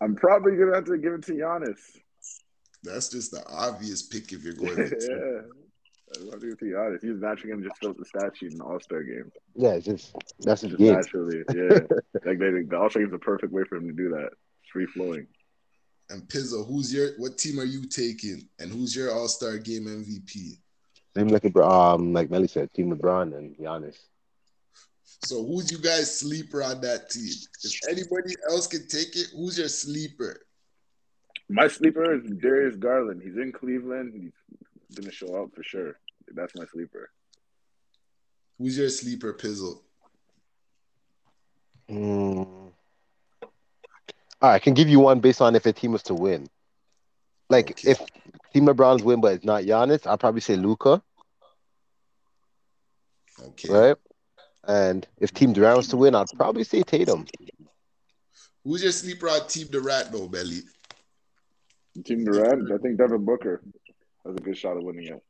I'm 0.00 0.14
probably 0.14 0.56
gonna 0.56 0.74
have 0.74 0.84
to 0.84 0.98
give 0.98 1.14
it 1.14 1.22
to 1.24 1.32
Giannis. 1.32 1.80
That's 2.84 3.08
just 3.08 3.32
the 3.32 3.44
obvious 3.48 4.02
pick 4.02 4.32
if 4.32 4.44
you're 4.44 4.54
going. 4.54 4.76
yeah. 4.78 5.40
I'm 6.16 6.30
gonna 6.30 6.40
give 6.40 6.50
it 6.50 6.60
Giannis. 6.60 7.02
He's 7.02 7.20
naturally 7.20 7.52
gonna 7.52 7.66
just 7.68 7.78
fill 7.80 7.94
the 7.94 8.04
stat 8.04 8.36
sheet 8.36 8.52
in 8.52 8.58
the 8.58 8.64
All 8.64 8.80
Star 8.80 9.02
game. 9.02 9.30
Yeah, 9.54 9.70
it's 9.70 9.86
just 9.86 10.14
that's 10.40 10.62
his 10.62 10.70
Just 10.70 10.78
game. 10.78 10.94
naturally, 10.94 11.44
yeah. 11.54 11.78
like 12.24 12.38
they, 12.38 12.50
the 12.62 12.78
All 12.78 12.88
Star 12.90 13.02
game 13.02 13.08
is 13.08 13.14
a 13.14 13.18
perfect 13.18 13.52
way 13.52 13.64
for 13.64 13.76
him 13.76 13.86
to 13.88 13.92
do 13.94 14.10
that. 14.10 14.26
It's 14.62 14.70
free 14.72 14.86
flowing. 14.86 15.26
And 16.10 16.22
Pizzle, 16.28 16.66
who's 16.66 16.92
your 16.92 17.10
what 17.18 17.36
team 17.36 17.60
are 17.60 17.64
you 17.64 17.84
taking? 17.86 18.48
And 18.58 18.70
who's 18.72 18.96
your 18.96 19.12
All 19.12 19.28
Star 19.28 19.58
Game 19.58 19.84
MVP? 19.84 20.58
Same 21.16 21.28
like 21.28 21.42
LeBron, 21.42 21.94
um, 21.94 22.12
like 22.12 22.30
Melly 22.30 22.48
said, 22.48 22.72
Team 22.72 22.94
LeBron 22.96 23.36
and 23.36 23.56
Giannis. 23.56 23.96
So 25.24 25.44
who's 25.44 25.70
you 25.72 25.78
guys 25.78 26.18
sleeper 26.20 26.62
on 26.62 26.80
that 26.82 27.10
team? 27.10 27.32
If 27.64 27.80
anybody 27.88 28.34
else 28.48 28.66
can 28.66 28.86
take 28.86 29.16
it, 29.16 29.26
who's 29.34 29.58
your 29.58 29.68
sleeper? 29.68 30.40
My 31.48 31.66
sleeper 31.66 32.14
is 32.14 32.30
Darius 32.40 32.76
Garland. 32.76 33.22
He's 33.24 33.36
in 33.36 33.52
Cleveland. 33.52 34.12
He's 34.14 34.32
gonna 34.94 35.12
show 35.12 35.42
up 35.42 35.50
for 35.54 35.62
sure. 35.62 35.98
That's 36.34 36.54
my 36.54 36.64
sleeper. 36.72 37.10
Who's 38.58 38.78
your 38.78 38.88
sleeper, 38.88 39.34
Pizzle? 39.34 39.82
Mm. 41.90 42.72
All 44.40 44.48
right, 44.50 44.54
I 44.54 44.58
can 44.58 44.74
give 44.74 44.88
you 44.88 45.00
one 45.00 45.20
based 45.20 45.40
on 45.40 45.56
if 45.56 45.66
a 45.66 45.72
team 45.72 45.92
was 45.92 46.02
to 46.04 46.14
win. 46.14 46.48
Like 47.50 47.70
Okay. 47.70 47.90
if 47.92 47.98
Team 48.52 48.66
LeBron's 48.66 49.02
win, 49.02 49.20
but 49.20 49.34
it's 49.34 49.44
not 49.44 49.64
Giannis, 49.64 50.06
I'll 50.06 50.18
probably 50.18 50.40
say 50.40 50.56
Luka, 50.56 51.02
Okay. 53.40 53.68
right? 53.68 53.96
And 54.66 55.06
if 55.18 55.32
Team 55.32 55.52
Durant 55.52 55.76
was 55.78 55.88
to 55.88 55.96
win, 55.96 56.14
I'd 56.14 56.26
probably 56.36 56.64
say 56.64 56.82
Tatum. 56.82 57.26
Who's 58.64 58.82
your 58.82 58.92
sleeper 58.92 59.28
on 59.28 59.46
Team 59.48 59.68
Durant 59.68 60.12
though, 60.12 60.28
Belly? 60.28 60.60
Team 62.04 62.24
Durant. 62.24 62.70
I 62.70 62.78
think 62.78 62.98
Devin 62.98 63.24
Booker 63.24 63.62
has 64.28 64.36
a 64.36 64.40
good 64.40 64.56
shot 64.56 64.76
at 64.76 64.82
winning 64.82 65.06
it. 65.06 65.22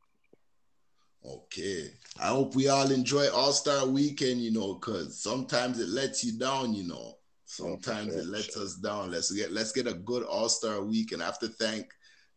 Okay. 1.25 1.91
I 2.19 2.27
hope 2.27 2.55
we 2.55 2.69
all 2.69 2.91
enjoy 2.91 3.29
All 3.29 3.51
Star 3.51 3.85
Weekend, 3.87 4.41
you 4.41 4.51
know, 4.51 4.75
because 4.75 5.21
sometimes 5.21 5.79
it 5.79 5.89
lets 5.89 6.23
you 6.23 6.37
down, 6.37 6.73
you 6.73 6.87
know. 6.87 7.15
Sometimes 7.45 8.13
sure, 8.13 8.21
it 8.21 8.27
lets 8.27 8.55
us 8.57 8.75
down. 8.75 9.11
Let's 9.11 9.31
get 9.31 9.51
let's 9.51 9.71
get 9.71 9.87
a 9.87 9.93
good 9.93 10.23
All 10.23 10.49
Star 10.49 10.81
Weekend. 10.81 11.21
I 11.21 11.25
have 11.25 11.39
to 11.39 11.47
thank 11.47 11.87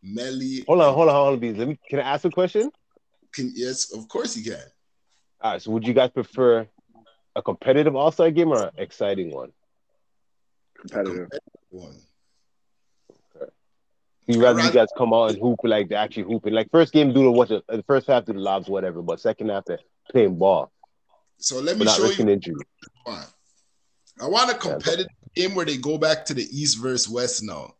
Melly. 0.01 0.63
Hold 0.67 0.81
on, 0.81 0.93
hold 0.93 1.09
on, 1.09 1.15
hold 1.15 1.33
on, 1.33 1.39
Bees. 1.39 1.57
Let 1.57 1.67
me. 1.67 1.79
Can 1.87 1.99
I 1.99 2.03
ask 2.03 2.25
a 2.25 2.31
question? 2.31 2.71
Can, 3.31 3.51
yes, 3.55 3.93
of 3.93 4.07
course 4.07 4.35
you 4.35 4.43
can. 4.51 4.63
All 5.41 5.51
right. 5.51 5.61
So, 5.61 5.71
would 5.71 5.87
you 5.87 5.93
guys 5.93 6.09
prefer 6.09 6.67
a 7.35 7.41
competitive 7.41 7.95
All 7.95 8.11
Star 8.11 8.31
game 8.31 8.49
or 8.49 8.63
an 8.63 8.71
exciting 8.77 9.31
one? 9.31 9.51
Competitive. 10.79 11.29
One. 11.69 11.95
You 14.27 14.41
rather 14.41 14.61
you 14.61 14.71
guys 14.71 14.87
come 14.97 15.13
out 15.13 15.31
and 15.31 15.39
hoop 15.39 15.59
like 15.63 15.89
they 15.89 15.95
actually 15.95 16.23
hooping. 16.23 16.53
Like 16.53 16.71
first 16.71 16.93
game, 16.93 17.13
do 17.13 17.23
the 17.23 17.31
what? 17.31 17.49
The, 17.49 17.83
first 17.85 18.07
half 18.07 18.25
do 18.25 18.33
the 18.33 18.39
lobs, 18.39 18.69
whatever. 18.69 19.01
But 19.01 19.19
second 19.19 19.49
half, 19.49 19.65
they 19.65 19.77
playing 20.09 20.37
ball, 20.37 20.71
So 21.37 21.59
let 21.59 21.77
me 21.77 21.85
show 21.87 22.09
you 22.09 22.29
injury. 22.29 22.55
I 23.07 24.27
want 24.27 24.51
a 24.51 24.55
competitive 24.55 25.07
game 25.35 25.55
where 25.55 25.65
they 25.65 25.77
go 25.77 25.97
back 25.97 26.25
to 26.25 26.33
the 26.33 26.43
East 26.43 26.81
versus 26.81 27.09
West 27.09 27.43
now. 27.43 27.73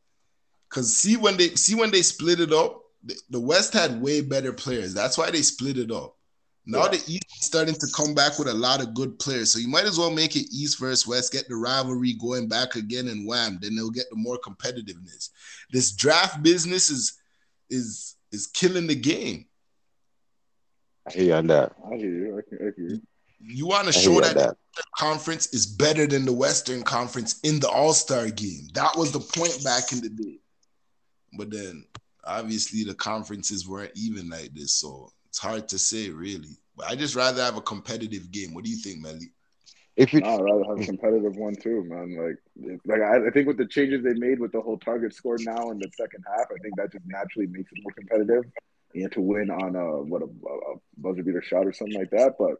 Cause 0.69 0.93
see 0.93 1.17
when 1.17 1.37
they 1.37 1.49
see 1.49 1.75
when 1.75 1.91
they 1.91 2.01
split 2.01 2.39
it 2.39 2.51
up, 2.51 2.81
the, 3.03 3.15
the 3.29 3.39
West 3.39 3.73
had 3.73 4.01
way 4.01 4.21
better 4.21 4.51
players. 4.51 4.93
That's 4.93 5.17
why 5.17 5.29
they 5.29 5.43
split 5.43 5.77
it 5.77 5.91
up. 5.91 6.12
Now 6.65 6.83
Yeah. 6.83 6.89
the 6.91 6.97
East 7.13 7.25
is 7.39 7.45
starting 7.45 7.75
to 7.75 7.87
come 7.93 8.13
back 8.13 8.39
with 8.39 8.47
a 8.47 8.53
lot 8.53 8.81
of 8.81 8.93
good 8.93 9.19
players. 9.19 9.51
So 9.51 9.59
you 9.59 9.67
might 9.67 9.83
as 9.85 9.97
well 9.97 10.11
make 10.11 10.35
it 10.35 10.47
East 10.53 10.79
versus 10.79 11.05
West, 11.05 11.33
get 11.33 11.47
the 11.49 11.55
rivalry 11.55 12.13
going 12.13 12.47
back 12.47 12.75
again, 12.75 13.09
and 13.09 13.27
wham, 13.27 13.59
then 13.61 13.75
they'll 13.75 13.89
get 13.89 14.09
the 14.09 14.15
more 14.15 14.39
competitiveness. 14.39 15.29
This 15.71 15.91
draft 15.91 16.41
business 16.41 16.89
is 16.89 17.19
is 17.69 18.15
is 18.31 18.47
killing 18.47 18.87
the 18.87 18.95
game. 18.95 19.45
I 21.07 21.11
hear 21.11 21.23
you 21.25 21.33
on 21.33 21.47
that. 21.47 21.73
I 21.91 21.95
hear 21.95 22.09
you. 22.09 22.37
I, 22.37 22.41
can, 22.47 22.57
I 22.67 22.71
hear 22.75 22.89
you. 22.89 23.01
You 23.45 23.67
want 23.67 23.87
to 23.87 23.93
show 23.93 24.11
you 24.11 24.15
on 24.17 24.21
that 24.21 24.35
that. 24.35 24.57
conference 24.97 25.47
is 25.53 25.65
better 25.65 26.07
than 26.07 26.23
the 26.23 26.31
Western 26.31 26.81
Conference 26.81 27.41
in 27.43 27.59
the 27.59 27.67
All 27.69 27.93
Star 27.93 28.29
game. 28.29 28.69
That 28.73 28.95
was 28.97 29.11
the 29.11 29.19
point 29.19 29.61
back 29.65 29.91
in 29.91 29.99
the 29.99 30.07
day. 30.09 30.39
But 31.37 31.51
then 31.51 31.83
obviously 32.25 32.85
the 32.85 32.93
conferences 32.95 33.67
weren't 33.67 33.91
even 33.95 34.29
like 34.29 34.53
this, 34.53 34.75
so 34.75 35.11
it's 35.33 35.39
hard 35.39 35.67
to 35.67 35.79
say 35.79 36.11
really. 36.11 36.55
But 36.77 36.85
I 36.91 36.95
just 36.95 37.15
rather 37.15 37.41
have 37.41 37.57
a 37.57 37.61
competitive 37.61 38.29
game. 38.29 38.53
What 38.53 38.63
do 38.65 38.69
you 38.69 38.77
think, 38.77 38.99
Melly? 39.01 39.31
If 39.97 40.13
you, 40.13 40.21
No, 40.21 40.27
I'd 40.27 40.43
rather 40.43 40.63
have 40.69 40.79
a 40.79 40.85
competitive 40.85 41.35
one 41.35 41.55
too, 41.55 41.83
man. 41.85 42.15
Like, 42.15 42.37
it's- 42.63 42.79
like 42.85 43.01
I, 43.01 43.25
I 43.27 43.31
think 43.31 43.47
with 43.47 43.57
the 43.57 43.65
changes 43.65 44.03
they 44.03 44.13
made 44.13 44.39
with 44.39 44.51
the 44.51 44.61
whole 44.61 44.77
target 44.77 45.11
score 45.15 45.37
now 45.39 45.71
in 45.71 45.79
the 45.79 45.89
second 45.97 46.23
half, 46.27 46.45
I 46.51 46.59
think 46.61 46.75
that 46.77 46.91
just 46.91 47.05
naturally 47.07 47.47
makes 47.47 47.71
it 47.71 47.79
more 47.81 47.91
competitive. 47.93 48.43
You 48.93 49.01
have 49.03 49.11
to 49.13 49.21
win 49.21 49.49
on 49.49 49.75
a 49.75 50.03
what 50.03 50.21
a, 50.21 50.25
a 50.25 50.75
buzzer 50.99 51.23
beater 51.23 51.41
shot 51.41 51.65
or 51.65 51.73
something 51.73 51.97
like 51.97 52.11
that. 52.11 52.33
But 52.37 52.57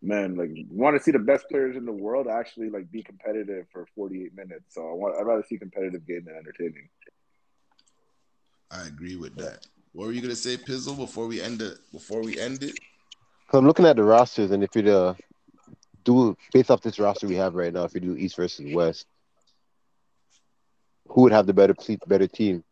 man, 0.00 0.36
like, 0.36 0.50
you 0.50 0.66
want 0.70 0.96
to 0.96 1.02
see 1.02 1.10
the 1.10 1.18
best 1.18 1.48
players 1.48 1.76
in 1.76 1.84
the 1.84 1.92
world 1.92 2.28
actually 2.28 2.70
like 2.70 2.92
be 2.92 3.02
competitive 3.02 3.66
for 3.72 3.88
48 3.96 4.36
minutes. 4.36 4.66
So 4.72 4.88
I 4.88 4.92
want, 4.92 5.16
I'd 5.18 5.26
rather 5.26 5.42
see 5.48 5.58
competitive 5.58 6.06
game 6.06 6.22
than 6.26 6.36
entertaining. 6.36 6.88
I 8.70 8.86
agree 8.86 9.16
with 9.16 9.34
that. 9.36 9.66
What 9.94 10.06
were 10.06 10.12
you 10.12 10.20
gonna 10.20 10.34
say, 10.34 10.56
Pizzle, 10.56 10.96
before 10.96 11.28
we 11.28 11.40
end 11.40 11.62
it? 11.62 11.78
Before 11.92 12.20
we 12.20 12.38
end 12.38 12.64
it? 12.64 12.76
So 13.52 13.58
I'm 13.58 13.66
looking 13.66 13.86
at 13.86 13.94
the 13.94 14.02
rosters, 14.02 14.50
and 14.50 14.64
if 14.64 14.74
you 14.74 14.90
uh, 14.90 15.14
do 16.02 16.36
based 16.52 16.68
off 16.68 16.82
this 16.82 16.98
roster 16.98 17.28
we 17.28 17.36
have 17.36 17.54
right 17.54 17.72
now, 17.72 17.84
if 17.84 17.94
you 17.94 18.00
do 18.00 18.16
East 18.16 18.34
versus 18.34 18.74
West, 18.74 19.06
who 21.06 21.22
would 21.22 21.32
have 21.32 21.46
the 21.46 21.54
better 21.54 21.76
better 22.08 22.26
team? 22.26 22.64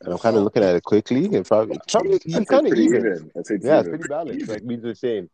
And 0.00 0.12
I'm 0.14 0.18
kind 0.18 0.36
of 0.38 0.42
looking 0.42 0.62
at 0.62 0.74
it 0.74 0.84
quickly, 0.84 1.26
and 1.26 1.44
probably 1.44 1.76
it's 1.76 1.92
probably 1.92 2.14
I'd 2.14 2.22
it's 2.24 2.50
kind 2.50 2.66
of 2.66 2.70
pretty 2.70 2.84
even. 2.84 3.00
even. 3.00 3.30
I'd 3.36 3.40
it's 3.50 3.64
Yeah, 3.64 3.80
it's 3.80 3.88
pretty 3.90 4.08
balanced. 4.08 4.48
Like 4.48 4.64
means 4.64 4.84
the 4.84 4.94
same. 4.94 5.28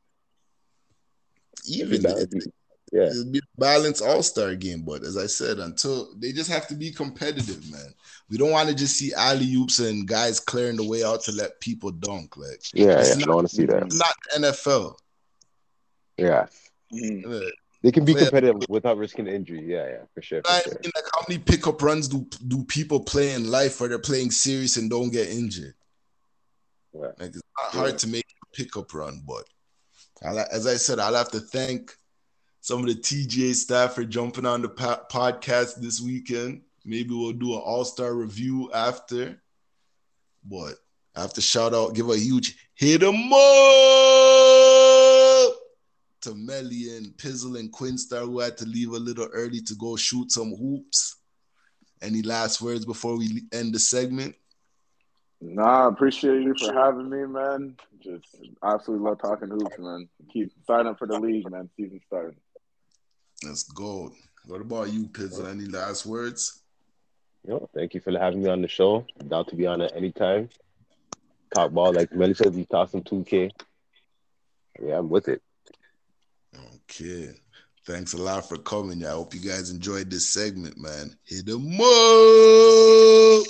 Even 1.69 2.03
Balanced. 2.03 2.49
Yeah, 2.97 3.11
It'll 3.11 3.25
be 3.33 3.41
a 3.41 3.61
balanced 3.61 4.03
all 4.05 4.23
star 4.23 4.55
game, 4.55 4.83
but 4.83 5.03
as 5.03 5.17
I 5.17 5.27
said, 5.27 5.59
until 5.59 6.15
they 6.17 6.31
just 6.31 6.49
have 6.49 6.69
to 6.69 6.77
be 6.77 6.93
competitive, 6.93 7.69
man. 7.73 7.93
We 8.31 8.39
don't 8.39 8.53
want 8.53 8.69
to 8.69 8.75
just 8.75 8.97
see 8.97 9.13
alley 9.13 9.53
oops 9.57 9.81
and 9.81 10.07
guys 10.07 10.39
clearing 10.39 10.77
the 10.77 10.85
way 10.87 11.03
out 11.03 11.21
to 11.25 11.33
let 11.33 11.59
people 11.61 11.91
dunk. 11.91 12.37
Like 12.37 12.63
yeah, 12.73 13.01
It's 13.01 13.09
yeah. 13.09 13.15
I 13.15 13.19
not- 13.19 13.27
don't 13.27 13.35
want 13.35 13.49
to 13.51 13.57
see 13.57 13.67
that. 13.67 13.93
not 13.95 14.15
NFL. 14.37 14.97
Yeah, 16.17 16.47
Mhm. 16.93 17.27
Uh, 17.27 17.51
they 17.83 17.91
can 17.91 18.05
be 18.05 18.13
Player- 18.13 18.27
competitive 18.27 18.63
without 18.69 18.97
risking 18.97 19.27
injury. 19.27 19.65
Yeah, 19.67 19.87
yeah, 19.89 20.03
for 20.15 20.23
sure, 20.23 20.43
for 20.43 20.51
I 20.53 20.61
sure. 20.63 20.73
like 20.95 21.05
how 21.13 21.23
many 21.29 21.41
pickup 21.41 21.83
runs 21.83 22.07
do 22.07 22.25
do 22.47 22.63
people 22.65 23.01
play 23.01 23.33
in 23.33 23.51
life 23.51 23.81
where 23.81 23.89
they're 23.89 23.99
playing 23.99 24.31
serious 24.31 24.77
and 24.77 24.89
don't 24.89 25.11
get 25.11 25.29
injured? 25.29 25.75
Yeah. 26.95 27.11
Like 27.19 27.31
it's 27.35 27.43
not 27.59 27.73
hard 27.73 27.99
to 27.99 28.07
make 28.07 28.25
a 28.45 28.57
pickup 28.57 28.95
run, 28.95 29.23
but 29.27 29.49
I'll, 30.23 30.39
as 30.39 30.69
I 30.69 30.77
said, 30.77 31.01
I'll 31.01 31.15
have 31.17 31.33
to 31.33 31.41
thank 31.41 31.99
some 32.65 32.81
of 32.81 32.87
the 32.87 32.95
TGA 32.95 33.55
staff 33.55 33.93
for 33.93 34.05
jumping 34.07 34.47
on 34.47 34.63
the 34.63 34.71
po- 34.71 35.03
podcast 35.11 35.83
this 35.83 36.01
weekend. 36.01 36.63
Maybe 36.87 37.11
we'll 37.11 37.33
do 37.33 37.53
an 37.53 37.61
all 37.63 37.85
star 37.85 38.15
review 38.15 38.71
after. 38.73 39.39
But 40.51 40.77
I 41.15 41.21
have 41.21 41.35
to 41.35 41.43
shout 41.43 41.75
out, 41.75 41.95
give 41.95 42.09
a 42.09 42.17
huge 42.17 42.57
hit 42.75 43.03
'em 43.03 43.31
up 43.35 43.41
to 46.23 46.35
Melly 46.35 46.97
and 46.97 47.15
Pizzle 47.19 47.59
and 47.59 47.71
Quinstar 47.71 48.25
who 48.25 48.39
had 48.39 48.57
to 48.57 48.65
leave 48.65 48.93
a 48.93 48.99
little 48.99 49.29
early 49.35 49.61
to 49.61 49.75
go 49.75 49.95
shoot 49.97 50.33
some 50.33 50.57
hoops. 50.57 51.17
Any 52.01 52.23
last 52.23 52.63
words 52.63 52.87
before 52.87 53.19
we 53.19 53.43
end 53.53 53.75
the 53.75 53.79
segment? 53.79 54.37
Nah, 55.43 55.85
I 55.85 55.89
appreciate 55.89 56.41
you 56.41 56.55
for 56.59 56.73
having 56.73 57.11
me, 57.11 57.27
man. 57.27 57.77
Just 58.01 58.37
absolutely 58.63 59.05
love 59.05 59.21
talking 59.21 59.51
hoops, 59.51 59.79
man. 59.79 60.09
Keep 60.33 60.51
signing 60.67 60.87
up 60.87 60.99
for 60.99 61.07
the 61.07 61.21
league, 61.21 61.51
man. 61.51 61.69
Season 61.77 62.01
starting. 62.07 62.41
Let's 63.45 63.65
go. 63.65 64.13
What 64.47 64.61
about 64.61 64.93
you, 64.93 65.07
Pizzle? 65.07 65.49
Any 65.49 65.67
last 65.67 66.07
words? 66.07 66.63
Yo, 67.47 67.69
thank 67.75 67.95
you 67.95 68.01
for 68.01 68.11
having 68.19 68.43
me 68.43 68.49
on 68.49 68.63
the 68.63 68.69
show. 68.69 69.07
I'm 69.21 69.29
down 69.29 69.45
to 69.47 69.57
be 69.57 69.67
on 69.67 69.81
it 69.81 69.93
anytime. 69.95 70.49
Talk 71.55 71.73
ball, 71.73 71.93
like 71.93 72.13
Melly 72.13 72.35
said, 72.35 72.55
we 72.55 72.65
toss 72.65 72.93
some 72.93 73.03
2K. 73.03 73.51
Yeah, 74.83 74.99
I'm 74.99 75.09
with 75.09 75.29
it. 75.29 75.43
Okay. 76.75 77.35
Thanks 77.87 78.15
a 78.15 78.17
lot 78.17 78.49
for 78.49 78.57
coming. 78.57 79.05
I 79.05 79.11
hope 79.11 79.35
you 79.35 79.41
guys 79.41 79.71
enjoyed 79.71 80.11
this 80.11 80.31
segment, 80.31 80.79
man. 80.79 81.15
Hit 81.25 81.45
them 81.45 81.75
up. 81.75 83.47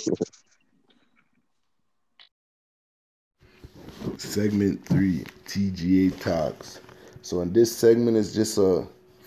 Segment 4.17 4.85
three, 4.85 5.23
TGA 5.47 6.19
talks. 6.19 6.81
So 7.21 7.39
in 7.41 7.53
this 7.53 7.75
segment 7.75 8.17
is 8.17 8.33
just 8.35 8.57
a 8.57 8.85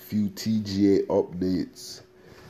few 0.09 0.31
TGA 0.31 1.07
updates. 1.09 2.01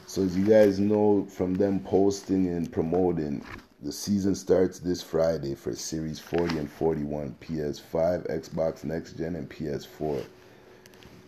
So 0.06 0.22
as 0.22 0.38
you 0.38 0.44
guys 0.44 0.78
know 0.78 1.26
from 1.28 1.54
them 1.54 1.80
posting 1.80 2.46
and 2.46 2.70
promoting, 2.70 3.44
the 3.82 3.90
season 3.90 4.36
starts 4.36 4.78
this 4.78 5.02
Friday 5.02 5.56
for 5.56 5.74
Series 5.74 6.20
40 6.20 6.56
and 6.56 6.70
41, 6.70 7.34
PS5, 7.40 8.30
Xbox 8.30 8.84
Next 8.84 9.14
Gen, 9.14 9.34
and 9.34 9.50
PS4. 9.50 10.24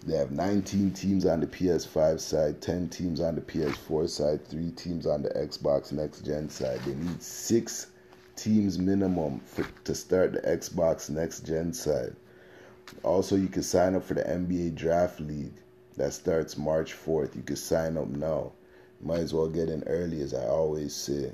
They 0.07 0.17
have 0.17 0.31
19 0.31 0.93
teams 0.93 1.27
on 1.27 1.41
the 1.41 1.49
PS5 1.49 2.21
side, 2.21 2.63
10 2.63 2.91
teams 2.91 3.21
on 3.21 3.35
the 3.35 3.41
PS4 3.41 4.09
side, 4.09 4.47
3 4.47 4.71
teams 4.71 5.07
on 5.07 5.23
the 5.23 5.31
Xbox 5.31 5.91
Next 5.91 6.25
Gen 6.25 6.49
side. 6.49 6.79
They 6.87 6.95
need 6.95 7.21
6 7.21 7.87
teams 8.37 8.79
minimum 8.79 9.41
for, 9.41 9.67
to 9.83 9.97
start 9.97 10.35
the 10.35 10.41
Xbox 10.43 11.11
Next 11.11 11.41
Gen 11.41 11.73
side. 11.73 12.15
Also, 13.03 13.35
you 13.35 13.49
can 13.49 13.65
sign 13.65 13.97
up 13.97 14.05
for 14.05 14.15
the 14.15 14.23
NBA 14.23 14.77
Draft 14.77 15.19
League 15.19 15.55
that 16.01 16.15
starts 16.15 16.57
March 16.57 16.95
4th. 16.95 17.37
You 17.37 17.43
can 17.43 17.57
sign 17.57 17.97
up 17.99 18.09
now. 18.09 18.53
Might 19.03 19.21
as 19.21 19.35
well 19.35 19.49
get 19.49 19.69
in 19.69 19.83
early, 19.85 20.23
as 20.23 20.33
I 20.33 20.47
always 20.47 20.95
say. 20.95 21.33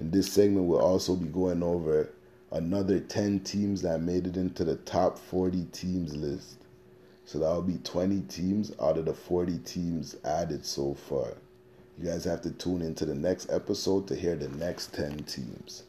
In 0.00 0.10
this 0.10 0.32
segment, 0.32 0.66
we'll 0.66 0.80
also 0.80 1.14
be 1.14 1.26
going 1.26 1.62
over 1.62 2.10
another 2.52 3.00
10 3.00 3.40
teams 3.40 3.82
that 3.82 4.00
made 4.00 4.26
it 4.26 4.36
into 4.36 4.64
the 4.64 4.76
top 4.76 5.18
40 5.18 5.66
teams 5.72 6.16
list. 6.16 6.56
So 7.26 7.38
that'll 7.38 7.62
be 7.62 7.78
20 7.84 8.22
teams 8.22 8.72
out 8.80 8.96
of 8.96 9.04
the 9.04 9.14
40 9.14 9.58
teams 9.58 10.16
added 10.24 10.64
so 10.64 10.94
far. 10.94 11.34
You 11.98 12.06
guys 12.06 12.24
have 12.24 12.40
to 12.42 12.50
tune 12.50 12.80
into 12.80 13.04
the 13.04 13.14
next 13.14 13.52
episode 13.52 14.08
to 14.08 14.16
hear 14.16 14.36
the 14.36 14.48
next 14.48 14.94
10 14.94 15.18
teams. 15.24 15.82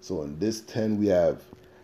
So 0.00 0.22
in 0.22 0.38
this 0.38 0.62
10, 0.62 0.98
we 0.98 1.08
have 1.08 1.42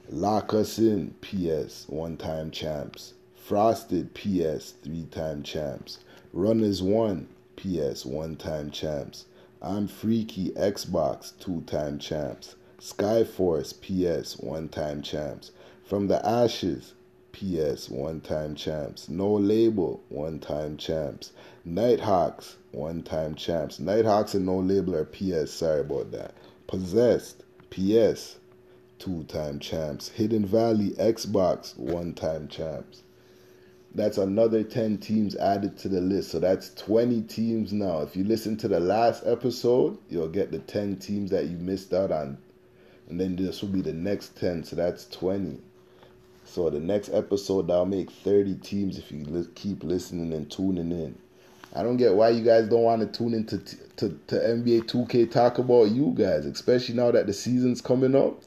Lock 0.09 0.55
Us 0.55 0.79
In 0.79 1.15
PS, 1.21 1.87
one 1.89 2.17
time 2.17 2.51
champs. 2.51 3.13
Frosted 3.45 4.15
PS, 4.15 4.75
three 4.85 5.09
time 5.11 5.43
champs. 5.43 5.99
Runners 6.33 6.81
One 6.81 7.27
PS, 7.57 8.07
one 8.07 8.37
time 8.37 8.71
champs. 8.71 9.25
I'm 9.61 9.89
Freaky 9.89 10.51
Xbox, 10.51 11.33
two 11.41 11.63
time 11.63 11.99
champs. 11.99 12.55
Skyforce 12.79 13.75
PS, 13.83 14.39
one 14.39 14.69
time 14.69 15.03
champs. 15.03 15.51
From 15.85 16.07
the 16.07 16.25
Ashes 16.25 16.93
PS, 17.33 17.89
one 17.91 18.21
time 18.21 18.55
champs. 18.55 19.09
No 19.09 19.33
Label, 19.35 20.01
one 20.09 20.39
time 20.39 20.77
champs. 20.77 21.33
Nighthawks, 21.65 22.55
one 22.71 23.03
time 23.03 23.35
champs. 23.35 23.81
Nighthawks 23.81 24.35
and 24.35 24.47
No 24.47 24.61
Label 24.61 24.95
are 24.95 25.05
PS, 25.05 25.51
sorry 25.51 25.81
about 25.81 26.13
that. 26.13 26.35
Possessed, 26.69 27.43
PS, 27.71 28.37
two 29.01 29.25
time 29.25 29.59
champs. 29.59 30.11
Hidden 30.11 30.47
Valley, 30.47 30.91
Xbox, 30.91 31.77
one 31.77 32.15
time 32.15 32.47
champs. 32.47 33.03
That's 33.95 34.17
another 34.17 34.63
10 34.63 34.99
teams 34.99 35.37
added 35.37 35.77
to 35.79 35.89
the 35.89 36.01
list. 36.01 36.31
So 36.31 36.39
that's 36.39 36.73
20 36.75 37.23
teams 37.23 37.73
now. 37.73 38.01
If 38.01 38.17
you 38.17 38.25
listen 38.25 38.57
to 38.59 38.69
the 38.69 38.81
last 38.81 39.25
episode, 39.27 39.99
you'll 40.09 40.29
get 40.29 40.51
the 40.51 40.61
10 40.61 40.97
teams 40.97 41.31
that 41.31 41.47
you 41.47 41.59
missed 41.59 41.93
out 41.93 42.11
on. 42.11 42.39
And 43.09 43.21
then 43.21 43.37
this 43.37 43.61
will 43.61 43.69
be 43.69 43.83
the 43.83 43.93
next 43.93 44.37
10. 44.37 44.65
So 44.65 44.77
that's 44.77 45.07
20. 45.09 45.59
So 46.45 46.71
the 46.71 46.81
next 46.81 47.11
episode, 47.11 47.71
I'll 47.71 47.85
make 47.85 48.11
30 48.11 48.55
teams 48.57 48.99
if 48.99 49.13
you 49.13 49.25
li- 49.25 49.49
keep 49.55 49.85
listening 49.85 50.33
and 50.33 50.51
tuning 50.51 50.91
in. 50.91 51.19
I 51.75 51.83
don't 51.83 51.97
get 51.97 52.15
why 52.15 52.31
you 52.31 52.45
guys 52.45 52.69
don't 52.69 52.83
want 52.83 53.01
to 53.01 53.19
tune 53.19 53.33
into 53.33 53.59
t- 53.59 53.79
to, 53.97 54.19
to 54.27 54.37
NBA 54.37 54.83
2K 54.85 55.31
talk 55.31 55.59
about 55.59 55.91
you 55.91 56.15
guys, 56.17 56.45
especially 56.45 56.95
now 56.95 57.11
that 57.11 57.27
the 57.27 57.33
season's 57.33 57.81
coming 57.81 58.15
up. 58.15 58.43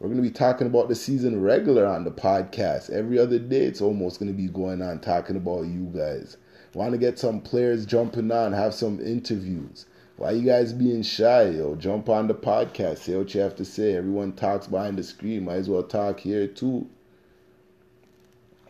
We're 0.00 0.08
going 0.08 0.22
to 0.22 0.26
be 0.26 0.30
talking 0.30 0.66
about 0.66 0.88
the 0.88 0.94
season 0.94 1.42
regular 1.42 1.84
on 1.84 2.04
the 2.04 2.10
podcast. 2.10 2.88
Every 2.88 3.18
other 3.18 3.38
day, 3.38 3.66
it's 3.66 3.82
almost 3.82 4.18
going 4.18 4.32
to 4.32 4.36
be 4.36 4.48
going 4.48 4.80
on 4.80 4.98
talking 4.98 5.36
about 5.36 5.66
you 5.66 5.92
guys. 5.94 6.38
Want 6.72 6.92
to 6.92 6.98
get 6.98 7.18
some 7.18 7.42
players 7.42 7.84
jumping 7.84 8.32
on, 8.32 8.54
have 8.54 8.72
some 8.72 8.98
interviews. 8.98 9.84
Why 10.16 10.30
you 10.30 10.42
guys 10.42 10.72
being 10.72 11.02
shy, 11.02 11.50
yo? 11.50 11.76
Jump 11.76 12.08
on 12.08 12.28
the 12.28 12.34
podcast, 12.34 12.98
say 13.00 13.14
what 13.14 13.34
you 13.34 13.42
have 13.42 13.56
to 13.56 13.64
say. 13.66 13.94
Everyone 13.94 14.32
talks 14.32 14.68
behind 14.68 14.96
the 14.96 15.02
screen. 15.02 15.44
Might 15.44 15.56
as 15.56 15.68
well 15.68 15.82
talk 15.82 16.20
here 16.20 16.46
too. 16.46 16.88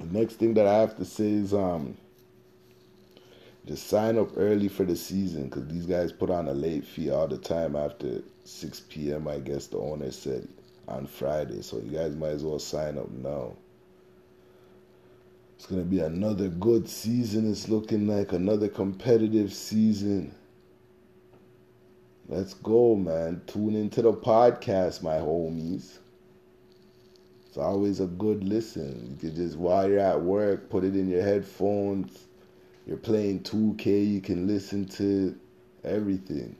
The 0.01 0.07
next 0.07 0.35
thing 0.35 0.55
that 0.55 0.67
I 0.67 0.79
have 0.79 0.97
to 0.97 1.05
say 1.05 1.31
is 1.31 1.55
um 1.55 1.97
just 3.67 3.87
sign 3.87 4.19
up 4.19 4.31
early 4.37 4.67
for 4.67 4.85
the 4.85 4.97
season 4.97 5.45
because 5.45 5.69
these 5.69 5.87
guys 5.87 6.11
put 6.11 6.31
on 6.31 6.49
a 6.49 6.55
late 6.55 6.85
fee 6.85 7.11
all 7.11 7.29
the 7.29 7.39
time 7.39 7.77
after 7.77 8.23
6 8.45 8.81
p.m. 8.89 9.29
I 9.29 9.39
guess 9.39 9.69
the 9.69 9.79
owner 9.79 10.11
said 10.11 10.49
on 10.91 11.07
Friday. 11.07 11.63
So 11.63 11.79
you 11.79 11.91
guys 11.91 12.15
might 12.17 12.31
as 12.31 12.45
well 12.45 12.59
sign 12.59 12.99
up 12.99 13.11
now. 13.11 13.55
It's 15.57 15.67
gonna 15.67 15.83
be 15.83 16.01
another 16.01 16.49
good 16.49 16.89
season. 16.89 17.51
It's 17.51 17.69
looking 17.69 18.07
like 18.07 18.33
another 18.33 18.69
competitive 18.69 19.53
season. 19.53 20.35
Let's 22.29 22.55
go, 22.55 22.95
man. 22.95 23.43
Tune 23.47 23.75
into 23.75 24.03
the 24.03 24.13
podcast, 24.13 25.03
my 25.03 25.17
homies. 25.17 25.99
It's 27.47 27.59
always 27.59 27.99
a 27.99 28.07
good 28.07 28.45
listen. 28.45 29.09
You 29.11 29.17
can 29.17 29.37
just 29.37 29.57
while 29.57 29.89
you're 29.89 29.99
at 29.99 30.23
work, 30.23 30.71
put 30.71 30.85
it 30.85 30.95
in 30.95 31.09
your 31.09 31.23
headphones. 31.23 32.27
You're 32.87 32.97
playing 32.97 33.41
2K, 33.41 34.09
you 34.09 34.21
can 34.21 34.47
listen 34.47 34.85
to 34.87 35.39
everything. 35.85 36.57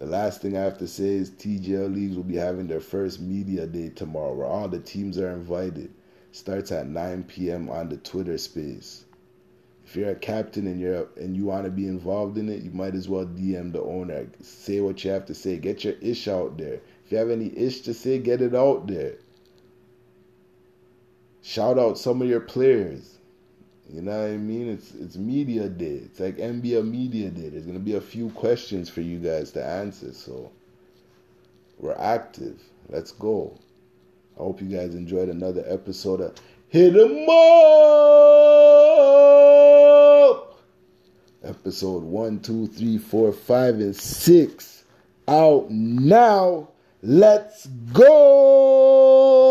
The 0.00 0.06
last 0.06 0.40
thing 0.40 0.56
I 0.56 0.62
have 0.62 0.78
to 0.78 0.88
say 0.88 1.10
is 1.10 1.30
TGL 1.30 1.94
leagues 1.94 2.16
will 2.16 2.24
be 2.24 2.36
having 2.36 2.66
their 2.66 2.80
first 2.80 3.20
media 3.20 3.66
day 3.66 3.90
tomorrow, 3.90 4.32
where 4.32 4.46
all 4.46 4.66
the 4.66 4.80
teams 4.80 5.18
are 5.18 5.28
invited. 5.28 5.90
Starts 6.32 6.72
at 6.72 6.88
9 6.88 7.24
p.m. 7.24 7.68
on 7.68 7.90
the 7.90 7.98
Twitter 7.98 8.38
space. 8.38 9.04
If 9.84 9.96
you're 9.96 10.08
a 10.08 10.14
captain 10.14 10.66
and 10.66 10.80
you're 10.80 11.08
and 11.18 11.36
you 11.36 11.44
want 11.44 11.66
to 11.66 11.70
be 11.70 11.86
involved 11.86 12.38
in 12.38 12.48
it, 12.48 12.62
you 12.62 12.70
might 12.70 12.94
as 12.94 13.10
well 13.10 13.26
DM 13.26 13.72
the 13.72 13.82
owner. 13.82 14.26
Say 14.40 14.80
what 14.80 15.04
you 15.04 15.10
have 15.10 15.26
to 15.26 15.34
say. 15.34 15.58
Get 15.58 15.84
your 15.84 15.96
ish 16.00 16.28
out 16.28 16.56
there. 16.56 16.80
If 17.04 17.12
you 17.12 17.18
have 17.18 17.28
any 17.28 17.54
ish 17.54 17.82
to 17.82 17.92
say, 17.92 18.18
get 18.18 18.40
it 18.40 18.54
out 18.54 18.86
there. 18.86 19.16
Shout 21.42 21.78
out 21.78 21.98
some 21.98 22.22
of 22.22 22.28
your 22.28 22.40
players. 22.40 23.18
You 23.92 24.02
know 24.02 24.20
what 24.20 24.30
I 24.30 24.36
mean? 24.36 24.68
It's 24.68 24.94
it's 24.94 25.16
media 25.16 25.68
day. 25.68 26.02
It's 26.04 26.20
like 26.20 26.36
NBA 26.36 26.88
media 26.88 27.28
day. 27.28 27.48
There's 27.48 27.66
gonna 27.66 27.80
be 27.80 27.96
a 27.96 28.00
few 28.00 28.30
questions 28.30 28.88
for 28.88 29.00
you 29.00 29.18
guys 29.18 29.50
to 29.52 29.64
answer. 29.64 30.12
So 30.12 30.52
we're 31.78 31.96
active. 31.98 32.62
Let's 32.88 33.10
go. 33.10 33.58
I 34.36 34.42
hope 34.42 34.60
you 34.62 34.68
guys 34.68 34.94
enjoyed 34.94 35.28
another 35.28 35.64
episode 35.66 36.20
of 36.20 36.36
Hit 36.68 36.94
'em 36.94 37.28
up. 37.28 37.40
Episode 41.42 42.04
one, 42.04 42.38
two, 42.38 42.68
three, 42.68 42.96
four, 42.96 43.32
five, 43.32 43.80
and 43.80 43.96
six 43.96 44.84
out 45.26 45.68
now. 45.70 46.68
Let's 47.02 47.66
go. 47.92 49.49